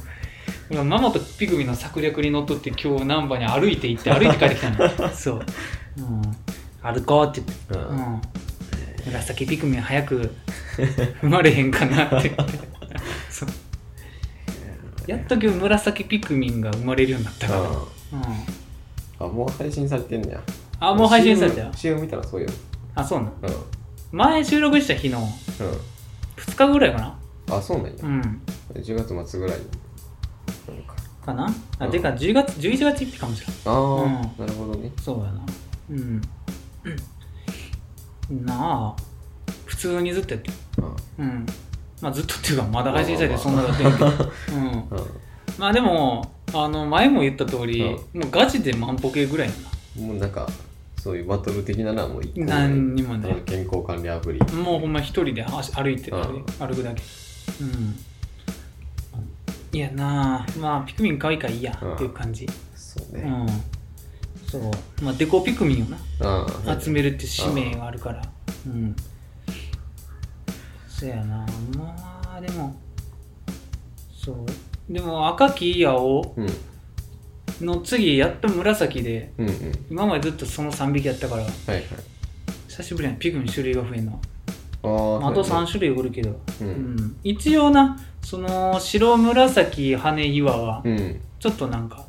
[0.70, 5.10] 今ママとピクミンの策略にのっとって今日難波に歩いて行って歩いて帰ってきたの。
[5.10, 5.42] そう、
[5.98, 6.22] うん、
[6.82, 7.42] 歩こうって。
[7.42, 7.98] 言って、ううん。
[7.98, 8.22] ん、
[9.08, 10.32] 紫ピクミン早く
[11.22, 12.32] 生まれへんかなって。
[13.30, 13.50] そう。
[15.08, 17.80] やっと今日紫ピクミンが生まれるようになったから、うん、あ
[19.20, 20.42] あ、もう配信されてんねや。
[20.80, 22.48] あもう配信されたよ CM, 見たらそうよ。
[22.94, 23.30] あそうなん。
[23.30, 23.34] うん。
[24.12, 25.24] 前収録した日のう
[26.40, 27.54] 2日ぐらいかなうん。
[27.56, 27.94] あ、そうなんや。
[28.02, 28.42] うん
[28.74, 29.66] 10月末ぐらいに。
[30.68, 30.96] なんか。
[31.26, 34.92] かなあ、うんてか10月11月1日かもしれないああ、うんなるほどね。
[35.02, 35.42] そうやな
[35.90, 36.22] うん
[38.46, 38.96] なあ
[39.66, 40.54] 普通にずっとやってる
[41.18, 41.26] うん。
[41.26, 41.46] うん
[42.02, 44.86] まあずっとっていうかまだ配信されてそんなだってんけど、うん、うん。
[45.58, 49.54] まあでもあの前も言った通り、もうガチで万歩計ぐらいや
[50.02, 50.48] もうなんか、
[51.10, 54.40] そういうバトル的なのはもう一個な何にもあのね健康管理アプリ。
[54.54, 56.22] もうほんま一人で足歩いてうん。
[56.22, 57.02] 歩歩くだけ。
[57.62, 58.00] うん。
[59.72, 60.60] いやなあ。
[60.60, 62.46] まあピクミン可愛いからいいやっていう感じ。
[62.76, 63.24] そうね。
[63.24, 63.48] うん。
[64.48, 64.72] そう。
[65.04, 66.80] まあデコピクミンをなああ。
[66.80, 68.22] 集めるって使命があるから。
[68.68, 68.96] うん。
[70.88, 71.44] そやな。
[71.76, 72.80] まあでも
[74.14, 74.94] そう。
[74.94, 76.48] でも赤黄青うん。
[77.62, 79.72] の次やっと紫でうんうん。
[79.90, 81.84] 今までずっとその3匹やったからはいはい。
[82.68, 84.20] 久しぶりにピクミン種類が増えんの
[84.84, 84.88] あ
[85.18, 86.36] あ、まああと3そうやね種類おるけど、う。
[86.62, 91.20] うんん、一応なその白紫羽岩はうん。
[91.40, 92.06] ちょっとなんか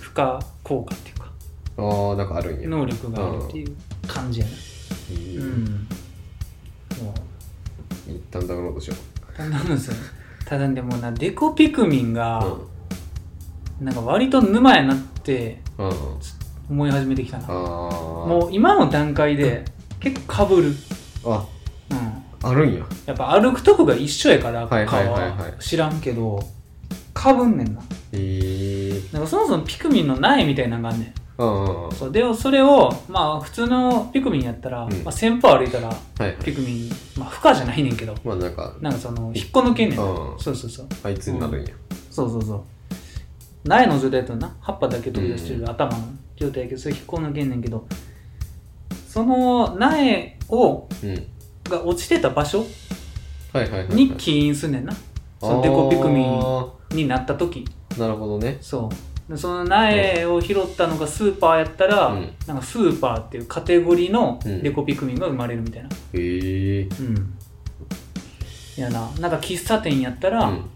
[0.00, 0.24] 負荷
[0.62, 1.30] 効果っていうか
[1.78, 2.68] ああ、なんかあるんや。
[2.68, 3.74] 能力があるっていう
[4.06, 4.52] 感じやな
[5.10, 5.88] いいうん
[6.94, 8.94] そう一旦ダウンロードしよ
[9.36, 9.94] ただなんですよ
[10.44, 12.68] ただでもなデコピクミンがう。
[13.80, 15.88] なんか割と沼やなってうん。
[15.88, 15.94] うん。
[16.70, 17.48] 思い始めてきたな。
[17.48, 19.64] もう今の段階で
[20.00, 20.74] 結構かぶる、うん、
[21.34, 21.46] あ、
[22.44, 22.84] あるんや。
[23.06, 26.40] やっぱ歩くとこが一緒やからはいかはいはいはいは知らんけど
[27.12, 29.00] かぶんねんなへえ。
[29.12, 31.92] なんかそもそもピクミンの苗みたいなのがあんねんうんうんうん。
[31.92, 36.36] そうでそれをまあ普通のピクミンやったら、うんまあ、1000歩歩いたらはいはい。
[36.42, 41.74] ピクミンまあ負荷じゃないねんけどまあなんか、なんかその引っこ抜けんねんなうんそうそうそうあいつになるんや。
[42.10, 42.62] そうそうそう
[43.64, 46.04] 苗の状態だとな葉っぱだけ飛び出してる頭の
[46.36, 47.86] 状態やけどそれ引っこ抜けんねんけど
[49.08, 51.26] その苗をうん。
[51.64, 52.64] が落ちてた場所
[53.52, 53.94] はいはいはいはい。
[53.94, 54.92] に起因すんねんな。
[55.40, 57.66] そのデコピクミンあになった時。
[57.90, 58.00] ー。
[58.00, 58.58] なるほどね。
[58.60, 58.90] そ
[59.28, 59.32] う。
[59.32, 62.32] でその苗を拾ったのがスーパーやったら、うん。
[62.46, 64.62] なんかスーパーっていうカテゴリーのうん。
[64.62, 65.88] デコピクミンが生まれるみたいな。
[65.88, 66.82] へえ。
[66.82, 67.34] うん。
[68.76, 69.10] いやな。
[69.20, 70.70] なんか喫茶店やったら、うん。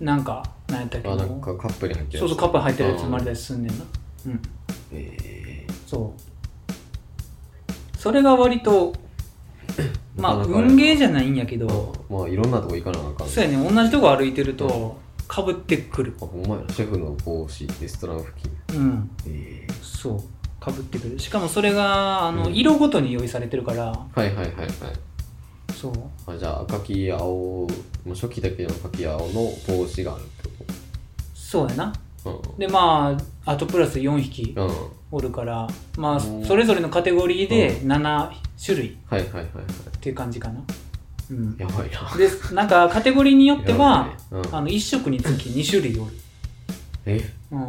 [0.00, 1.08] なんか何やったっけ？
[1.08, 3.36] あ、なんかカップに入ってるそうそうカップに入ってるやつ生まれたり。
[3.36, 3.84] りすんねんな
[4.26, 4.42] うん。
[4.92, 7.98] へそう。
[7.98, 8.92] それが割と
[10.16, 11.58] まあ運ゲーじゃないんやけえ。
[11.58, 11.94] ど。
[12.08, 13.28] まあいろんなとこ行かなあかん。
[13.28, 14.98] そうやね同じとこ歩いてると
[15.28, 16.14] かぶってくる。
[16.20, 16.74] あ、ほんまやな。
[16.74, 18.30] シェフの帽子、レストラン付
[18.68, 18.78] 近。
[18.80, 19.10] うん。
[19.26, 19.72] へえ。
[19.82, 20.20] そう。
[20.62, 21.18] かぶってくる。
[21.18, 22.54] しかもそれがあの、うん。
[22.54, 23.84] 色ごとに用意されてるから。
[23.86, 24.66] はいはいはいはい。
[25.74, 25.92] そう。
[26.26, 27.66] あじゃあ赤黄青、も
[28.06, 29.24] う初期だけの赤黄青の
[29.68, 30.49] 帽子があるってこ
[31.50, 31.92] そうやな。
[32.22, 34.66] とでまああとプラス4匹うん。
[34.66, 34.74] うん。
[35.10, 36.44] おるからまあうん。
[36.44, 38.30] それぞれのカテゴリーで7
[38.64, 39.98] 種類っはいはいはいはい。
[40.00, 40.62] ていう感じかな。
[41.30, 41.56] うん。
[41.58, 42.16] やばいな。
[42.16, 44.48] でなんかカテゴリーによっては、やばいね。
[44.48, 44.56] うん。
[44.56, 46.12] あの1色につき2種類おる。
[47.06, 47.20] え？
[47.50, 47.66] うん。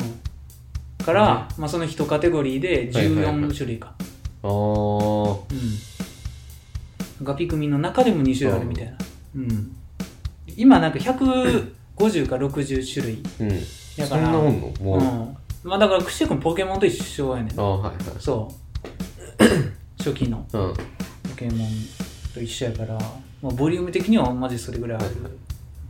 [1.04, 3.34] から、まあ、その1カテゴリーではいはいはい。
[3.34, 3.96] 14種類か、
[4.44, 5.40] あー。
[5.40, 5.58] うん。
[7.24, 8.98] ガピクミンの中でも2種類あるみたいな、
[9.36, 9.76] うん、
[10.58, 10.98] 今なんか
[12.10, 13.24] 150か60種類。
[13.40, 13.50] うん。
[13.98, 14.26] やから。
[14.26, 14.68] そんなもんの？
[14.82, 15.02] もう。
[15.02, 15.70] あうん。
[15.70, 17.96] まあだからくしくんポケモンと一緒やねんあー、はいはい。
[18.20, 18.52] そ
[19.40, 19.44] う。
[19.98, 20.46] 初期の。
[20.54, 20.74] うん。
[21.36, 21.70] ケモン
[22.34, 22.94] と一緒やから、
[23.42, 25.30] まあ、ボリューム的にはマジそれぐらいあるっ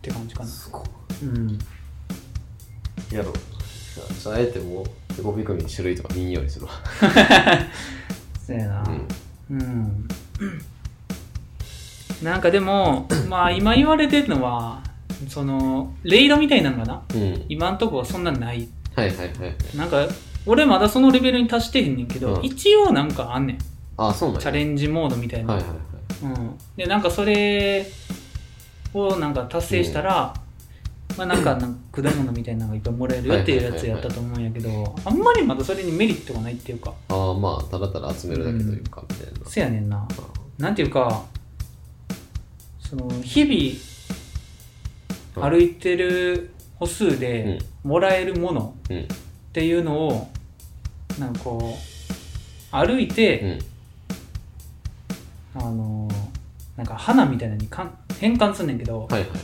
[0.02, 0.50] て感じかな。
[0.50, 0.84] すご
[1.24, 1.50] うん。
[1.52, 4.86] いやろじゃああえてもう
[5.16, 6.72] デコピクミン種類とか見んようにするわ。
[8.46, 8.84] そうやな。
[9.50, 9.58] うん。
[9.60, 10.08] うん、
[12.24, 14.82] なんかでもまあ今言われてるのは
[15.28, 17.04] そのレイドみたいなのがな？
[17.14, 17.46] うん。
[17.50, 18.68] 今んとこはそんなない。
[18.96, 19.78] はいはいはいはい。
[19.78, 20.08] なんか
[20.46, 22.46] 俺まだそのレベルに達してへんねんけど、うん。
[22.46, 23.58] 一応なんかあんねん。
[23.98, 24.42] あそうなんや。
[24.42, 25.82] チャレンジモードみたいな、はいはいはい。
[26.24, 27.86] うん、でなんかそれ
[28.94, 30.34] をなんか達成したら、
[31.18, 36.94] まあなんかなんか果物みたいなのがいっぱいもらえるよっていうやつやったと思うんやけどあんまりまだそれにメリットがないっていうか。
[37.10, 40.08] ああまあただただ集めるだけというかみたいな、せやねんな
[40.58, 41.26] なんていうか
[42.80, 43.91] その日々
[45.36, 49.00] 歩いてる歩数でもらえるものうん。
[49.02, 49.06] っ
[49.54, 50.30] ていうのを
[51.20, 53.60] なんかこう歩いて、
[55.56, 55.62] うん。
[55.62, 56.10] あの
[56.78, 59.40] なんか花みたいなのにかん変換すんねんけど、はいはいはい。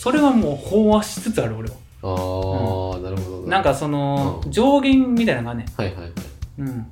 [0.00, 1.74] それはもう飽和しつつある俺は。
[2.00, 4.52] ああ、なるほどなんかその、うん。
[4.52, 6.12] 上限みたいなのがね、はいはいはい。
[6.60, 6.86] うん、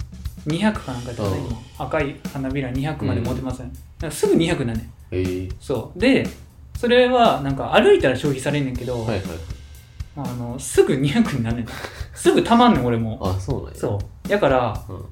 [0.47, 1.47] 200かなんかやったらねうん。
[1.47, 4.93] 今赤い花びら200まで持てません、なんかすぐ200なんねん。
[5.13, 5.99] ええそう。
[6.01, 6.27] で
[6.77, 9.23] それはなんか歩いたら消費されんねんけど、はいはい。
[10.17, 11.67] あのすぐ200になんねん。
[12.15, 13.19] すぐたまんねん俺も。
[13.23, 13.79] あそうなんや。
[13.79, 14.29] そう。
[14.29, 15.05] だからうん、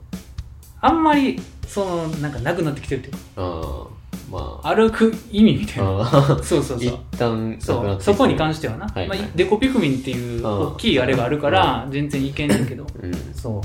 [0.80, 3.08] あんまりそのなんかなくなってきてるって。
[3.08, 3.86] いうかああ
[4.30, 4.74] まあ。
[4.74, 6.00] 歩く意味みたいな。
[6.00, 6.78] あ そうそうそう。
[6.78, 9.18] 一旦なくそうてそこに関ししてはな、はいはい。
[9.18, 13.14] まあ、デコピクミンっていううん大きいあれがあるから全然いけんねんけど、てうん。
[13.34, 13.62] そ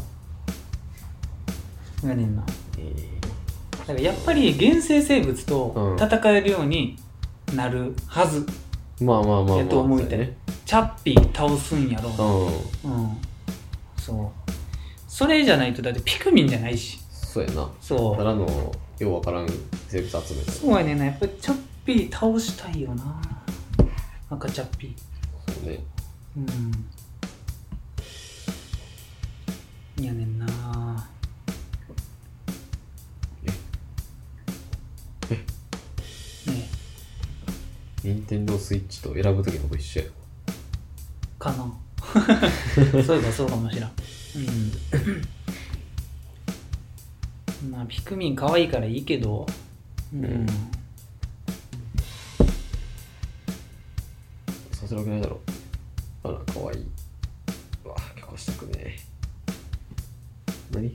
[2.03, 2.07] う。
[2.07, 2.43] やねんな。
[2.77, 2.93] え
[3.71, 6.97] だからやっぱり原生生物と戦えるように
[7.55, 8.45] なるはず、
[9.01, 9.57] えまあまあまあまあ。
[9.57, 12.09] やと思うてねチャッピー倒すんやろ。
[12.09, 13.03] うなうん。
[13.03, 13.17] うん。
[13.97, 14.51] そう。
[15.07, 16.99] それじゃないとだってピクミンじゃないし。
[17.11, 17.69] そうやな。
[17.81, 18.17] そう。
[18.17, 18.45] ただの
[18.99, 19.47] ようわからん
[19.87, 20.51] 生物集めて。
[20.51, 21.05] そうやねんな。
[21.05, 23.21] やっぱりチャッピー倒したいよな。
[24.29, 24.95] 赤チャッピ
[25.47, 25.79] そうね。
[26.37, 26.41] ー
[29.99, 30.05] うん。
[30.05, 30.45] やねんな
[38.09, 40.05] 任天堂スイッチと選ぶ時のと一緒や
[41.37, 41.71] かな。
[43.03, 43.91] そういえばそうかもしらん。
[47.61, 47.71] うん。
[47.71, 49.45] まあピクミン可愛いからいいけど。
[50.11, 50.47] うん、うん
[54.71, 55.39] させるわけないだろ
[56.23, 56.77] あらかわい。
[56.77, 56.79] い
[57.85, 58.97] うわ結構したくねえ。
[60.71, 60.87] 何？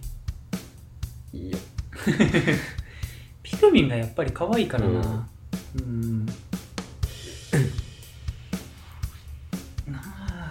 [1.33, 1.59] いいよ。
[3.45, 5.29] ピクミンがやっぱり可愛いからな。
[5.77, 6.27] うん、
[9.91, 10.51] なあ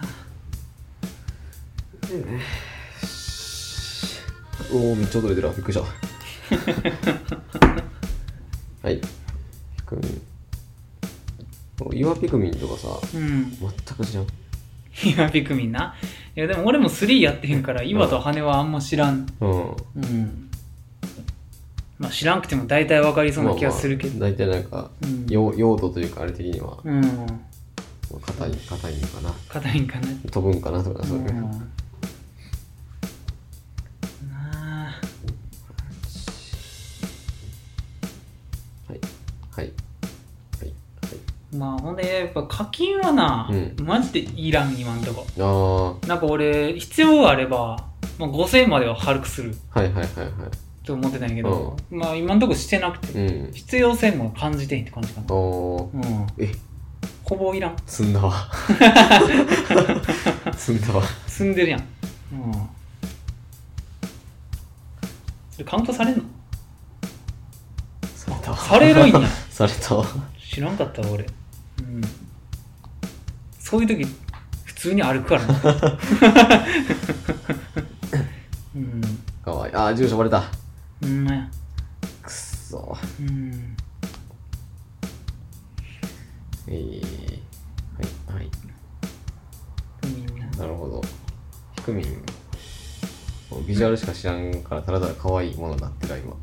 [4.72, 5.48] おおめっちゃ踊れてる。
[5.48, 5.84] わびっくりした。
[8.82, 9.00] はい。
[9.00, 9.08] ピ
[9.86, 10.20] クミン。
[11.92, 13.50] 岩ピクミンとかさうん。
[13.50, 14.26] 全く知らん。
[15.04, 15.94] 岩ピクミンな？
[16.36, 19.26] いやでも俺も3やってへんから岩と羽はあんま知らん。
[19.40, 19.70] うん。
[19.70, 20.50] うん
[21.98, 25.26] まあ知らんくても大体わかりそうな気がするけど、まあまあ大体なんかうん。
[25.28, 27.02] 用用途というかあれ的にはうん。
[27.02, 29.34] 硬い硬いのかな。
[29.48, 30.08] 硬いんかな。
[30.30, 31.32] 飛ぶんかなとかそういう、うん。
[31.32, 31.48] な
[34.88, 35.00] あ。
[38.88, 39.00] はい。
[39.56, 39.72] はい。
[40.60, 40.66] はい。
[40.66, 40.76] はい。
[41.56, 43.74] まあほんでやっぱ課金はな、うん。
[43.84, 45.26] マジでいらん今んとこ。
[46.02, 47.88] あなんか俺必要があれば、
[48.18, 49.56] まあ、5000円までは軽くする。
[49.72, 50.32] あはいはいはいはい
[50.84, 53.52] と思ってたんやけど、まあ今んとこしてなくて、うん。
[53.52, 55.26] 必要性も感じてへんって感じかな。
[55.34, 55.96] おー。
[55.96, 56.26] うん。
[56.38, 56.52] え？
[57.24, 57.76] ほぼいらん。
[57.86, 58.32] 積んだわ。
[60.56, 61.02] 積んだわ。
[61.26, 61.80] 積んでるやん。
[61.80, 61.86] うん。
[65.52, 66.22] それカウントされんの？
[68.14, 68.56] されたわ。
[68.58, 69.20] されるんや。
[69.50, 70.04] されたわ。
[70.38, 71.24] 知らんかったわ俺。
[71.24, 71.28] う
[71.82, 72.02] ん。
[73.58, 74.06] そういう時
[74.64, 75.54] 普通に歩くからな。
[78.76, 79.00] うん。
[79.42, 79.74] かわいい。
[79.74, 80.44] あー住所バレた
[81.02, 81.26] うん。
[82.22, 82.96] くっそ。
[83.20, 83.76] うん。
[86.66, 87.02] えー、
[88.32, 88.50] はいはい。
[90.06, 90.46] みんな。
[90.58, 91.02] なるほど。
[91.76, 92.22] ピクミン
[93.66, 96.36] ビジュアルしか知らんからただただ可愛いものになってるわ今。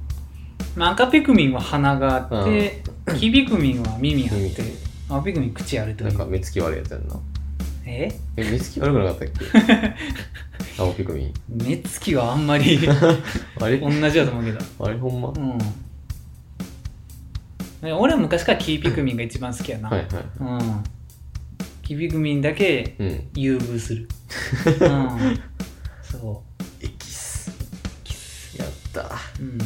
[0.76, 2.84] まあ赤ピクミンは鼻があって、
[3.18, 4.64] 黄ピクミンは耳あっ耳て。
[5.10, 6.10] 青ピクミン口あるという。
[6.10, 7.20] なんか目つき悪いやつやんな。
[7.86, 8.08] え？
[8.38, 9.95] え目つき悪くなかったっけ？
[10.82, 12.79] 青ピクミン目つきはあんまり
[13.61, 13.77] あれ？
[13.77, 14.59] 同じだと思うけど。
[14.79, 14.97] あれ？
[14.97, 15.57] ほんま、はうん。
[17.88, 20.07] ね俺は昔からキーピクミンが一番好きやな、いはい
[20.39, 20.84] うん。
[21.84, 23.29] キーピクミンだけうん。
[23.36, 24.07] 優遇する。
[24.82, 25.39] うん。
[26.03, 26.43] そ
[26.82, 27.51] エキス。
[28.57, 29.03] やった。
[29.39, 29.57] ううん。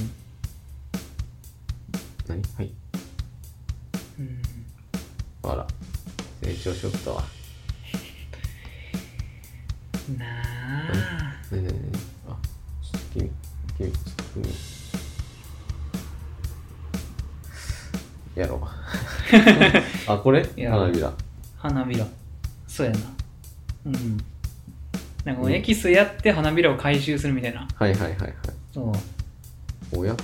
[2.27, 2.41] 何？
[2.41, 2.71] 何はい。
[4.19, 4.41] うん。
[5.49, 5.67] あら。
[6.43, 7.23] 成長しよったわ。
[10.17, 10.25] な
[10.89, 11.97] あねえねえねえ。
[12.29, 12.37] あ、
[12.83, 13.31] ちょっと君、
[13.77, 14.45] 君、ちょっと君。
[18.35, 18.61] やろう。
[20.11, 20.43] あ、これ？
[20.69, 21.13] 花びら。
[21.57, 22.05] 花びら
[22.67, 22.99] そうやな
[23.87, 24.17] うん
[25.23, 28.33] なんかエキスやって花びらを回収するみたいなはいはいはいはい。
[28.71, 28.91] そ
[29.93, 30.11] うおや？
[30.13, 30.21] はい。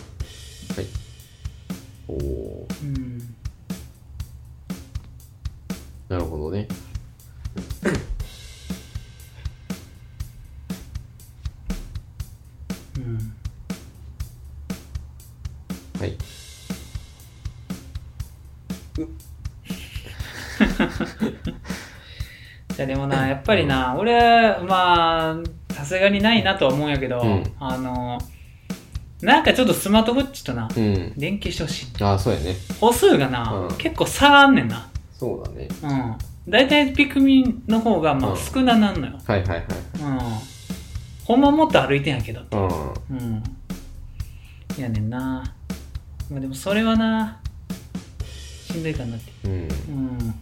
[2.08, 3.18] おおーうん
[6.10, 6.68] なるほどね。
[13.02, 13.34] うん
[16.00, 16.16] はい。
[22.76, 24.20] じゃあでもなやっぱりな俺
[24.68, 28.20] まあさすがにないなとは思うんやけど、うんあの
[29.22, 31.14] なんかちょっとスマートウォッチとなうん。
[31.16, 32.56] 連携してほしいあ、そうやね。
[32.80, 35.68] 歩数がな、うん結構差があんねんなそうだね。
[35.84, 36.16] うん
[36.52, 39.66] 大体ピクミンの方がまあうん少ななんのよはいはいはい。
[40.02, 40.20] うん
[41.32, 43.18] ほんまもっと歩いてんやけどうん。
[43.18, 43.44] うん。
[44.78, 45.42] いやねんな。
[46.30, 47.40] まあでもそれはな
[48.68, 49.32] しんどいかなって。
[49.46, 49.54] うん。
[49.54, 50.36] うん。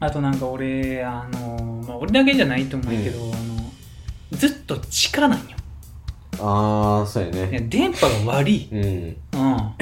[0.00, 3.70] あとなんか俺あのまあ俺だけじゃないと思うけど、あの
[4.32, 5.56] ずっと地下なんよ。
[6.40, 7.60] ああ、そうやいやね。
[7.60, 8.68] 電波が悪い。
[8.72, 8.80] うん。
[8.82, 9.74] うん。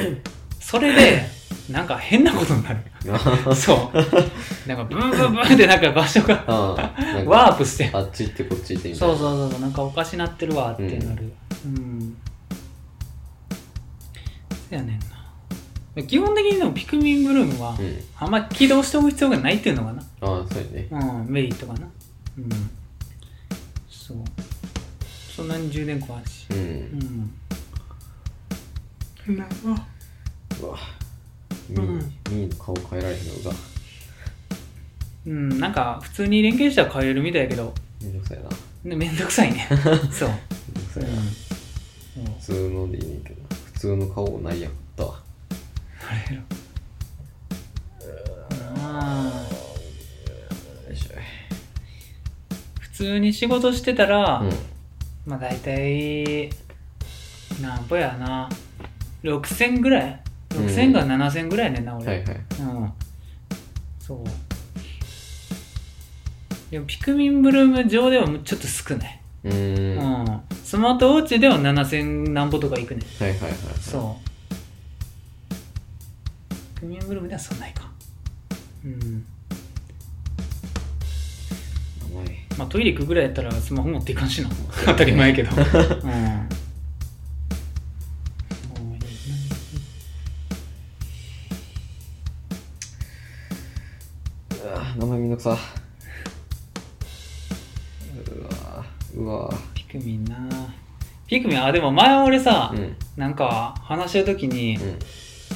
[0.60, 1.22] それで
[1.70, 2.78] なんか変なことになる。
[3.10, 4.68] あ そう。
[4.68, 7.90] なんかブンブンブンってなんか場所がワープして。
[7.92, 9.14] あっち行ってこっち行ってみたいな。
[9.16, 11.32] そうそうそうそうなんかおかしなってるわってなる。
[11.64, 12.16] うん、
[14.68, 16.04] そやねんな。
[16.04, 17.96] 基本的にでもピクミンブルームは、うん。
[18.18, 20.02] あんま起動しておく必要がないっていうのかな。
[20.20, 20.88] ああ、そうやね。
[20.90, 21.80] うんメリットかな。
[22.38, 22.48] うん。
[23.88, 24.16] そう。
[25.34, 26.46] そんなに充電怖いし。
[26.50, 26.54] う。
[26.54, 27.34] うん。
[29.34, 29.38] ん
[30.62, 30.76] うわ。
[31.80, 33.56] ミー、ミーの顔変えられへんのが。
[35.24, 38.48] うんなんか普通に連携したら変えれるみたいやけどめんどくさいな。
[38.84, 39.68] ねめんどくさいね
[40.10, 41.10] そうめんどくさうんい
[42.26, 42.32] な。
[42.40, 43.36] 普通のでいいねんけど。
[43.72, 45.22] 普通の顔ないやったわ。
[46.08, 46.46] あれやろ
[52.80, 54.44] 普通に仕事してたら、ょ。
[54.44, 54.50] うん。
[55.26, 56.50] まあ大体
[57.60, 58.48] なんぼやな
[59.22, 60.20] 6000ぐらい
[60.52, 62.36] 6000か7000ぐらいやねんな俺、はいはい。
[62.60, 62.92] うん。
[63.98, 64.18] そう。
[66.70, 69.98] でもピクミンブルーム上ではちょっと少ない、うーん。
[69.98, 70.24] うん。
[70.24, 73.22] はいスマートウォッチでは7000何歩とかいくねん。
[73.22, 73.52] はいはい。
[73.78, 74.28] そう。
[76.76, 77.90] ピクミンブルームではそんないか。
[78.82, 79.26] うん。
[82.56, 84.48] まあトイレ行くぐらいやったらスマホ持っていかんしな。
[84.86, 85.50] 当たり前やけど。
[85.60, 86.61] うん
[94.96, 95.56] 名前めんどくさ。
[98.34, 98.84] うわ
[99.14, 100.36] うわピクミンな
[101.26, 102.96] ピクミンあでも前俺さ、うん。
[103.16, 104.98] なんか話してる時にうん。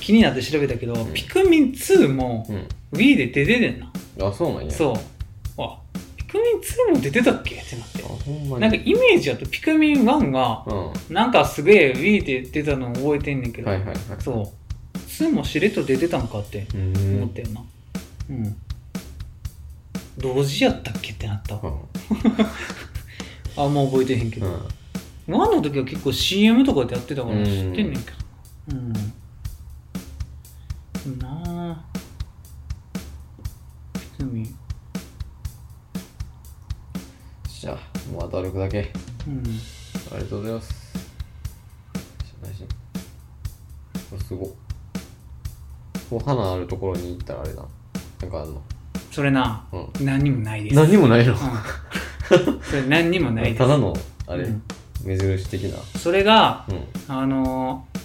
[0.01, 2.69] 気になって調べたけど、んピクミン2もうん。
[2.99, 3.91] Wii で出ててんな、
[4.27, 4.71] あ、そうなんや。
[4.71, 4.95] そう
[5.63, 5.79] あ
[6.17, 7.57] ピクミン2も出てたっけ？
[7.57, 8.61] ってなってあ、ほんまに。
[8.63, 10.87] なんかイメージだとピクミン1がうん。
[10.89, 13.97] はなんかすげえ Wii で出たのを覚えてんねんけど、いはいはい。
[14.21, 14.53] そ
[14.95, 17.23] う2もしれっと出てたんかってうーん。
[17.23, 17.63] 思ったよな
[18.31, 18.57] うん
[20.19, 21.75] 同時やったっけってなったわ
[23.59, 25.35] あんま覚えてへんけど、うん。
[25.35, 28.17] 1の時は結構 CM とかでやってたからうん知ってんねんけど
[28.73, 28.93] うん
[31.19, 31.43] な
[31.73, 31.85] あ
[33.95, 34.59] ピクミン
[37.61, 37.79] じゃあ、
[38.13, 38.93] もうあと歩くだけ。
[39.27, 39.43] うん
[40.13, 40.87] ありがとうございます。
[44.29, 44.49] すごっ。
[46.11, 47.65] こう花あるところに行ったらあれだ。
[48.21, 48.63] なんかあんの？
[49.17, 50.05] それなうん。
[50.05, 50.77] 何にもないです。
[50.77, 51.33] 何にもないの？
[51.33, 51.39] うん、
[52.61, 53.59] それ何にもないです。
[53.59, 53.95] ただの、
[54.27, 54.63] あれ、うん。
[55.07, 55.79] 目印的な？
[55.99, 56.85] それがうん。
[57.09, 57.99] あのー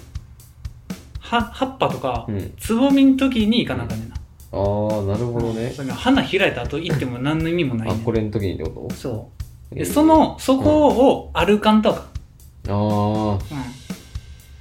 [1.19, 2.53] は葉っぱとか、うん。
[2.57, 4.15] つぼみの時に行かなあかんねんな、
[4.53, 5.71] あー、なるほどね。
[5.71, 5.81] そ。
[5.81, 8.95] れが花開いた後行っても何の意味もないねあ、んこれの時にってこと？
[8.95, 9.29] そ
[9.71, 9.75] う。
[9.75, 9.79] えー。
[9.79, 13.33] でそのそこを歩かんとあかん、あー、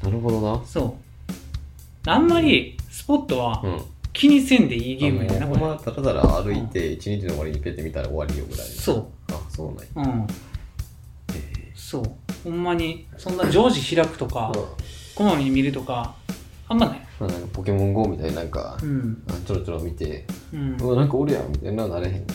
[0.03, 0.65] うん、なるほどな。
[0.67, 0.97] そ
[2.07, 2.11] う。
[2.11, 3.81] あんまりスポットはうん。
[4.13, 5.61] 気にせんでいいゲームやなこれ。
[5.61, 8.67] ま、ただただ歩いて、一日の終わりにペッて見たら終わりよぐらい。
[8.67, 8.93] そ
[9.29, 9.33] う。
[9.33, 10.15] あ、そうなんや。
[10.15, 10.27] うん。
[11.75, 12.05] そう。
[12.45, 14.53] ほんまにそんな常時開くとか
[15.15, 16.15] こまめに見るとか
[16.69, 16.99] あんまない。
[17.21, 19.23] うんなんかポケモン GO みたいになんかう、ん。
[19.29, 20.77] あちょろちょろ見て、うん。
[20.81, 22.27] うわ、なんかおるやんみたいなのなれへんね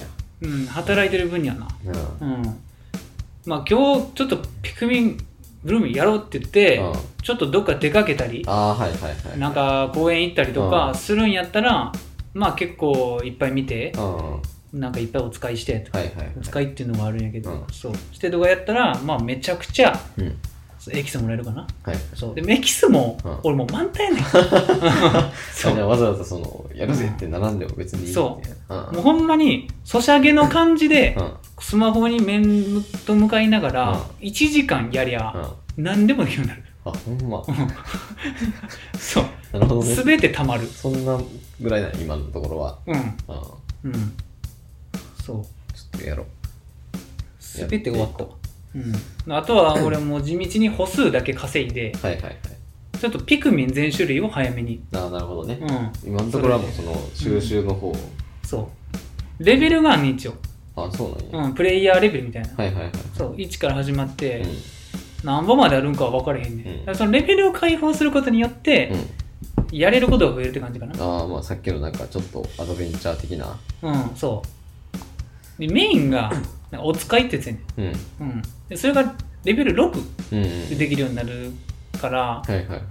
[0.41, 1.67] うん働いてる分にはな。
[1.85, 1.91] や。
[2.21, 2.33] うん。
[2.33, 2.43] うん。
[3.45, 5.17] まあ今日ちょっとピクミン
[5.65, 6.93] ブルーミーやろうって言って、うん。
[7.23, 9.39] ちょっとどっか出かけたりああはいはいはい。
[9.39, 11.91] なんか公園行ったりとかするんやったら、
[12.35, 14.79] まあ結構いっぱい見てうんうん。
[14.79, 16.31] なんかいっぱいお使いしてとかはいはいはい。
[16.37, 17.63] お使いっていうのがあるんやけど、うん。
[17.71, 17.93] そう。
[18.11, 20.37] してとかやったらまあめちゃくちゃうん。
[20.93, 21.65] エキスもらえるかな。
[21.81, 21.95] はい。
[22.13, 22.35] そう。
[22.35, 23.39] でもエキスも、うん。
[23.41, 24.23] 俺もう満タンやねん。
[25.51, 25.79] そう。
[25.79, 33.97] あわざわざそのやるぜって並んでも別にいいそみたいなもうほんまにソシャゲの感じでうんうんスマホに面と向かいながらうん。
[34.27, 35.31] 1時間やりゃ
[35.77, 35.83] うん。
[35.83, 36.63] 何でもできるようになる。
[36.85, 37.43] あほんま。
[38.99, 39.23] そう。
[39.53, 39.95] なるほどね。
[39.95, 40.67] 全てたまる。
[40.67, 41.19] そんな
[41.59, 42.77] ぐらいだね今のところは。
[42.85, 42.95] うん。
[42.95, 43.91] うん。
[43.91, 44.13] うん。
[45.23, 45.43] そう。
[45.73, 46.25] ちょっとやろう。
[47.39, 48.23] 全て終わった。
[48.23, 48.29] わ
[48.75, 49.29] う。
[49.29, 52.37] ん、あとは 俺もう地道に歩数だけ稼いではいはいはい。
[52.99, 54.83] ちょっとピクミン全種類を早めに。
[54.93, 55.59] ああなるほどね。
[55.61, 56.09] うん。
[56.09, 57.93] 今のところはもうその収集の方
[58.43, 58.69] そ
[59.39, 59.43] う。
[59.43, 60.35] レベルがあんねん一応、
[60.75, 61.47] あそうなんや。
[61.47, 62.91] うん、プレイヤーレベルみたいな、はいはいはい。
[63.17, 64.49] そう1から始まって、うん。
[65.23, 66.79] 何本まであるんかは分からへんねん、うん。
[66.79, 69.77] だからそのレベルを解放することによって、うん。
[69.77, 71.03] やれることが増えるって感じかな。
[71.03, 73.57] ああまあさっきのなんかちょっとアドベンチャー的な。
[73.81, 74.43] うんそ
[75.57, 75.61] う。
[75.61, 76.31] でメインが
[76.71, 76.81] なん。
[76.81, 77.85] かお使いってやつやねうん。
[77.85, 80.03] ん、うん、でそれがレベル6
[80.33, 81.51] うんうんでできるようになる
[82.01, 82.81] からはいはいはい。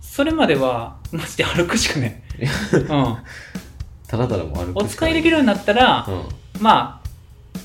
[0.00, 2.22] それまではマジで歩くしかない、
[2.72, 3.16] うん、
[4.06, 6.95] ただただもう歩くお使いできるようになったら、うまあ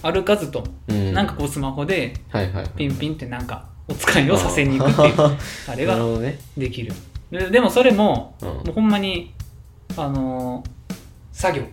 [0.04, 1.14] 歩かずとうん。
[1.14, 2.70] なんかこうスマホではいはいはい。
[2.72, 5.38] ピンピンってなんかお使いをさせに行くっていうあ
[5.70, 5.98] あれが
[6.58, 6.94] できる。
[7.32, 8.48] ででもそれもうん。
[8.48, 9.34] もうほんまに
[9.98, 10.70] あのー
[11.32, 11.64] 作業。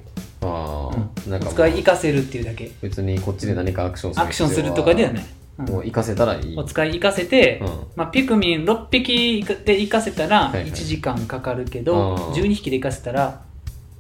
[0.41, 2.71] ああなんか使い活かせるっていうだけ。
[2.81, 5.25] 別にこっちで何かアクションするアクションするとかではない、
[5.59, 5.65] うん。
[5.67, 6.57] もう活かせたらいい。
[6.57, 7.69] お使い活かせて、うん。
[7.97, 10.71] まあ、ピクミン6匹で活かせたらはいはい。
[10.71, 12.33] 1時間かかるけど、あー。
[12.35, 13.43] 12匹で活かせたら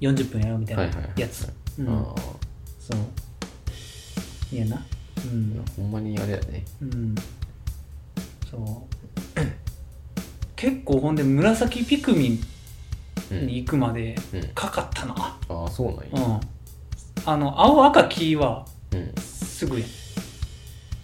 [0.00, 1.88] 40分やろうみたいなはいはいやつ、うん。
[1.88, 2.14] あ
[2.78, 3.00] そう
[4.52, 4.80] いやなう
[5.34, 5.62] ん。
[5.66, 6.64] あほんまにあれやね。
[6.80, 7.14] うん。
[8.50, 8.94] そう。
[10.56, 12.40] 結構ほんで紫ピクミ
[13.30, 14.48] うんンに行くまでうん。
[14.54, 15.14] かかったな。
[15.48, 16.26] ああそうなんや。
[16.28, 16.40] うん。
[17.26, 19.12] あの青赤黄はうん。
[19.20, 19.84] すぐや。
[19.86, 19.88] ん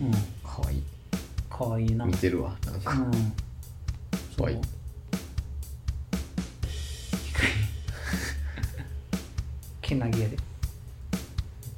[0.07, 0.13] うん。
[0.43, 0.83] かわいい。
[1.51, 2.05] かわいいな。
[2.07, 2.93] 見てるわなんか。
[2.93, 3.11] うん。
[4.37, 4.59] かわいい。
[9.83, 10.37] けなぎやで。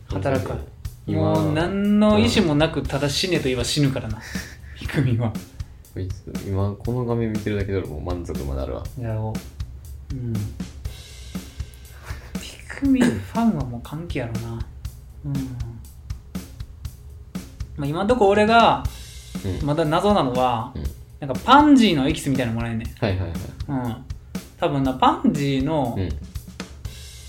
[0.09, 0.61] 働くから。
[0.61, 0.67] 今
[1.07, 4.21] もう何の意思もなくただ死ねと言えば死ぬからな。
[4.77, 5.33] ピクミンは。
[5.95, 8.85] こいつ今この画面見てるだけで俺もう満足まであるわ。
[9.01, 9.33] やろ
[10.13, 10.33] ううん。
[10.35, 10.41] ピ
[12.69, 14.67] クミンファンはもう関係やろな。
[15.27, 15.33] うん。
[17.77, 18.83] まあ今んとこ俺が
[19.45, 19.67] うん。
[19.67, 20.83] まだ謎なのは、うん。
[21.21, 23.05] なんかパンジーのエキスみたいなのもらえんねん。
[23.05, 23.39] はいはいはい。
[23.69, 24.05] うん。
[24.59, 26.09] 多分なパンジーの、うん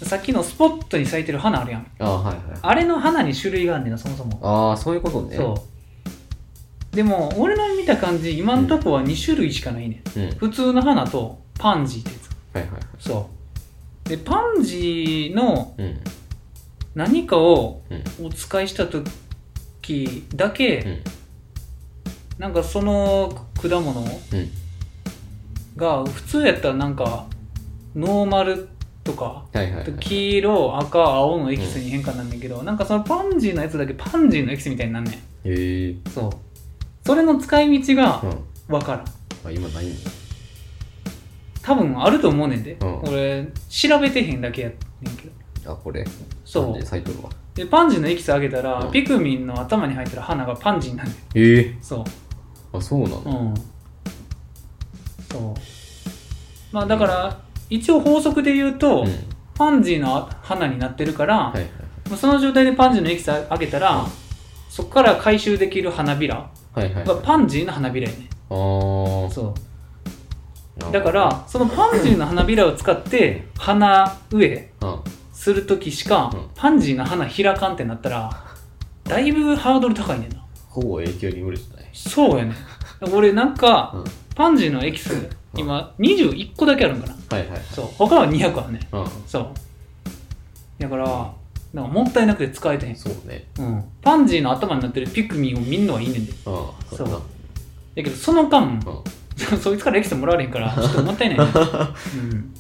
[0.06, 1.88] さっきのスポットに咲いてる花あるやん。
[2.00, 2.43] ああはいはい。
[2.62, 4.39] あれの花に種類があんねんなそもそも。
[4.43, 5.36] ああそういうことね。
[5.36, 5.66] そ
[6.93, 6.95] う。
[6.95, 10.26] でも俺の見た感じ今んとこは2種類しかないねん、うん。
[10.26, 12.56] はい普通の花とパンジーってやつ。
[12.56, 12.82] はいはい。
[13.00, 13.30] そ
[14.06, 14.10] う。
[14.10, 16.00] でパンジーのうん。
[16.93, 17.82] 何かを
[18.20, 18.26] うん。
[18.28, 21.04] お使いした時だけ、うん。
[22.38, 24.08] なんかその果物うん。
[25.76, 27.26] が普通やったらなんか
[27.95, 28.70] ノーマル
[29.08, 35.14] とかはいはいはい黄色赤青のエキスに変化なんねんけど、なんかそのパンジーのやつだけパンジーのエキスみたいになんねん。
[35.14, 36.32] へえそう。
[37.05, 38.38] それの使い道がうん。
[38.68, 39.01] 分からん。
[39.01, 39.05] あ
[39.51, 40.12] 今ないんだ。
[41.62, 42.99] 多分あると思うねんで、うん。
[43.03, 44.76] 俺調べてへんだけやね
[45.12, 45.30] んけ
[45.64, 45.72] ど。
[45.72, 46.05] あこれ？
[46.43, 46.86] そう。
[46.86, 47.30] サイトルは。
[47.55, 48.91] でパンジーのエキスあげたら、うん。
[48.91, 51.12] ピクミンの頭に入ってる花がパンジーになる。
[51.34, 52.03] へえそう。
[52.78, 53.53] あそうなのうん。
[55.32, 55.55] そう。
[56.72, 59.07] まあだから一応法則で言うと、うん。
[59.55, 61.70] パンジーの花になってるから、はいはい
[62.09, 64.07] まあその状態でパンジーのエキスあげたら、うん。
[64.70, 68.30] そこから回収できる花びらがパンジーの花びらやね。
[68.49, 69.55] そ
[70.80, 70.91] う。
[70.91, 74.99] だからそのパンジーの花びらを使って花植えうん。
[75.34, 76.49] するときしか、うん。
[76.55, 78.45] パンジーの花開かんってなったら
[79.03, 80.45] だいぶハードル高いねんな。
[80.68, 81.89] ほぼ影響に無理じゃない？
[81.93, 82.55] そうやねん。
[83.11, 84.03] 俺なんか、うん。
[84.36, 87.16] パンジーのエキス今21個だけあるんかな。
[87.38, 87.86] はいはいそう。
[87.97, 88.95] 他は200あるねん。
[88.95, 89.08] うん。
[89.26, 89.53] そう。
[90.80, 91.34] だから
[91.74, 93.47] なんかもったいなくて使えてへん、そうね。
[93.60, 96.32] うん、パンジーの頭になってるピクミンを見んのはいいねんで。
[96.32, 96.38] うん。
[96.38, 97.12] そうだな。
[97.18, 97.20] だ
[97.95, 98.80] けどその間、うん。
[99.62, 101.45] そいつからエキスもらわれへんから ちょっともったいないね。
[101.55, 102.53] うん。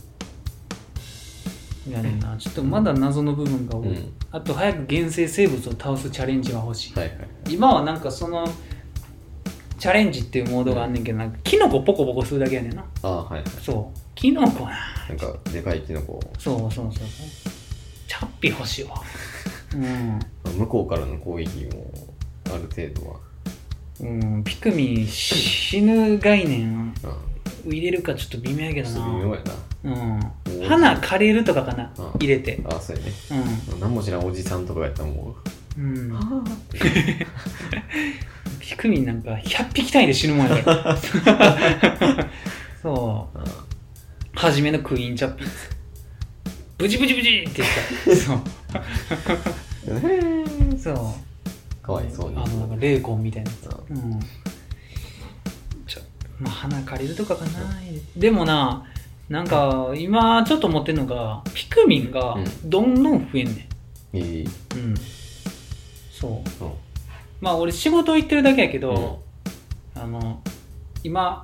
[1.91, 2.35] いやねんな。
[2.37, 4.13] ちょっとまだ謎の部分が多い、うん。
[4.31, 7.17] あと早く原生生物を倒すチャレンジが欲しい、はいはい。
[7.49, 8.47] 今はなんかその
[9.77, 12.83] チャレンジっていうモードがあんねんけどなんかキノコポコポコするだけやねんな。
[13.03, 13.49] ああはいはい。
[13.61, 13.99] そう。
[14.15, 14.77] キノコな。
[15.09, 16.19] なんかでかいキノコ。
[16.39, 16.91] そうそうそう。
[16.91, 17.07] そう
[18.07, 19.01] チャッピ欲しいわ。
[19.75, 20.19] うん。
[20.57, 21.91] 向こうからの攻撃も
[22.45, 23.17] ある程度は。
[23.99, 26.93] うん、ピクミン死ぬ概念。
[27.03, 27.17] うん
[27.65, 29.35] 入れるかちょっと微妙やけどちょっと微妙な。
[29.35, 29.53] やな。
[29.83, 30.67] うん。
[30.67, 31.91] 花枯れるとかかな。
[31.97, 32.61] うん入れて。
[32.65, 33.11] あそうやね。
[33.75, 35.35] う何も知らんおじさんとかやったらもん。
[35.77, 36.43] うんう。
[38.59, 40.97] ピクミンなんか100匹単位で死ぬもんやから。
[42.81, 43.39] そう。
[44.33, 45.77] 初めのクイーンチャッピーです。
[46.77, 47.69] ブチブチブチって言っ
[48.19, 48.25] た。
[48.25, 48.39] そう。
[50.77, 51.85] そう。
[51.85, 53.67] かわいそうにあの、なんかレーコンみたいなやつ。
[53.67, 54.19] ううん。
[55.87, 56.01] ちょ、
[56.39, 57.51] まあ、花借りるとかかな。
[58.15, 58.83] でもな、
[59.29, 63.69] なんか、今ちょっと思ってんのが、ピクミンがうんどんどん増えんね
[64.13, 64.47] いいん。
[64.75, 64.95] うん。
[66.19, 66.31] そう。
[66.31, 66.71] うん。
[67.41, 68.81] まあ、俺仕事行ってるだけやけうん。
[68.81, 69.21] ど、
[69.95, 70.41] あの、
[71.03, 71.43] 今、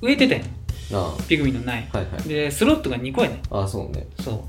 [0.00, 0.44] 植えてたやん。
[0.92, 1.88] あピクミンの苗。
[1.92, 2.22] あはいはい。
[2.28, 3.40] で、スロットが2個やねん。
[3.50, 4.06] ああそうね。
[4.20, 4.44] そ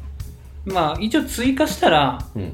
[0.65, 0.73] う。
[0.73, 2.53] まあ、一応追加したら、うん。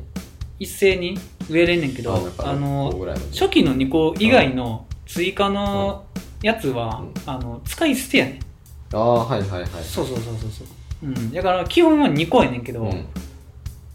[0.60, 1.18] 一斉に
[1.50, 2.92] 植えれんねんけど、あの
[3.32, 6.06] 初期の2個以外の追加の
[6.42, 7.30] やつは、うん。
[7.30, 8.96] あの使い捨てやねん。
[8.96, 9.70] ああはいはいはい。
[9.84, 11.08] そうそうそうそうそう。
[11.08, 11.32] うん。
[11.32, 13.06] だから基本は2個やねんけど、うん。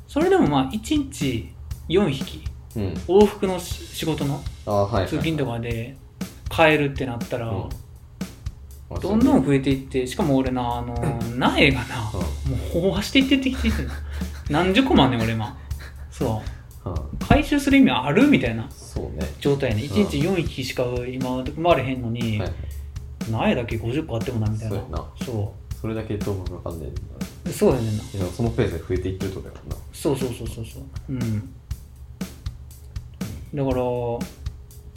[0.07, 1.49] それでもまあ1日
[1.89, 2.45] 4匹
[2.77, 2.93] うん。
[3.09, 5.97] 往復のし仕事のああはいはい通勤とかで
[6.49, 7.69] 買えるってなったら、うん。
[8.91, 10.95] あどんどん増えていってしかも俺なあの
[11.37, 12.53] 苗がな、うん。
[12.53, 13.71] もう飽和していってってきて
[14.51, 15.57] 何十個もあんねん俺今。
[16.11, 16.43] そ
[16.85, 16.91] う。
[16.91, 16.97] うん。
[17.27, 19.27] 回収する意味あるみたいなそうね。
[19.41, 19.83] 状態やね。
[19.83, 22.53] 1日4匹しか今生まれへんのに、はい。
[23.31, 24.77] 苗だけ50個あってもなみたいな。
[24.77, 25.05] そうやな。
[25.25, 27.01] そそれだけどうかわかんないんだ。
[27.47, 28.05] うそうやねんな。
[28.05, 29.77] いやそのペースで増えていってるとかやもんな。
[29.93, 30.83] そうそうそうそうそう。
[31.09, 31.55] うん
[33.55, 33.77] だから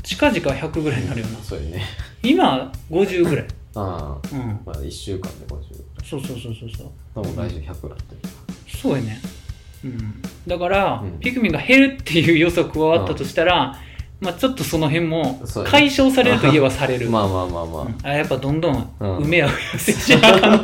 [0.03, 1.39] 近々100ぐらいになるよな。
[1.39, 1.83] そうやね。
[2.23, 3.47] 今50ぐらい。
[3.75, 4.35] ああ。
[4.35, 4.59] うん。
[4.65, 5.59] まあ1週間で50
[6.05, 6.91] そうそうそうそうそう。
[7.15, 7.83] 多分来週100になって。
[7.89, 7.97] る
[8.67, 9.19] そうやね。
[9.83, 10.21] うん。
[10.47, 11.19] だから、うん。
[11.19, 13.79] ピクミンが減るっていう予測加わったとしたら、
[14.21, 17.09] まあちょっとその辺も解消されるといえばされる。
[17.11, 17.97] まあまあまあまあ、うん。
[18.03, 19.17] あやっぱどんどんうん。
[19.17, 20.55] 梅は増やせしなあか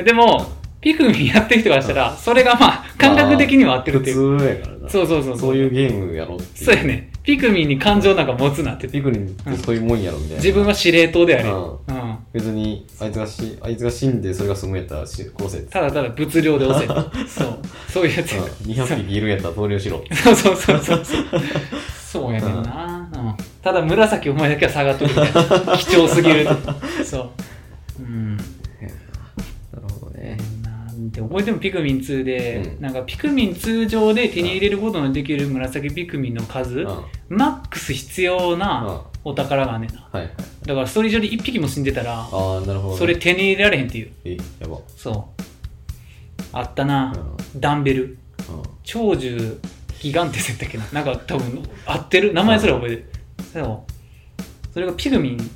[0.00, 0.50] ん でも
[0.80, 4.88] ピクミンやってる人からしたらそれがまあ感覚的には合ってるっていう、普通やからな。
[4.88, 5.56] そうそうそうそう。
[5.56, 7.10] いうゲームやろっていそうやね。
[7.22, 8.88] ピクミンに感情なんか持つなって。
[8.88, 10.42] ピクニンってそういうもんやろみたいな。
[10.42, 12.18] 自分は司令塔であれ、ううん。
[12.32, 16.86] 別にあいつがしあいつが死んでそれが済むんやったらし殺せただただ物量で押せ
[17.28, 17.58] そう。
[17.88, 18.42] そういうやつや。
[18.42, 18.46] うん。
[18.72, 20.02] 200匹いるんやったら投入しろ。
[20.12, 21.04] そうそうそうそう。
[21.04, 21.40] そう
[22.10, 25.78] そうやねんな、うん、ただ紫お前だけは下がっとるみたいな。
[25.78, 26.48] 貴重すぎる
[27.04, 27.30] そう。
[28.00, 28.59] うん
[31.10, 32.82] なんて覚えてもピクミン2で、うん。
[32.82, 36.86] なんかピクミン通常で手に入れることのできる紫ピクミンの数、うん。
[36.86, 39.86] うんマックス必要なお宝があんね。
[39.86, 40.32] んなはいはい。
[40.66, 42.98] だからストーリー上で1匹も死んでたらああなるほどね。
[42.98, 44.10] それ手に入れられへんっていう。
[44.24, 44.78] えやば。
[44.96, 45.42] そう。
[46.52, 48.04] あったな、うダンベル。
[48.06, 48.18] ん。
[48.82, 49.60] 長寿
[50.00, 50.84] ギガンテスやったっけな？
[50.92, 52.32] なんか多分合ってる？
[52.34, 53.06] 名前すら覚えてる。
[53.52, 53.86] そ
[54.68, 54.72] う。
[54.72, 55.50] それがピクミン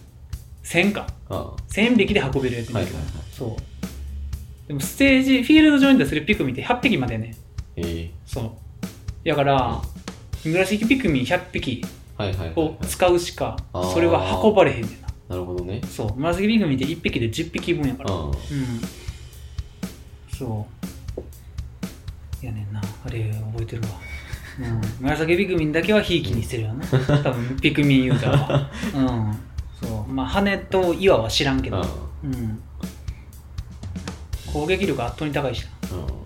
[0.63, 1.07] 1000か。
[1.29, 3.25] あ1000匹で運べるやつやねんけど、はいはいはい。
[3.33, 3.57] そう
[4.69, 7.29] でもステージフィールド上に出せるピクミンって100匹までやね。
[7.29, 7.31] ん
[7.77, 9.29] ええそう。
[9.29, 9.83] だから
[10.45, 11.85] 紫ピクミン100匹
[12.57, 13.57] を使うしか
[13.93, 15.09] それは運ばれへんねんな。
[15.29, 15.81] なるほどね。
[15.89, 16.17] そう。
[16.17, 18.15] 紫ピクミンって1匹で10匹分やから。
[18.15, 18.29] うん。
[18.29, 18.35] うん。
[20.31, 20.67] そ
[22.43, 22.47] う。
[22.47, 22.81] やねんな。
[22.81, 23.89] あれ覚えてるわ。
[24.61, 24.81] うん。
[25.01, 26.85] 紫ピクミンだけはひいきにしてるよな。
[27.23, 29.37] 多分ピクミンユーザーはうん。
[29.83, 30.13] そう。
[30.13, 31.83] まあ羽と岩は知らんけど。
[32.25, 32.63] うん
[34.55, 35.97] 攻撃力圧倒に高いしな。
[35.97, 36.07] うん。
[36.07, 36.25] うん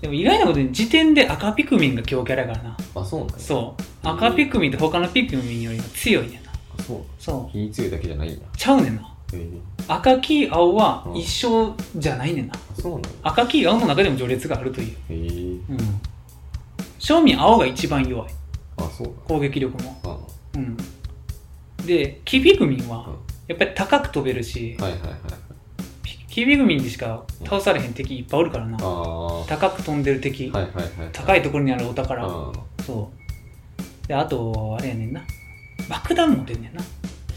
[0.00, 2.76] でも意外なことに時点で赤ピクミンが強キャラやからな。
[2.94, 3.34] あそうなんや。
[3.38, 4.08] そう。
[4.08, 6.50] 赤ピクミンって他のピクミンよりも強いねんな。
[6.50, 7.52] あそうそう。
[7.52, 8.38] 火に強いだけじゃないんや。
[8.56, 9.14] ちゃうねんな。
[9.34, 9.60] ええ。
[9.88, 12.54] 赤黄青は一緒じゃないねんな。
[12.54, 13.08] あそうなんや。
[13.24, 14.96] 赤黄青の中でも序列があるという。
[15.10, 15.16] ええ。
[15.18, 15.78] うん。
[16.98, 18.30] 正味青が一番弱い。
[18.78, 20.00] あそうなん攻撃力も。
[20.04, 20.16] あ
[20.54, 20.78] うん。
[21.84, 23.14] でキピクミンはうん。
[23.48, 25.10] やっぱり高く飛べるしはいはいはい
[26.30, 28.78] ピキピクミンでしか倒されへん敵いっぱいおるからな。
[28.78, 30.72] 高く飛んでる敵、いはいはい
[31.12, 32.52] 高いところにあるお宝、あ
[32.86, 33.10] そ
[34.04, 34.06] う。
[34.06, 35.22] であとあれやねんな。
[35.88, 36.80] 爆弾持ってんねんな。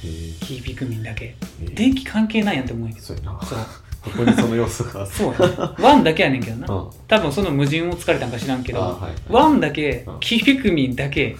[0.06, 1.26] ええキーピクミンだけ。
[1.26, 3.08] ええ電気関係ないやんって思うんやけど。
[3.08, 3.42] そうやな。
[3.42, 3.60] そう。
[4.04, 5.04] ここにその要素が。
[5.08, 5.56] そうやね。
[5.80, 6.72] ワンだけやねんけどな。
[6.72, 6.90] うん。
[7.08, 9.14] 多分その矛盾を突かれたんか知らんけど、あはいはい。
[9.28, 10.20] ワンだけうん。
[10.20, 11.36] キーピクミンだけ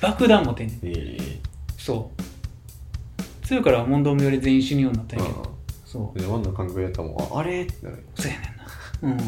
[0.00, 0.78] 爆弾持ってんねん。
[0.84, 1.40] ええ
[1.76, 3.42] そう。
[3.44, 5.42] 強いから問答無用で全員死ぬようになったんやけど。
[5.44, 5.59] あ
[5.90, 6.18] そう。
[6.18, 7.62] でワンの感覚やったらもうああれ？
[7.62, 8.54] ってなるそうやね
[9.02, 9.14] んな。
[9.14, 9.18] うん。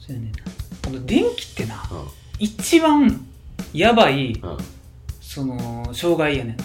[0.00, 0.38] そうやねんな。
[0.82, 2.08] あと電気ってなうん。
[2.38, 3.26] 一番
[3.72, 4.58] やばいうん。
[5.20, 6.64] その障害やねんな。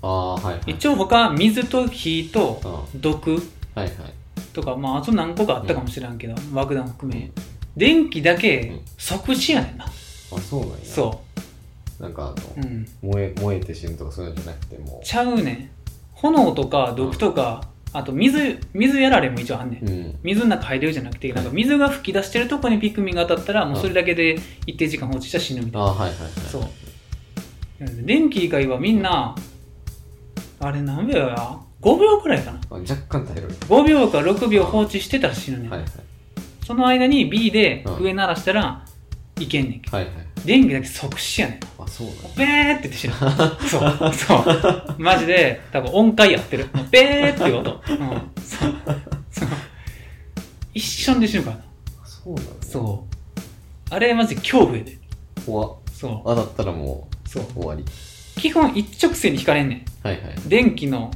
[0.00, 0.62] ああはいはい。
[0.68, 3.00] 一応他水と火とうん。
[3.00, 3.32] 毒
[3.74, 3.92] はいはい。
[4.54, 7.30] とかまああと何個かあったかもしれんけど、爆弾含め。
[7.76, 9.88] 電気だけ即死やねんな、あ
[10.40, 10.76] そうなんや。
[10.82, 11.20] そ
[12.00, 12.88] なんかあの、うん。
[13.02, 15.70] 燃え燃えて死ぬとかそういうのじゃなくてもちゃうねん。
[16.14, 20.18] 炎とか毒とか、あと水水やられも一応あんねん、うん。
[20.22, 25.88] 水の中入れるじゃなくてなんか水が噴き出してるとこにピクミンが当たったらもうそれだけで一定時間放置したら死ぬみたいな。
[25.88, 26.62] あはいはいはいそう。
[28.04, 29.34] 電気以外はみんな
[30.60, 32.60] あれ何秒や？5秒くらいかな。
[32.70, 33.48] あ若干耐える。
[33.48, 35.88] 5秒か6秒放置してたら死ぬねん、はいはい。
[36.66, 37.96] その間に B でうん。
[38.04, 38.84] 上鳴らしたら
[39.40, 39.96] いけんねんけど。
[39.96, 40.14] はいはい
[40.48, 41.82] 電気だけ即死やねん。
[41.82, 42.12] あそうだ。
[42.34, 43.14] ベーって言って死ぬ。
[43.68, 44.94] そうそう。
[44.96, 46.70] マジで多分音階やってる。
[46.90, 47.98] ベーっていう音、うん、
[48.42, 48.74] そう。
[49.30, 49.48] そう。
[50.72, 51.62] 一瞬で死ぬからな。
[52.02, 52.42] そうだ。
[52.62, 53.94] そう。
[53.94, 54.96] あれマジで恐怖やで。
[55.44, 55.72] 怖っ。
[55.92, 57.42] そ当たったらもうそう。
[57.42, 57.84] う終わり。
[58.40, 60.06] 基本一直線に引かれんねん。
[60.06, 60.34] はいはい。
[60.46, 61.10] 電気の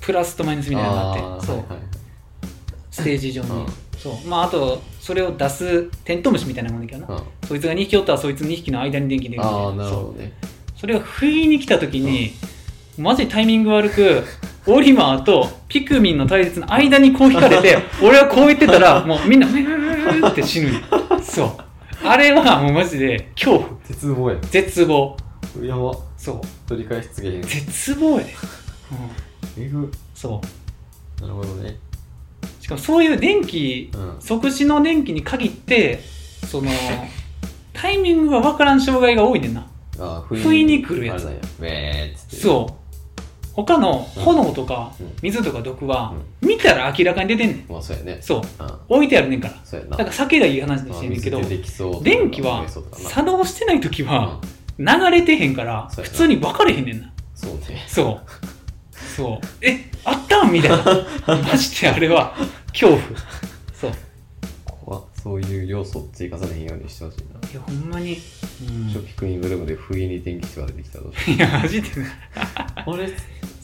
[0.00, 1.46] プラスとマイナスみたいなのがあって。
[1.46, 1.78] そう、はいはい。
[2.92, 3.66] ステージ上に、うん
[3.98, 4.28] そう。
[4.28, 7.22] まああとそれを出すテントウムシみたいなもんだけどな、うん。
[7.46, 9.44] そいつが2匹おったらそいつ2匹の間に電気できる。
[9.44, 10.32] みたいああなるほどね。
[10.76, 12.32] それが不意に来た時に、
[12.98, 14.22] マジでタイミング悪く
[14.66, 20.70] オリマーとピクミンの対立の間にこう引かれて 俺はこう言ってたらもうみんなブーって死ぬ。
[21.22, 22.06] そう。
[22.06, 23.70] あれはもうマジで恐怖。
[23.84, 24.36] 絶望や。
[24.42, 25.16] 絶望。
[25.62, 25.96] やば。
[26.16, 26.40] そう。
[26.68, 27.42] 取り返しつけへん。
[27.42, 28.34] 絶望やで、
[29.56, 30.40] うん、えぐそ
[31.20, 31.22] う。
[31.22, 31.76] なるほどね
[32.64, 34.16] しかもそういう電気うん。
[34.20, 36.00] 即死の電気に限って
[36.50, 36.70] その
[37.74, 39.66] タイミングが分からん障害が多いねんな。
[39.98, 41.26] あー不意に来るやつ。
[41.26, 41.40] あれなんや。
[41.60, 42.36] ウェーっつって。
[42.36, 43.20] そう。
[43.52, 45.12] 他の炎とかうん。
[45.20, 47.70] 水とか毒は見たら明らかに出てんねん。
[47.70, 48.18] まあそうやね。
[48.22, 48.38] そう。
[48.38, 48.78] うん。
[48.88, 49.60] 置いてあるねんから。
[49.62, 49.98] そうやな。
[49.98, 52.04] だから酒がいい話でしてんねんけどあ水出てきそうとか。
[52.04, 54.40] 電気は燃えそうとかな作動してない時は
[54.78, 54.86] うん。
[54.86, 56.12] 流れてへんからそうやな。
[56.12, 57.12] 普通に分かれへんねんな。
[57.34, 57.84] そうね。
[57.86, 59.06] そう。
[59.16, 59.46] そう。
[59.60, 60.84] えあったんみたいな。
[61.26, 62.34] マジであれは
[62.72, 63.00] 恐怖。
[63.74, 63.92] そう。
[65.24, 67.50] そういう要素を追加されへんようにしてほしいな。
[67.50, 68.16] いやほんまに、うん、
[68.90, 71.88] ショッピングイングルームで不意に電気人が出てきたらどうしよいやマジで。
[71.88, 72.06] ね
[72.86, 73.08] うあれ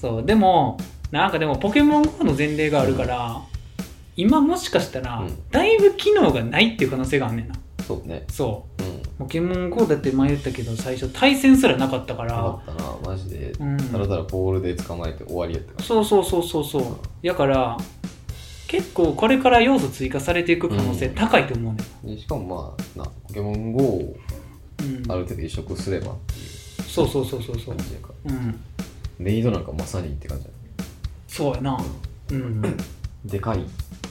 [0.01, 0.25] そう。
[0.25, 0.79] でも
[1.11, 3.43] なんかでもポケモン GO の前例があるから、
[4.17, 5.51] 今もしかしたら、うん。
[5.51, 7.55] だいぶ機能がないっていう可能性があんねんな
[7.91, 8.25] そうね。
[8.31, 8.83] そう。
[8.83, 9.03] うん。
[9.19, 12.37] ポケモン GO だって前言ったけど最初対戦すらなかったから。
[12.37, 13.53] なかったなマジで。
[13.59, 13.77] うん。
[13.77, 15.73] ただただボールで捕まえて終わりやった。
[15.73, 17.27] からそうそうそうそうそう。
[17.27, 17.77] だから
[18.69, 21.75] 結構これから要素追加されていく可能性高いと思う
[22.07, 22.15] ね。
[22.15, 24.17] でしかもまあなポケモン GO を
[24.79, 25.11] うん。
[25.11, 26.83] ある程度移植すればっていう。
[26.89, 27.77] そうそうそうそうそう。
[27.77, 28.33] 感じやから。
[28.33, 28.61] うん。
[29.19, 30.57] メイドなんかまさにって感じだね。
[31.27, 31.79] そうやな。
[32.31, 32.63] うん。
[33.25, 33.65] でかい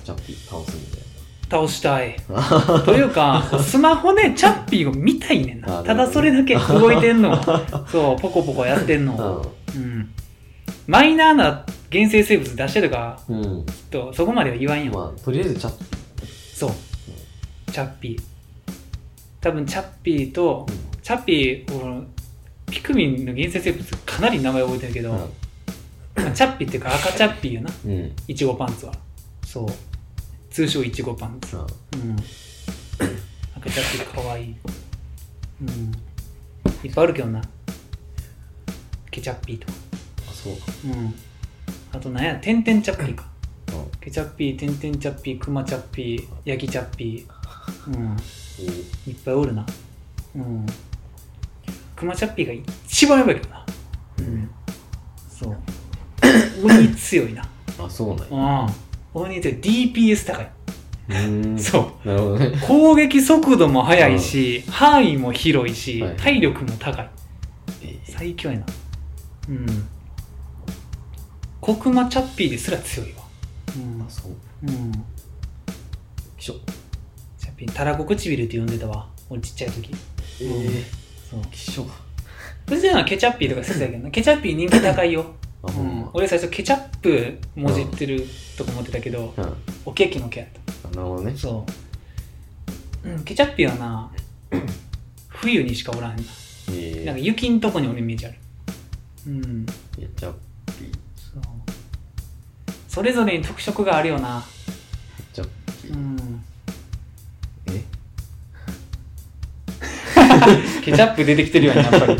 [0.03, 1.09] チャッピー倒すみたい
[1.50, 2.16] 倒したい。
[2.86, 5.80] というかスマホでチャッピーを見たいねんな。
[5.80, 7.41] あただそれだけ動いてんの。
[7.91, 9.16] そうポコポコやってんの。
[9.16, 9.26] な
[9.76, 10.10] うん。
[10.88, 15.86] マイナーな原生生物出してるかうん、うん、きっとそこまでは言わんよ、まあとりあえずチャッピ
[16.54, 17.72] そう。
[17.72, 18.22] チャッピー。
[19.41, 22.04] 多分チャッピーとーチャッピーこの
[22.70, 25.12] ピクミンの原生生物かなり名前覚えてるけど、
[26.16, 27.72] まあチャッピーっていうか赤チャッピーやな。
[27.86, 27.91] うん。
[27.91, 28.93] うんいちごパンツは。
[29.43, 29.88] そう
[30.50, 31.39] 通称いちごパン。
[31.41, 32.16] ツあうん。
[33.56, 34.45] 赤チャッピーかわい。
[34.45, 34.56] い
[35.62, 35.91] うん。
[36.84, 37.41] いっぱいあるけどな。
[39.12, 39.74] ケチャッピーとか。
[40.30, 40.54] あそう。
[40.86, 41.14] うん。
[41.91, 43.26] あと何やてんてんチャッピーか。
[43.74, 44.00] うん。
[44.00, 47.93] ケチャッピーてんてんチャッピークマチャッピーヤギチャッピー。
[47.93, 48.18] うん。
[49.08, 49.66] いっぱいおるな。
[50.36, 50.66] うん。
[51.95, 53.66] クマチャッピーが一番やばいけどな。
[54.18, 54.50] うん。
[55.30, 55.58] そう。
[56.66, 57.47] 鬼強いな。
[57.78, 58.64] あそうなんや。
[58.64, 60.51] うん鬼強い DPS 高い。
[61.60, 62.07] そう。
[62.07, 62.51] なるほどね。
[62.68, 67.09] 攻撃速度も速いし、範囲も広いし、はい体力も高い。
[67.83, 68.66] え最強やな。
[69.50, 69.66] うん。
[71.59, 73.24] コクマチャッピーですら強いわ。
[73.75, 74.01] うん。
[74.01, 74.32] あそう。
[74.67, 74.92] うん。
[76.38, 76.55] きしょ。
[77.38, 79.08] チャッピーたらこ唇って呼んでたわ。
[79.29, 79.92] 俺ちっちゃい時。
[80.42, 80.83] え
[81.29, 81.42] そう。
[81.51, 81.88] きしょ。
[82.71, 84.12] うちはケチャッピーとか好きだけどな。
[84.12, 85.25] ケチャッピー人気高いよ、
[85.63, 85.73] うん。
[86.01, 86.09] ん。
[86.13, 88.23] 俺最初ケチャップもじってる
[88.57, 89.43] とか思ってたけど、うん。
[89.43, 89.53] あ
[89.86, 90.49] おケーキのケやっ
[90.83, 91.33] たなるほどね。
[91.36, 91.65] そ
[93.05, 94.11] う、うん、ケチャッピーはな
[95.29, 96.23] 冬にしかおらんな。
[96.71, 97.03] え。
[97.05, 98.36] なんか雪んとこにおるイメージある。
[99.27, 99.65] うん。
[99.65, 100.33] ケチャッ
[100.77, 100.91] ピー。
[101.15, 101.43] そう。
[102.87, 104.43] それぞれに特色があるよな。
[105.17, 105.47] ケチャッ
[105.83, 105.93] ピー。
[105.93, 106.43] うん。
[107.67, 107.83] え？
[110.83, 112.19] ケチャップ出てきてるよねやっぱり、 う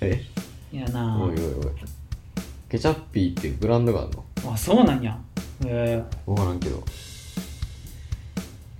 [0.00, 0.24] え？
[0.72, 1.67] ん、いやなおいおいおい
[2.68, 4.52] ケチャッピーっていうブランドがあるの？
[4.52, 5.18] あそうなんや。
[5.64, 6.02] え。
[6.26, 6.84] 分からんけど。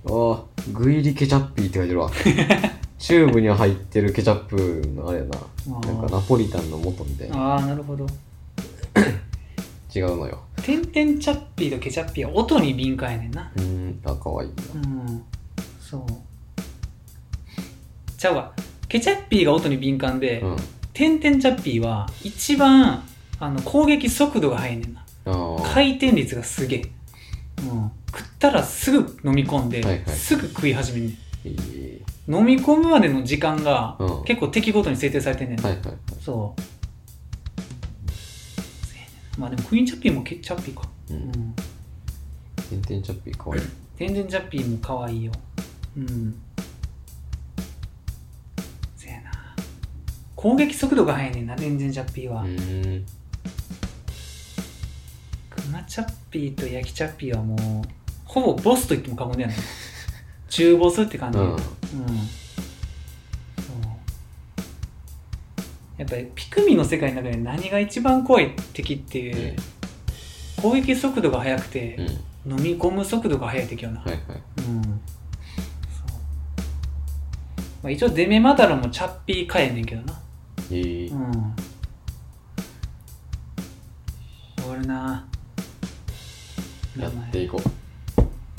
[0.05, 2.11] ああ具入りケチャッピーって書いてるわ。
[2.99, 5.37] チューブに入ってるケチャップのあれやな。
[5.37, 7.39] あーなんかナポリタンの素みたいー、な。
[7.39, 8.05] ああなるほど。
[9.95, 10.39] 違うのよ。
[10.61, 13.51] てんてんチャッピーとケチャッピーは音に敏感やねんな。
[13.55, 14.55] うーんあかわいいな。
[14.75, 15.23] うん
[15.81, 16.05] そう。
[18.17, 18.51] ちゃうわ。
[18.87, 20.55] ケチャッピーが音に敏感で、うん。
[20.93, 23.01] テンテンチャッピーは一番
[23.39, 25.05] あの攻撃速度が速いねんな。
[25.73, 26.81] 回転率がすげえ、
[27.61, 30.15] うん、食ったらすぐ飲み込んで、はいはい。
[30.15, 31.15] すぐ食い始めんね
[32.27, 34.23] 飲み込むまでの時間がうん。
[34.23, 35.95] 結構敵ごとに設定されてんねん、はいはいはい。
[36.19, 36.55] そ
[39.37, 39.39] う。
[39.39, 40.87] まあでもクイーンチャッピーもケチャッピーか。
[41.09, 41.19] ううん。
[41.29, 41.55] ん
[42.69, 42.81] てん。
[42.81, 43.59] てんチャッピーかわい。
[43.59, 43.61] い
[43.97, 45.31] テンテンチャッピーも可愛いよ。
[45.97, 46.35] うん。
[48.97, 49.31] せやな。
[50.35, 53.05] 攻撃速度が速いねんなテンテンチャッピーは、うーん
[55.69, 57.59] クマチャッピーと焼きチャッピーはもう
[58.25, 59.57] ほぼボスと言っても過言ではない。
[60.49, 61.37] 中ボスって感じ。
[61.37, 61.51] うん。
[61.51, 61.57] うん。
[61.57, 61.61] そう。
[65.97, 69.55] やっぱりピクミンの世界の中で何が一番怖い敵っていう、
[70.59, 71.95] 攻撃速度が速くて
[72.45, 72.53] う、ん。
[72.53, 74.21] 飲み込む速度が速い敵よな、はいはい。
[74.57, 74.81] うん。
[74.81, 74.87] ま
[77.83, 80.19] あ、一応デメマダラもチャッピーかえんねんけどな。
[80.71, 81.07] ええ。
[81.09, 81.53] うん。
[84.71, 85.27] 俺な
[86.99, 87.61] やっていこ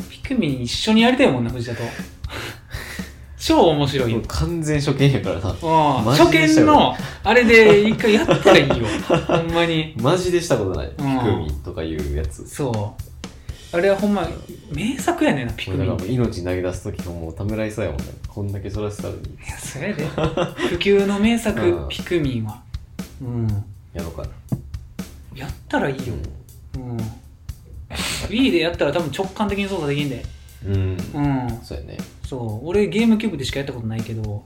[0.09, 1.83] ピクミン一緒にやりたいもんな藤田と。
[3.39, 5.55] 超面白い完全初見やからな。
[6.13, 6.95] 初見の
[7.25, 8.87] あれで一回やったらいいよ。
[9.27, 9.95] ほんまに。
[9.99, 10.93] マジでしたことない。
[10.97, 11.19] ピん。
[11.19, 12.47] クミンとかいうやつ。
[12.49, 13.77] そう。
[13.77, 14.29] あれはほんま
[14.73, 16.15] 名作やねんなピクミン。
[16.15, 18.05] 命投げ出す時がもうためらいそうやもんね。
[18.29, 19.21] こんだけそらせたのに。
[19.21, 20.07] いやそれで。
[20.07, 21.89] 不朽の名作、うん。
[21.89, 22.63] ピクミンは。
[23.23, 23.49] うん。
[23.95, 24.29] やろうかな。
[25.35, 26.15] やったらいいよ。
[26.77, 26.99] うん
[28.29, 30.25] Wii でやったら多分直感的に操作できんで。
[30.67, 31.47] うん、うん。
[31.47, 31.99] うんそうやね。
[32.25, 32.69] そう。
[32.69, 34.45] 俺ゲームキューブでしかやったことないけど。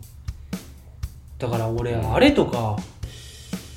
[1.38, 2.76] だから俺あれとか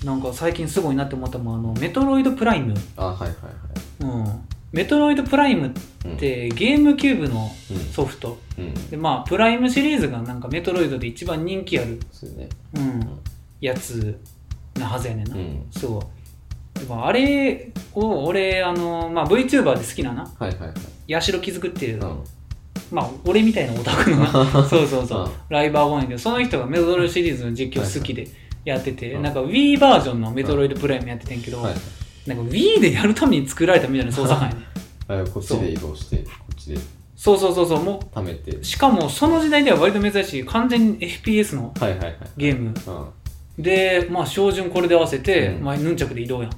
[0.06, 4.24] なんか最近すごいなって思ったもんあのメトロイドプライムあはいはいはい。
[4.24, 4.42] うん。
[4.72, 5.72] メトロイドプライムっ
[6.06, 6.18] うん。
[6.18, 7.78] てゲームキューブのうん。
[7.92, 8.38] ソフト。
[8.58, 8.74] うん。
[8.90, 12.50] でまあプライムシリーズがなんかメトロイドで一番人気ある、そうやね。
[12.76, 13.20] うん、
[13.60, 14.20] やつ
[14.76, 15.66] なはずやねんな、うん。
[15.72, 16.02] そう
[16.80, 20.74] でもあれを俺あの、まあ、VTuber で好きななはいはいは
[21.08, 21.14] い。
[21.14, 22.24] 八代気づくっていう、うん。
[22.92, 24.28] まあ俺みたいなオタクのな。
[24.68, 25.32] そうそうそう、うん。
[25.50, 28.28] ライバーが多いんでその人がメトロイドシリーズの実況好きで
[28.66, 29.24] やってて、うん。
[29.24, 31.74] なんか Wii バージョンのメトロイドプライムやっててんけど、はい
[32.28, 34.62] なんか Wii でやるために作られたみたいな操作感やね。
[35.08, 36.78] はいこっちで移動してこっちで
[37.16, 37.84] そうそうそうそう。
[37.84, 38.58] も貯めて。
[38.58, 42.16] うしかもその時代では割と珍しい完全に FPS のはいはいはい。
[42.38, 42.68] ゲーム。
[42.68, 43.06] うん
[43.58, 45.64] でまあ照準これで合わせて、うん。
[45.64, 46.52] まあ、ヌンチャクで移動やん。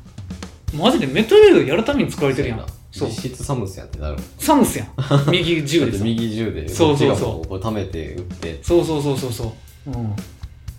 [0.76, 2.66] マジでメトロイドやるために作られてるやん。
[2.92, 3.10] そう。
[3.10, 4.90] 実質サムスやんってなるサムスやん。
[5.32, 7.48] 右銃で右銃でそうそうそう。
[7.48, 8.60] こっちがもこれ貯めて打って。
[8.62, 9.56] そうそうそうそうそ
[9.88, 9.92] う。
[9.92, 10.16] うん。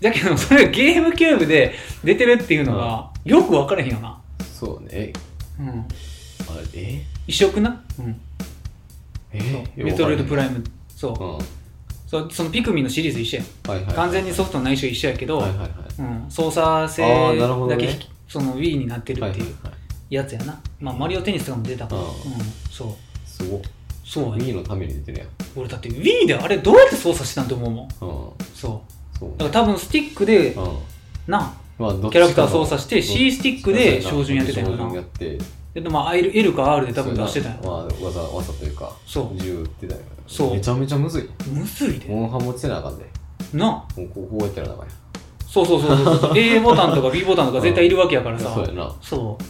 [0.01, 1.73] だけどそれがゲームキューブで
[2.03, 4.19] 出てるっていうのがよく分からへんよな。
[4.53, 4.89] そうね。
[4.91, 5.13] え
[5.59, 5.69] うん。
[5.69, 5.73] あ
[6.73, 7.05] れえ？
[7.27, 8.19] 異色な、うん、
[9.31, 9.67] え？
[9.75, 10.63] メトロイドプイライム。
[10.95, 11.23] そう。
[11.23, 11.33] うん。
[11.35, 11.39] は
[12.11, 13.45] そうそのピクミンのシリーズ一緒やん。
[13.45, 13.95] いはいはい。
[13.95, 15.69] 完全にソフトの内緒一緒やけど、はいはいはい。
[15.99, 17.37] うん、操作性
[17.69, 19.45] だけ引きその Wii になってるっていう。
[19.45, 19.71] はいはいは
[20.09, 20.15] い。
[20.15, 21.87] やつやな、まあマリオテニスとかも出た。
[21.87, 22.13] から、ううんん、
[22.69, 23.29] そう。
[23.29, 23.61] すごっ。
[24.03, 24.43] そうやね。
[24.43, 27.77] Wii のために出てる俺だって Wii であれどうやって操作してたんと思うもん。
[27.77, 28.45] やんうん。
[28.53, 28.83] そ
[29.17, 30.77] そううだから多分スティックでうん。
[31.27, 34.91] なまあキャラクター操作して C スティックで照準やってたよな
[35.73, 37.55] でまあ L, L か R で多分出してたよ。
[37.63, 39.39] まあ技技というかそう。
[39.39, 40.53] 銃撃ってたよそう。
[40.53, 41.29] めちゃめちゃむずい。
[41.49, 42.07] むずいで。
[42.09, 43.05] モンハン持ちてなあかんで。
[43.53, 43.65] な。
[43.67, 44.93] もうこうこうやってやらなあかんや
[45.47, 46.31] そうそうそうそうそう。
[46.37, 48.53] A ボタンとか B ボタンとか絶対いるわけやからさ。
[48.53, 48.95] そうやな。
[49.01, 49.43] そう。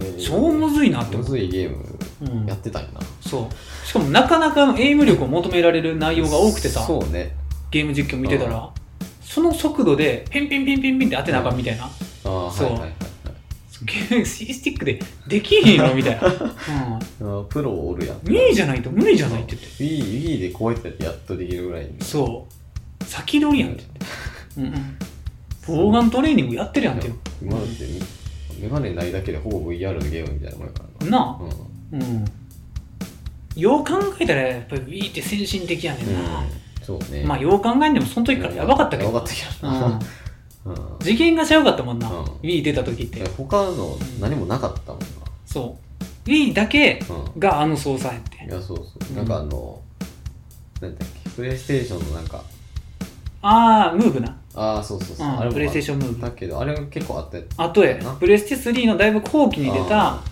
[0.00, 1.16] えー超むずいなって。
[1.16, 2.46] むずいゲームうん。
[2.46, 3.00] やってたんやな。
[3.20, 3.86] そう。
[3.86, 7.34] しかもなかなかエイム力を求められる内容が多くてさそうね。
[7.70, 8.70] ゲーム実況見てたら
[9.22, 11.84] その速度でピンピンピンピンピンって当てなあかんみたいな。
[11.84, 11.88] あ
[12.24, 12.80] あはいそうはい。
[12.80, 12.92] はい
[13.82, 18.16] はいゲーム C スティックでできへんよみたいな、 あープロおるやん。
[18.16, 19.56] うん、Wii じゃないと無理じゃないって。
[19.56, 22.46] 言って Wii, でこうやってやっとできるぐらいにそ
[23.00, 23.04] う。
[23.04, 23.84] 先取りやんって。
[24.56, 24.84] 言ってうん。
[24.84, 24.96] うん
[25.64, 27.06] ボウガントレーニングやってるやんって。
[27.06, 27.84] よ今だって
[28.60, 31.10] メガネないだけでほぼ VR のゲームみたいなもんやからな。
[31.10, 31.44] なあ。
[31.92, 32.02] うん。
[32.02, 32.24] うん。
[33.54, 36.44] よう考えたらやっぱり Wii って先進的やねんな、
[36.82, 37.22] そうね。
[37.24, 39.10] まあよう考えんでもその時からやばかったけど。
[39.10, 39.86] やばかったけどうんな。
[39.86, 40.00] うん
[41.00, 42.24] 次元がちゃうかったもんな、うん。
[42.42, 43.26] Wii 出た時って。
[43.36, 45.06] 他の何もなかったもんな。
[45.44, 46.28] そう。
[46.28, 47.00] Wii だけ
[47.34, 47.40] うん。
[47.40, 48.44] があの操作やって。
[48.44, 49.80] いやそうそう、うんなんかあの
[50.80, 51.30] なんだっけ。
[51.30, 52.42] プレイステーションのなんか。
[53.44, 58.12] ああムーブな、ああそうそうそう、うんあれもプレイステーションムーブだけどあれが結構あってあとへな。
[58.14, 60.24] プレステ3のだいぶ後期に出たあ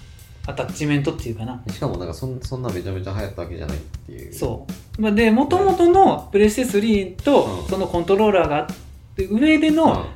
[0.46, 1.60] アタッチメントっていうかな。
[1.68, 4.32] しかもなんかそんそんなめちゃめちゃ流行ったわけじゃないっていう。
[4.32, 4.66] そ
[4.98, 5.02] う。
[5.02, 7.68] まあでもともとのプレステ3とうん。
[7.68, 8.66] そのコントローラーがあっ
[9.16, 10.06] て上でうん、のは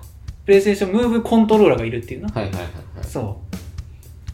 [0.44, 2.28] プレイステーションムーブコントローラーがいるっていうな。
[2.28, 2.70] いはいはいはい。
[3.04, 3.56] そう。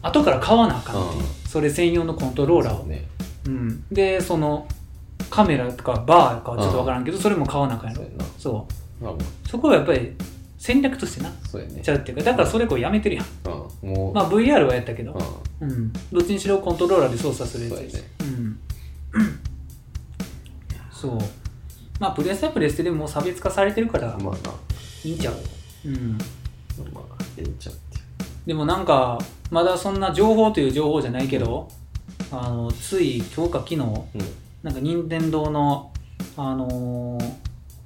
[0.01, 1.23] 後から買わなあかんっていう。
[1.23, 2.85] うそれ専用のコントローラーを。
[2.85, 3.05] ね。
[3.45, 3.83] うん。
[3.91, 4.67] でその
[5.29, 8.03] カメラとかバーかはちょっとわからんけどそれも買わなあかんやろ。
[8.03, 8.25] そうやな。
[8.37, 8.67] そ
[9.01, 9.03] う。
[9.03, 9.19] まあま
[9.49, 10.13] そこはやっぱり
[10.57, 11.29] 戦略としてな。
[11.29, 11.81] あそうやね。
[11.81, 13.25] ちゃうっていうかだからそれこうやめてるやん。
[13.83, 13.89] うん。
[13.89, 15.17] もう、まあ VR はやったけど。
[15.61, 15.71] うん。
[15.71, 15.93] うん。
[16.11, 17.91] どっちにしろコントローラーで操作するやつやし。
[17.93, 18.09] そうやね。
[18.21, 18.59] うん。
[20.91, 21.19] そう。
[21.99, 24.53] まあプレステはプレステでもう差別化されてるからまあな。
[25.03, 25.35] いいんちゃう？
[25.85, 26.17] うん。
[26.93, 28.03] まあええんちゃうっていう。
[28.47, 29.17] でもなんか
[29.49, 31.69] まだそんな情報という情報じゃないけど
[32.31, 33.85] あのつい今日か昨日うん。
[34.63, 35.91] なんか任天堂の
[36.37, 37.31] あのー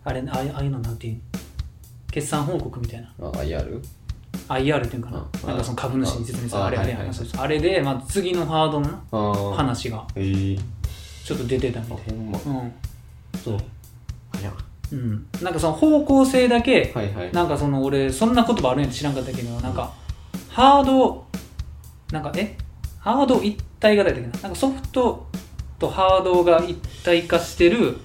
[0.03, 1.21] あれああああいうのなんていう
[2.11, 3.11] 決算報告みたいな。
[3.19, 3.81] あ IR?
[4.49, 5.25] IR っていうかな？
[5.43, 7.17] うんなんかその株主に説明するああれあれはいはいはい。
[7.37, 10.57] あれで、まあ、次のハードのなああ話がええ
[11.25, 12.39] ちょっと出てたみあたいほんま。
[12.45, 12.73] うん。
[13.43, 13.57] そう
[14.91, 15.27] うん。
[15.41, 17.31] なんかその方向性だけはいはい。
[17.31, 19.93] なんかその俺そんな言葉あるんや知らんかったけどなんか
[20.49, 21.25] ハード
[22.11, 22.57] なんかえ？
[22.99, 24.43] ハード一体型やったっけな？
[24.43, 25.27] なんかソフト
[25.79, 27.97] とハードが一体化してるうん。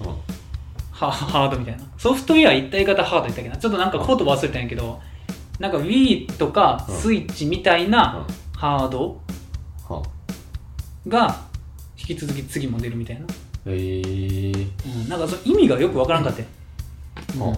[0.91, 1.85] ハハードみたいな。
[1.97, 3.57] ソフトウェア一体型ハードやったっけな？
[3.57, 5.01] ちょっとなんか言葉忘れたんやけど
[5.59, 6.97] なんか Wii とかうん。
[6.97, 8.27] スイッチみたいな
[8.57, 9.21] ハード
[9.89, 10.03] は
[11.09, 11.41] が
[11.97, 13.27] 引き続き次も出るみたいな、
[13.65, 16.49] ええうん、なんかその意味がよくわからんかったよ、
[17.35, 17.41] うん。
[17.51, 17.57] は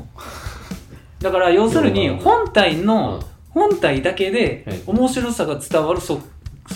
[1.20, 3.22] だから要するにうん本体うのん。
[3.50, 4.80] 本体だけではい。
[4.86, 6.18] 面白さが伝わるソ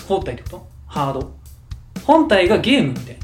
[0.07, 0.67] 本体ってこと？
[0.87, 1.31] ハード？
[2.03, 3.17] 本体がゲームみたい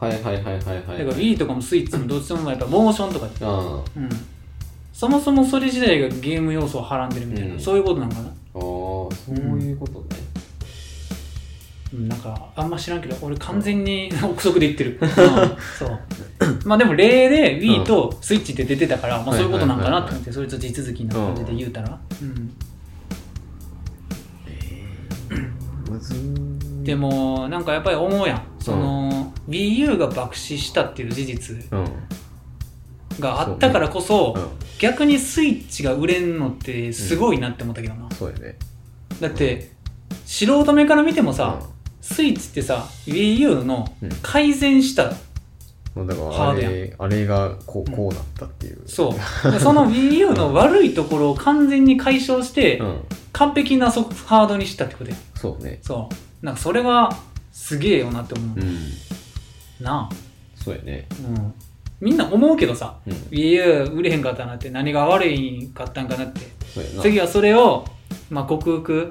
[0.00, 0.06] な。
[0.08, 0.64] はいはいはいはいはい。
[0.64, 4.08] だから Wii とかもスイッチもどっちもやっぱモーションとかであうん。
[4.92, 7.60] そもそもそれ自体がゲーム要素をはらんでるみたいな、うん。
[7.60, 8.28] そういうことなのかな？
[8.28, 10.06] ああそういうことね。
[10.10, 10.31] うん
[11.92, 15.08] なんかあんま知らんけど俺完全に 憶測で言ってる、 うん
[15.78, 16.00] そう。
[16.64, 22.50] まあでも例で Wii とスイッチって出てたから、まあ、そういうことなんかなと思ってそれと地続きな感じで言うたら、うん。
[26.82, 28.42] でもなんかやっぱり思うやん。
[28.58, 31.84] その、WiiU が爆死したっていう事実うん。
[33.20, 34.42] があったからこそうん。
[34.78, 38.56] 逆にスイッチが売れんのってすごいなって思ったけどな、そうやね。
[39.20, 39.70] だって
[40.26, 41.60] 素人目から見てもさ、
[42.02, 44.10] スイッチってさ WiiU のうん。
[44.20, 45.12] 改善した、
[45.94, 48.82] もうだからあれあれがこうこうなったっていう。
[48.86, 49.50] そう。
[49.50, 53.00] でその WiiU の悪いところを完全に解消して、うん。
[53.32, 55.78] 完璧なソフハードにしたってことやそうね。
[55.80, 56.10] そ
[56.42, 56.44] う。
[56.44, 57.16] なんかそれが
[57.52, 59.84] すげえよなって思う、うん。
[59.84, 60.14] なあ。
[60.56, 61.06] そうやね。
[61.26, 61.54] うん。
[62.00, 63.12] みんな思うけどさうん。
[63.30, 66.40] WiiU 売れへんかったなって何が悪いかったんかなって。
[66.74, 67.02] そうやな。
[67.02, 67.84] 次はそれを、
[68.28, 69.08] まあ、克服、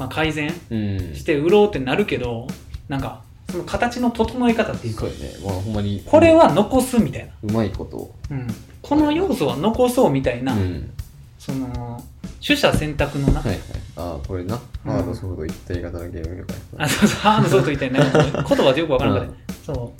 [0.00, 1.14] まあ、改善うん。
[1.14, 2.46] して売ろうってなるけど
[2.88, 5.32] なんかその形の整え方っていうかそうやね。
[5.44, 6.02] まあほんまに。
[6.06, 8.14] これは残すみたいな、うまいこと。
[8.30, 8.46] うん、
[8.80, 10.90] この要素は残そうみたいな、うん。
[11.38, 12.02] その
[12.44, 13.58] 取捨選択のな、はいはい。
[13.96, 14.54] ああこれな。
[14.86, 14.92] うん。
[14.92, 16.56] ハードソフト一体型のゲームみたい。
[16.78, 17.20] なあそうそう。
[17.20, 19.76] ハードソフトみたいな 言葉でよくわからんかった、うん。
[19.76, 19.92] そ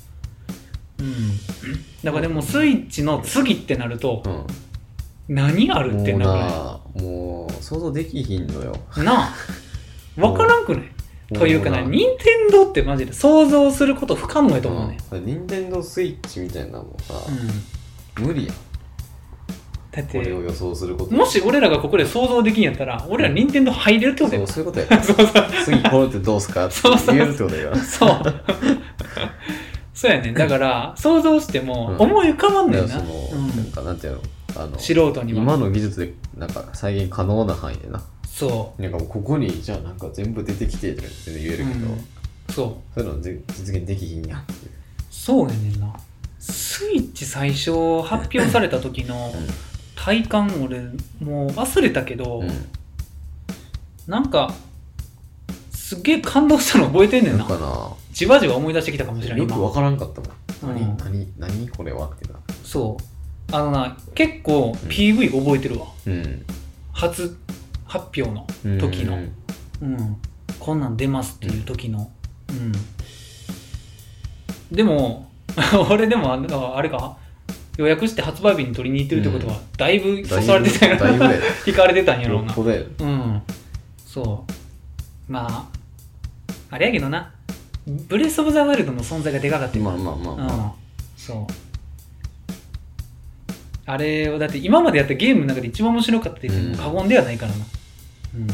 [0.99, 1.03] う。
[1.03, 1.31] うん。
[2.05, 4.47] だからでもスイッチの次ってなるとうん。
[5.35, 8.77] 何あるってもうなもう想像できひんのよ。
[8.97, 9.35] なあ
[10.21, 10.85] わからんくない？
[11.33, 15.25] というかな任天堂ってマジで想像すること不可能やと思うねうん。
[15.27, 17.15] 任天堂スイッチみたいなのもさ
[18.19, 18.27] うん。
[18.27, 18.57] 無理やん。
[19.93, 21.15] だっこれをて予想すること。
[21.15, 25.03] もし俺らがここで想像できんやったら俺ら任天堂入れるってことやそうそういうことや。
[25.03, 25.29] そうそう。
[25.65, 26.67] 次これってどうすか？
[26.67, 26.99] ってそう。
[26.99, 27.77] そう言えるってことや。
[27.77, 28.23] そう。
[29.95, 32.07] そうやね だから想像してもうん。
[32.07, 33.49] 思い浮かばんねんな、その、うん。
[33.57, 34.21] なんかなんていうの？
[34.57, 35.41] あの素人には。
[35.43, 38.03] 今の技術でなんか再現可能な範囲でな
[38.33, 42.05] そなんかもうここにじゃあなんか全部出てきてとか全然言えう、るけど、うん。
[42.49, 42.95] そう。
[42.95, 44.59] そういうのぜ実現できひんやんっていう。
[45.11, 45.95] そうやねんな。
[46.39, 49.33] スイッチ最初発表された時の
[49.95, 50.81] 体感俺
[51.21, 52.51] もう忘れたけど、うん。
[54.07, 54.55] なんか
[55.71, 57.47] すっげえ感動したの覚えてんねんな。
[58.13, 60.77] じわじわ思い出してきたかもしれない今よくわからんかったもん。
[60.77, 60.97] うん。
[60.97, 63.55] 何、何何これはってなそう。
[63.55, 66.47] あのな結構 PV 覚えてるわ、うん。
[66.93, 67.37] 初
[67.91, 68.47] 発表の
[68.79, 69.19] 時の
[69.83, 69.95] うん。
[69.95, 70.17] うん、
[70.61, 72.09] こんなん出ますっていう時の
[72.51, 72.73] うん、
[74.71, 75.31] でも
[75.91, 77.17] 俺でもあのあれか？
[77.77, 82.55] 予約して発売日に取りに行ってるってことは、だいぶ誘われてたんやろだいぶだいぶ引 かれてたんやろうな。
[82.55, 83.43] うん。
[84.05, 84.45] そ
[85.29, 85.33] う。
[85.33, 87.33] まああれやけどな。
[87.87, 89.85] ブレス・オブ・ザ・ワイルドの存在がでかかったよ。
[89.85, 90.71] まあまあまあまあ、うん。
[91.17, 91.53] そう。
[93.87, 97.65] あれはだって今までやったゲームの中で一番面白かったって言っても過言ではないからな
[98.35, 98.47] うん。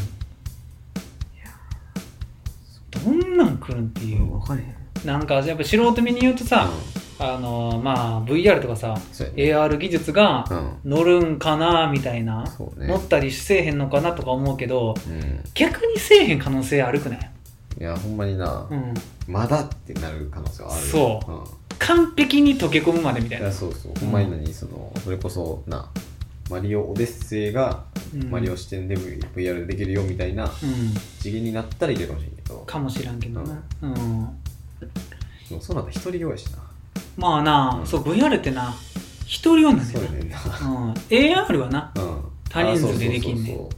[2.89, 4.25] どんなん来るんっていう。
[4.25, 4.75] 分かれへん。
[5.05, 6.69] なんかやっぱ素人目に言うとさ、
[7.19, 9.01] あのまあ VR とかさね。
[9.35, 10.91] AR 技術がうん。
[10.91, 12.87] 乗るんかなみたいな、そうね。
[12.87, 15.43] 乗ったりせえへんのかなとか思うけどうん。
[15.53, 17.31] 逆にせえへん可能性あるくない、
[17.79, 18.93] いやほんまにな、うん、
[19.27, 21.31] まだってなる可能性はあるそう。
[21.31, 21.43] ん。
[21.79, 23.51] 完璧に溶け込むまでみたいな。
[23.51, 23.93] そうそう。
[23.99, 25.89] ほんまに何そのそれこそな
[26.49, 27.83] マリオオデッセイが
[28.13, 28.29] うん。
[28.29, 30.49] マリオ視点で VR でできるよみたいなうん。
[31.19, 32.57] 次元になったらいけるかもしれんけど。
[32.59, 33.63] かもしらんけどな。
[33.81, 33.93] うん。
[35.49, 36.59] でもそうなったら一人用やしな。
[37.17, 37.87] まあな、うん。
[37.87, 38.73] そう VR ってな
[39.25, 40.29] 一人用なんだよそうやね。
[40.29, 40.29] ん。
[40.29, 42.23] なな、うん、AR はなうん。
[42.49, 43.69] 多人数でできんねあそう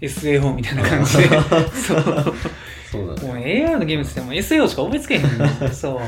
[0.00, 1.28] SAO みたいな感じで。
[1.28, 1.42] そう。
[1.72, 2.34] そうそうそう
[2.90, 5.38] そうなもう AR のゲームって言っても SAO しか覚えつけへんねん。
[5.38, 6.00] なそう、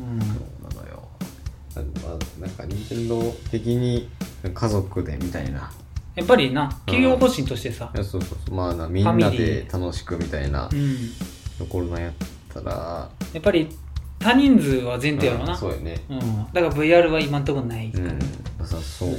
[0.00, 0.20] うん、
[2.42, 4.08] なんか任天堂的に
[4.52, 5.70] 家族でみたいな。
[6.16, 7.90] やっぱりな企業方針としてさ。
[7.94, 8.54] いやそうそうそう。
[8.54, 10.96] まあなみんなで楽しくみたいなうん
[11.56, 12.12] ところなんやっ
[12.52, 13.08] たら。
[13.32, 13.68] やっぱり
[14.18, 16.00] 多人数は前提やろな、うんそうやね。
[16.10, 16.20] うん、
[16.52, 18.14] だから VR は今んとこないかうんら、
[18.58, 19.10] なさそう。
[19.10, 19.16] うん。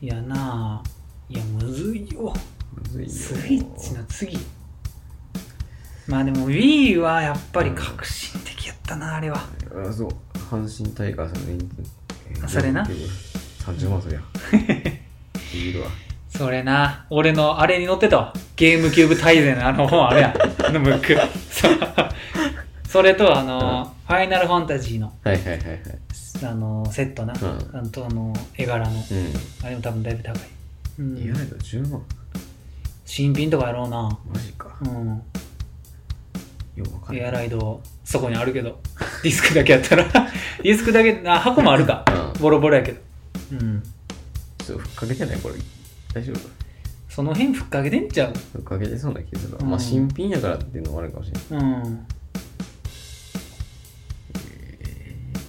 [0.00, 0.88] いやなあ。
[1.28, 2.32] いやむずいよ。
[2.74, 3.10] むずいよ。
[3.10, 4.38] スイッチの次。
[6.08, 9.36] まあでも Wii はやっぱり革新的やったなあれは。
[9.36, 10.10] あそう。
[10.50, 11.70] 阪神タイガースの人
[12.44, 14.20] 気それな？30万そりゃ
[16.28, 17.06] それな。
[17.10, 18.32] 俺のあれに載ってたわ。
[18.56, 20.34] ゲームキューブ大全のあの本あれや。
[20.64, 21.16] あのムック。
[22.88, 25.80] それとあの、ファイナルファンタジーのはいはいはいはい。
[26.44, 27.78] あのセットな、うん。
[27.78, 28.98] あとあの絵柄の。
[28.98, 29.02] う
[29.64, 30.42] あれも多分だいぶ高い、
[30.98, 31.14] うん。
[31.14, 32.02] ん意外と10万。
[33.04, 34.18] 新品とかやろうな。
[34.32, 34.76] マジか。
[34.82, 35.22] うん
[36.76, 38.80] ようわかんエアライドそこにあるけど。
[39.24, 40.04] ディスクだけやったら。
[40.62, 42.04] ディスクだけあ箱もあるか、
[42.34, 42.40] うん。
[42.40, 43.00] ボロボロやけど。
[43.52, 43.82] うん。
[44.58, 45.54] ちょっとふっかけてないこれ。
[46.12, 46.40] 大丈夫？
[47.08, 48.32] その辺ふっかけてんちゃう？
[48.52, 49.70] ふっかけてそうな気がするわ、うん。
[49.70, 52.06] まあ新品やからっていうのもあるかもしれないうん。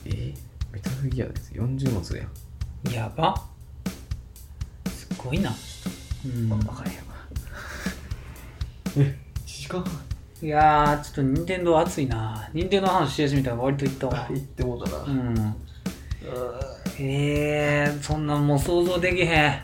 [0.06, 0.34] えー、
[0.72, 1.52] メタルギアです。
[1.54, 2.26] 40万するや。
[2.92, 3.44] んやば。
[4.90, 5.54] すごいな。
[6.26, 6.50] うん。
[6.50, 6.84] 分かんわ。
[8.98, 9.92] え1時間半？
[10.42, 12.48] いやーちょっと任天堂熱いな。
[12.54, 14.28] 任天堂の話し始めたら割といったわ。
[14.30, 15.56] 行ってもうたな、うん。
[17.00, 19.62] えー、そんなんもう想像できへん。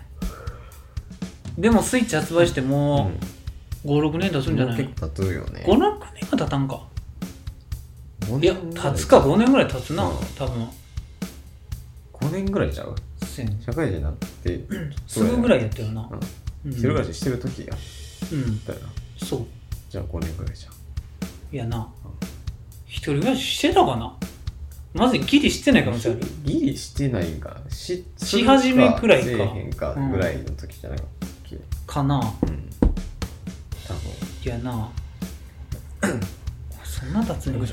[1.59, 3.11] でもスイッチ発売しても
[3.85, 4.77] う56年経つんじゃない？
[4.77, 5.63] 結構経つよね。
[5.67, 5.97] 56年は
[6.31, 6.81] 経たんか。
[8.21, 8.47] 5い。
[8.47, 10.15] や経つか5年ぐらい経つな、うん。
[10.35, 10.67] 多分。
[12.13, 12.95] 5年ぐらいちゃう？
[13.63, 14.59] 社会人になって
[15.07, 16.01] すぐぐらいやったよな。
[16.01, 16.19] うん
[16.65, 16.71] うん。
[16.71, 17.75] 一人暮らししてる時や
[18.31, 18.63] うん。
[18.65, 18.87] だよな。
[19.17, 19.45] そう
[19.93, 20.73] じゃあ5年ぐらいじゃん。
[21.53, 21.87] いやな。
[22.87, 24.17] 一人暮らししてたかな？
[24.95, 26.19] まずギリしてない可能性ある？
[26.43, 29.25] ギリしてないんかしし始めくらいか。
[29.27, 30.99] せえへんかぐらいの時じゃない？
[30.99, 31.05] か、
[31.85, 32.15] かな。
[32.15, 32.23] うん。
[32.23, 32.57] 多分。
[34.43, 34.89] いやな。
[36.83, 37.67] そんな経つんや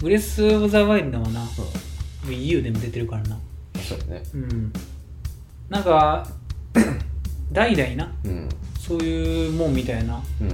[0.00, 1.44] ブレス・オブ・ザ・ワイルドはな
[2.24, 3.38] Wii U でも出てるからな。
[3.80, 4.22] そうだね。
[4.34, 4.72] うん。
[5.68, 6.26] なんか
[7.52, 8.12] 代々な。
[8.24, 8.48] うん
[8.86, 10.22] そういうもんみたいな。
[10.40, 10.50] うん。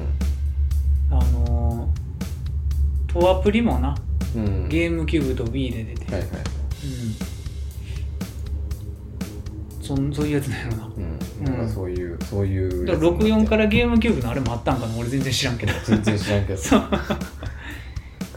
[1.11, 3.95] あのー、トアプリもな。
[4.35, 4.69] うん。
[4.71, 6.33] ゲームキューブと Wii で出て、はいはいう
[9.83, 9.85] ん。
[9.85, 11.45] そんそういうやつなんやろなうん。
[11.45, 14.97] なんかそういうそういうだから64かららゲームキューブのあれもあったんかな？
[14.97, 15.73] 俺全然知らんけど。
[15.85, 16.61] 全然知らんけど。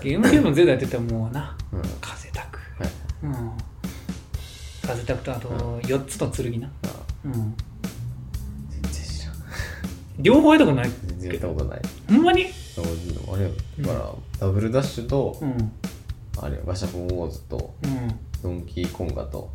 [0.03, 1.55] ゲームキューブのゼルダやってたらもうな。
[1.71, 1.79] うん。
[1.79, 2.59] はい風タク。
[3.23, 3.51] うん。
[4.85, 5.47] 風タクとあと
[5.83, 6.67] 4つの剣な。
[6.67, 6.71] あ
[7.23, 7.55] うん
[10.19, 11.81] 両方やったことない全然やったことない。
[12.07, 12.45] ほんまに？
[12.45, 13.49] あれや
[13.81, 15.71] だから、ダブルダッシュと、うん。
[16.37, 18.19] あれガシャポンウォーズとうん。
[18.43, 19.49] ドンキーコンガと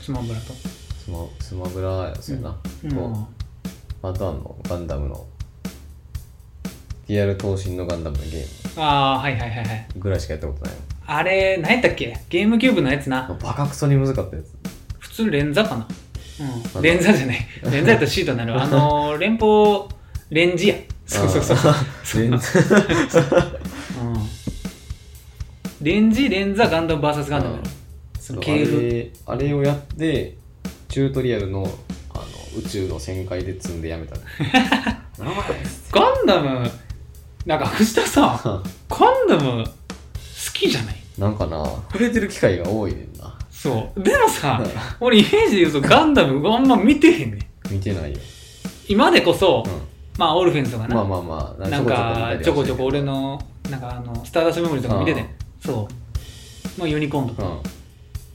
[0.00, 0.52] スマブラと。
[0.52, 2.90] スマスマブラやつやな、うん。
[2.90, 3.28] と
[4.02, 5.26] あとあのガンダムの
[7.08, 9.88] リアル闘神のガンダムのゲーああはいはいはいはい。
[9.94, 10.74] ムぐらいしかやったことない
[11.06, 12.18] あれ何やったっけ？
[12.28, 13.28] ゲームキューブのやつな。
[13.40, 14.56] バカクソに難かったやつ。
[14.98, 15.86] 普通連座かな
[16.40, 16.78] うん。
[16.78, 17.46] あ連座じゃない。
[17.70, 19.84] 連座やったらシートになるあのー連邦
[20.30, 20.74] レンジや。
[21.06, 21.56] そうそうそう。
[21.56, 22.40] そう全然
[24.02, 24.28] うん。
[25.82, 27.58] レンジ連座ガンダム VS ガンダム。
[28.18, 28.80] そのあ系譜。
[28.80, 30.36] れあれをやって
[30.88, 31.62] チュートリアルの
[32.14, 32.24] あの
[32.58, 34.16] 宇宙の旋回で積んでやめた。
[35.92, 36.70] ガンダム。
[37.44, 38.40] なんか藤田さん
[38.90, 39.70] ガンダム好
[40.52, 40.96] きじゃない？
[41.18, 41.64] なんかな。
[41.92, 43.35] 触れてる機会が多いねんな
[43.66, 44.02] そう。
[44.02, 44.62] でもさ
[45.00, 47.72] 俺イメージで言うとガンダムあんま見てへんねん。
[47.72, 48.18] 見てないよ、
[48.88, 55.26] 今でこそ、うまあオルフェンズとかん、な、まあまあまあなんかちょこちょこ俺のなんかあのスターダストメモリーとか見ててうん。
[55.60, 56.78] そう。
[56.78, 57.62] まあユニコーンとか、うん。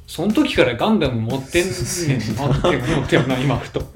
[0.06, 3.82] その時からガンダム持ってんねんなって思ったよな今ふと、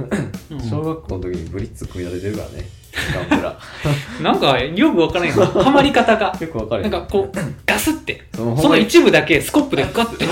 [0.52, 0.62] うん。
[0.62, 2.70] 小学校の時にブリッツ組み立ててるからね
[3.14, 3.60] ガンプラ。
[4.22, 6.36] なんかよくわからないけどハマり方が。
[6.40, 8.28] よくわかるなんかこう ガスって。
[8.34, 10.26] そのその一部だけスコップでガッて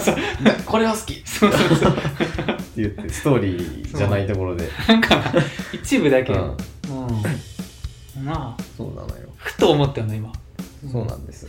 [0.00, 0.16] そう。
[0.66, 1.22] これは好き。
[1.24, 1.96] そうそうそう。
[2.76, 4.68] 言ってストーリーじゃないところで。
[4.88, 5.32] なんかな
[5.72, 6.32] 一部だけ。
[6.32, 6.40] うう
[8.20, 8.22] ん。
[8.22, 8.62] ん、まあ。
[8.76, 9.28] そうなのよ。
[9.36, 10.32] ふと思ったよな今。
[10.90, 11.46] そうなんです。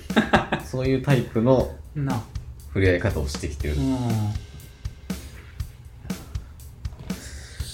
[0.66, 2.22] そういうタイプのな
[2.68, 3.76] 触れ合い方をしてきてる。
[3.76, 4.34] うん。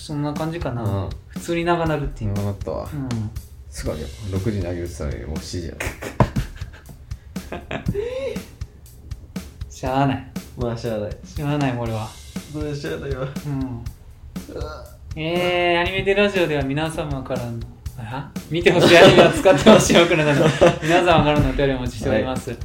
[0.08, 2.34] そんな感じかな、うん普通に長なるっていう。
[2.36, 2.90] 今なったわ。
[2.92, 3.10] うん。
[3.70, 4.08] すごいよ。
[4.32, 5.74] 6時にあげるって言ったのにもう7時や
[9.70, 10.32] しゃあない。
[10.58, 11.12] まあ、しゃあない。
[11.24, 12.08] しゃあない俺は。
[12.52, 13.28] それしゃあないわ。
[13.46, 13.86] うん。
[15.16, 17.60] えー、アニメテラジオでは皆様からの
[18.00, 20.46] あ見てほしいアニメを使ってほしい僕らなど
[20.82, 22.56] 皆様からのお便りをお待ちしております、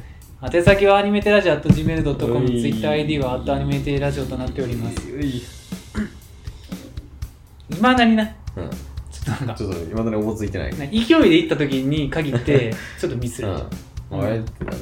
[0.41, 4.97] 宛先はアニメテラジオ .gmail.com TwitterID はアニメテラジオとなっております。
[7.71, 8.25] 今だにな。
[8.25, 8.69] ちうん。
[9.29, 10.71] ょっとなんかちょっと、今までおぼついてない。
[10.71, 10.77] うん。
[10.77, 10.95] 勢い
[11.29, 13.47] で行った時に限ってちょっとミスる、
[14.09, 14.75] もうあれってなん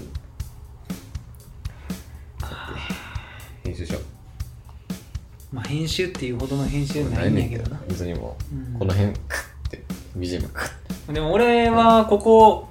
[3.64, 4.00] 編集しよ
[5.54, 7.82] まあ編集っていうほどの編集ないんやけどな。
[7.88, 8.76] 別にもうん。
[8.76, 9.36] う、この辺、ク
[9.66, 9.84] ッて、
[10.18, 10.62] BGM ク
[11.08, 12.70] ッでも俺はここ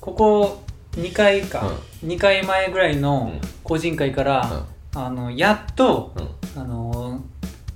[0.00, 1.72] ここ2回か、
[2.04, 3.48] 2回前ぐらいのうん。
[3.62, 6.20] 個人会から、あのやっと、う
[6.58, 6.60] ん。
[6.60, 7.03] あの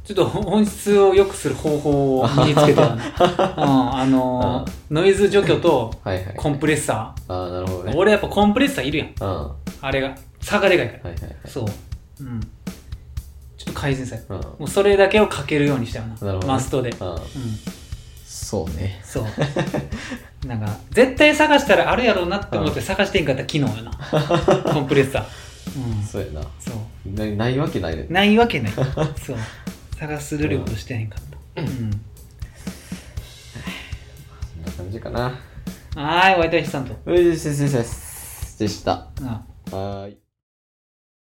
[0.08, 6.34] ちょっと音質を良くする方法を身につけたよね、うん、あのノイズ除去とはいはい。
[6.34, 7.92] コンプレッサああ、なるほどー、ね。
[7.94, 9.08] 俺やっぱコンプレッサーいるやん。
[9.20, 9.28] うん。
[9.28, 10.16] はあれが。
[10.40, 11.36] 差がでかいから、いはいはい。
[11.44, 11.64] そう。
[12.20, 12.40] うん。
[12.40, 12.48] ちょ
[13.64, 14.36] っと改善さうん。
[14.38, 16.14] もうそれだけをかけるようにしたよな。
[16.14, 16.46] なるほどね。
[16.46, 16.88] マストで。
[16.88, 17.10] うん。
[17.10, 17.18] うん。
[18.24, 19.02] そうね。
[19.04, 19.24] そう。
[20.48, 23.90] なんか絶対探したらあるやろうなって思って探してんかった機能よな。
[24.72, 25.24] コンプレッサー。
[25.76, 26.02] うん。
[26.02, 26.40] そうやな。
[26.58, 27.10] そう。
[27.12, 28.06] なないわけないね。
[28.08, 28.72] ないわけない。
[29.22, 29.36] そう
[29.98, 31.80] 探す努力をしてへんかったうんそ
[34.60, 35.40] んな感じかな。
[35.96, 39.08] はーいお会いいたいさんとういですでした。
[39.22, 40.27] あはーい。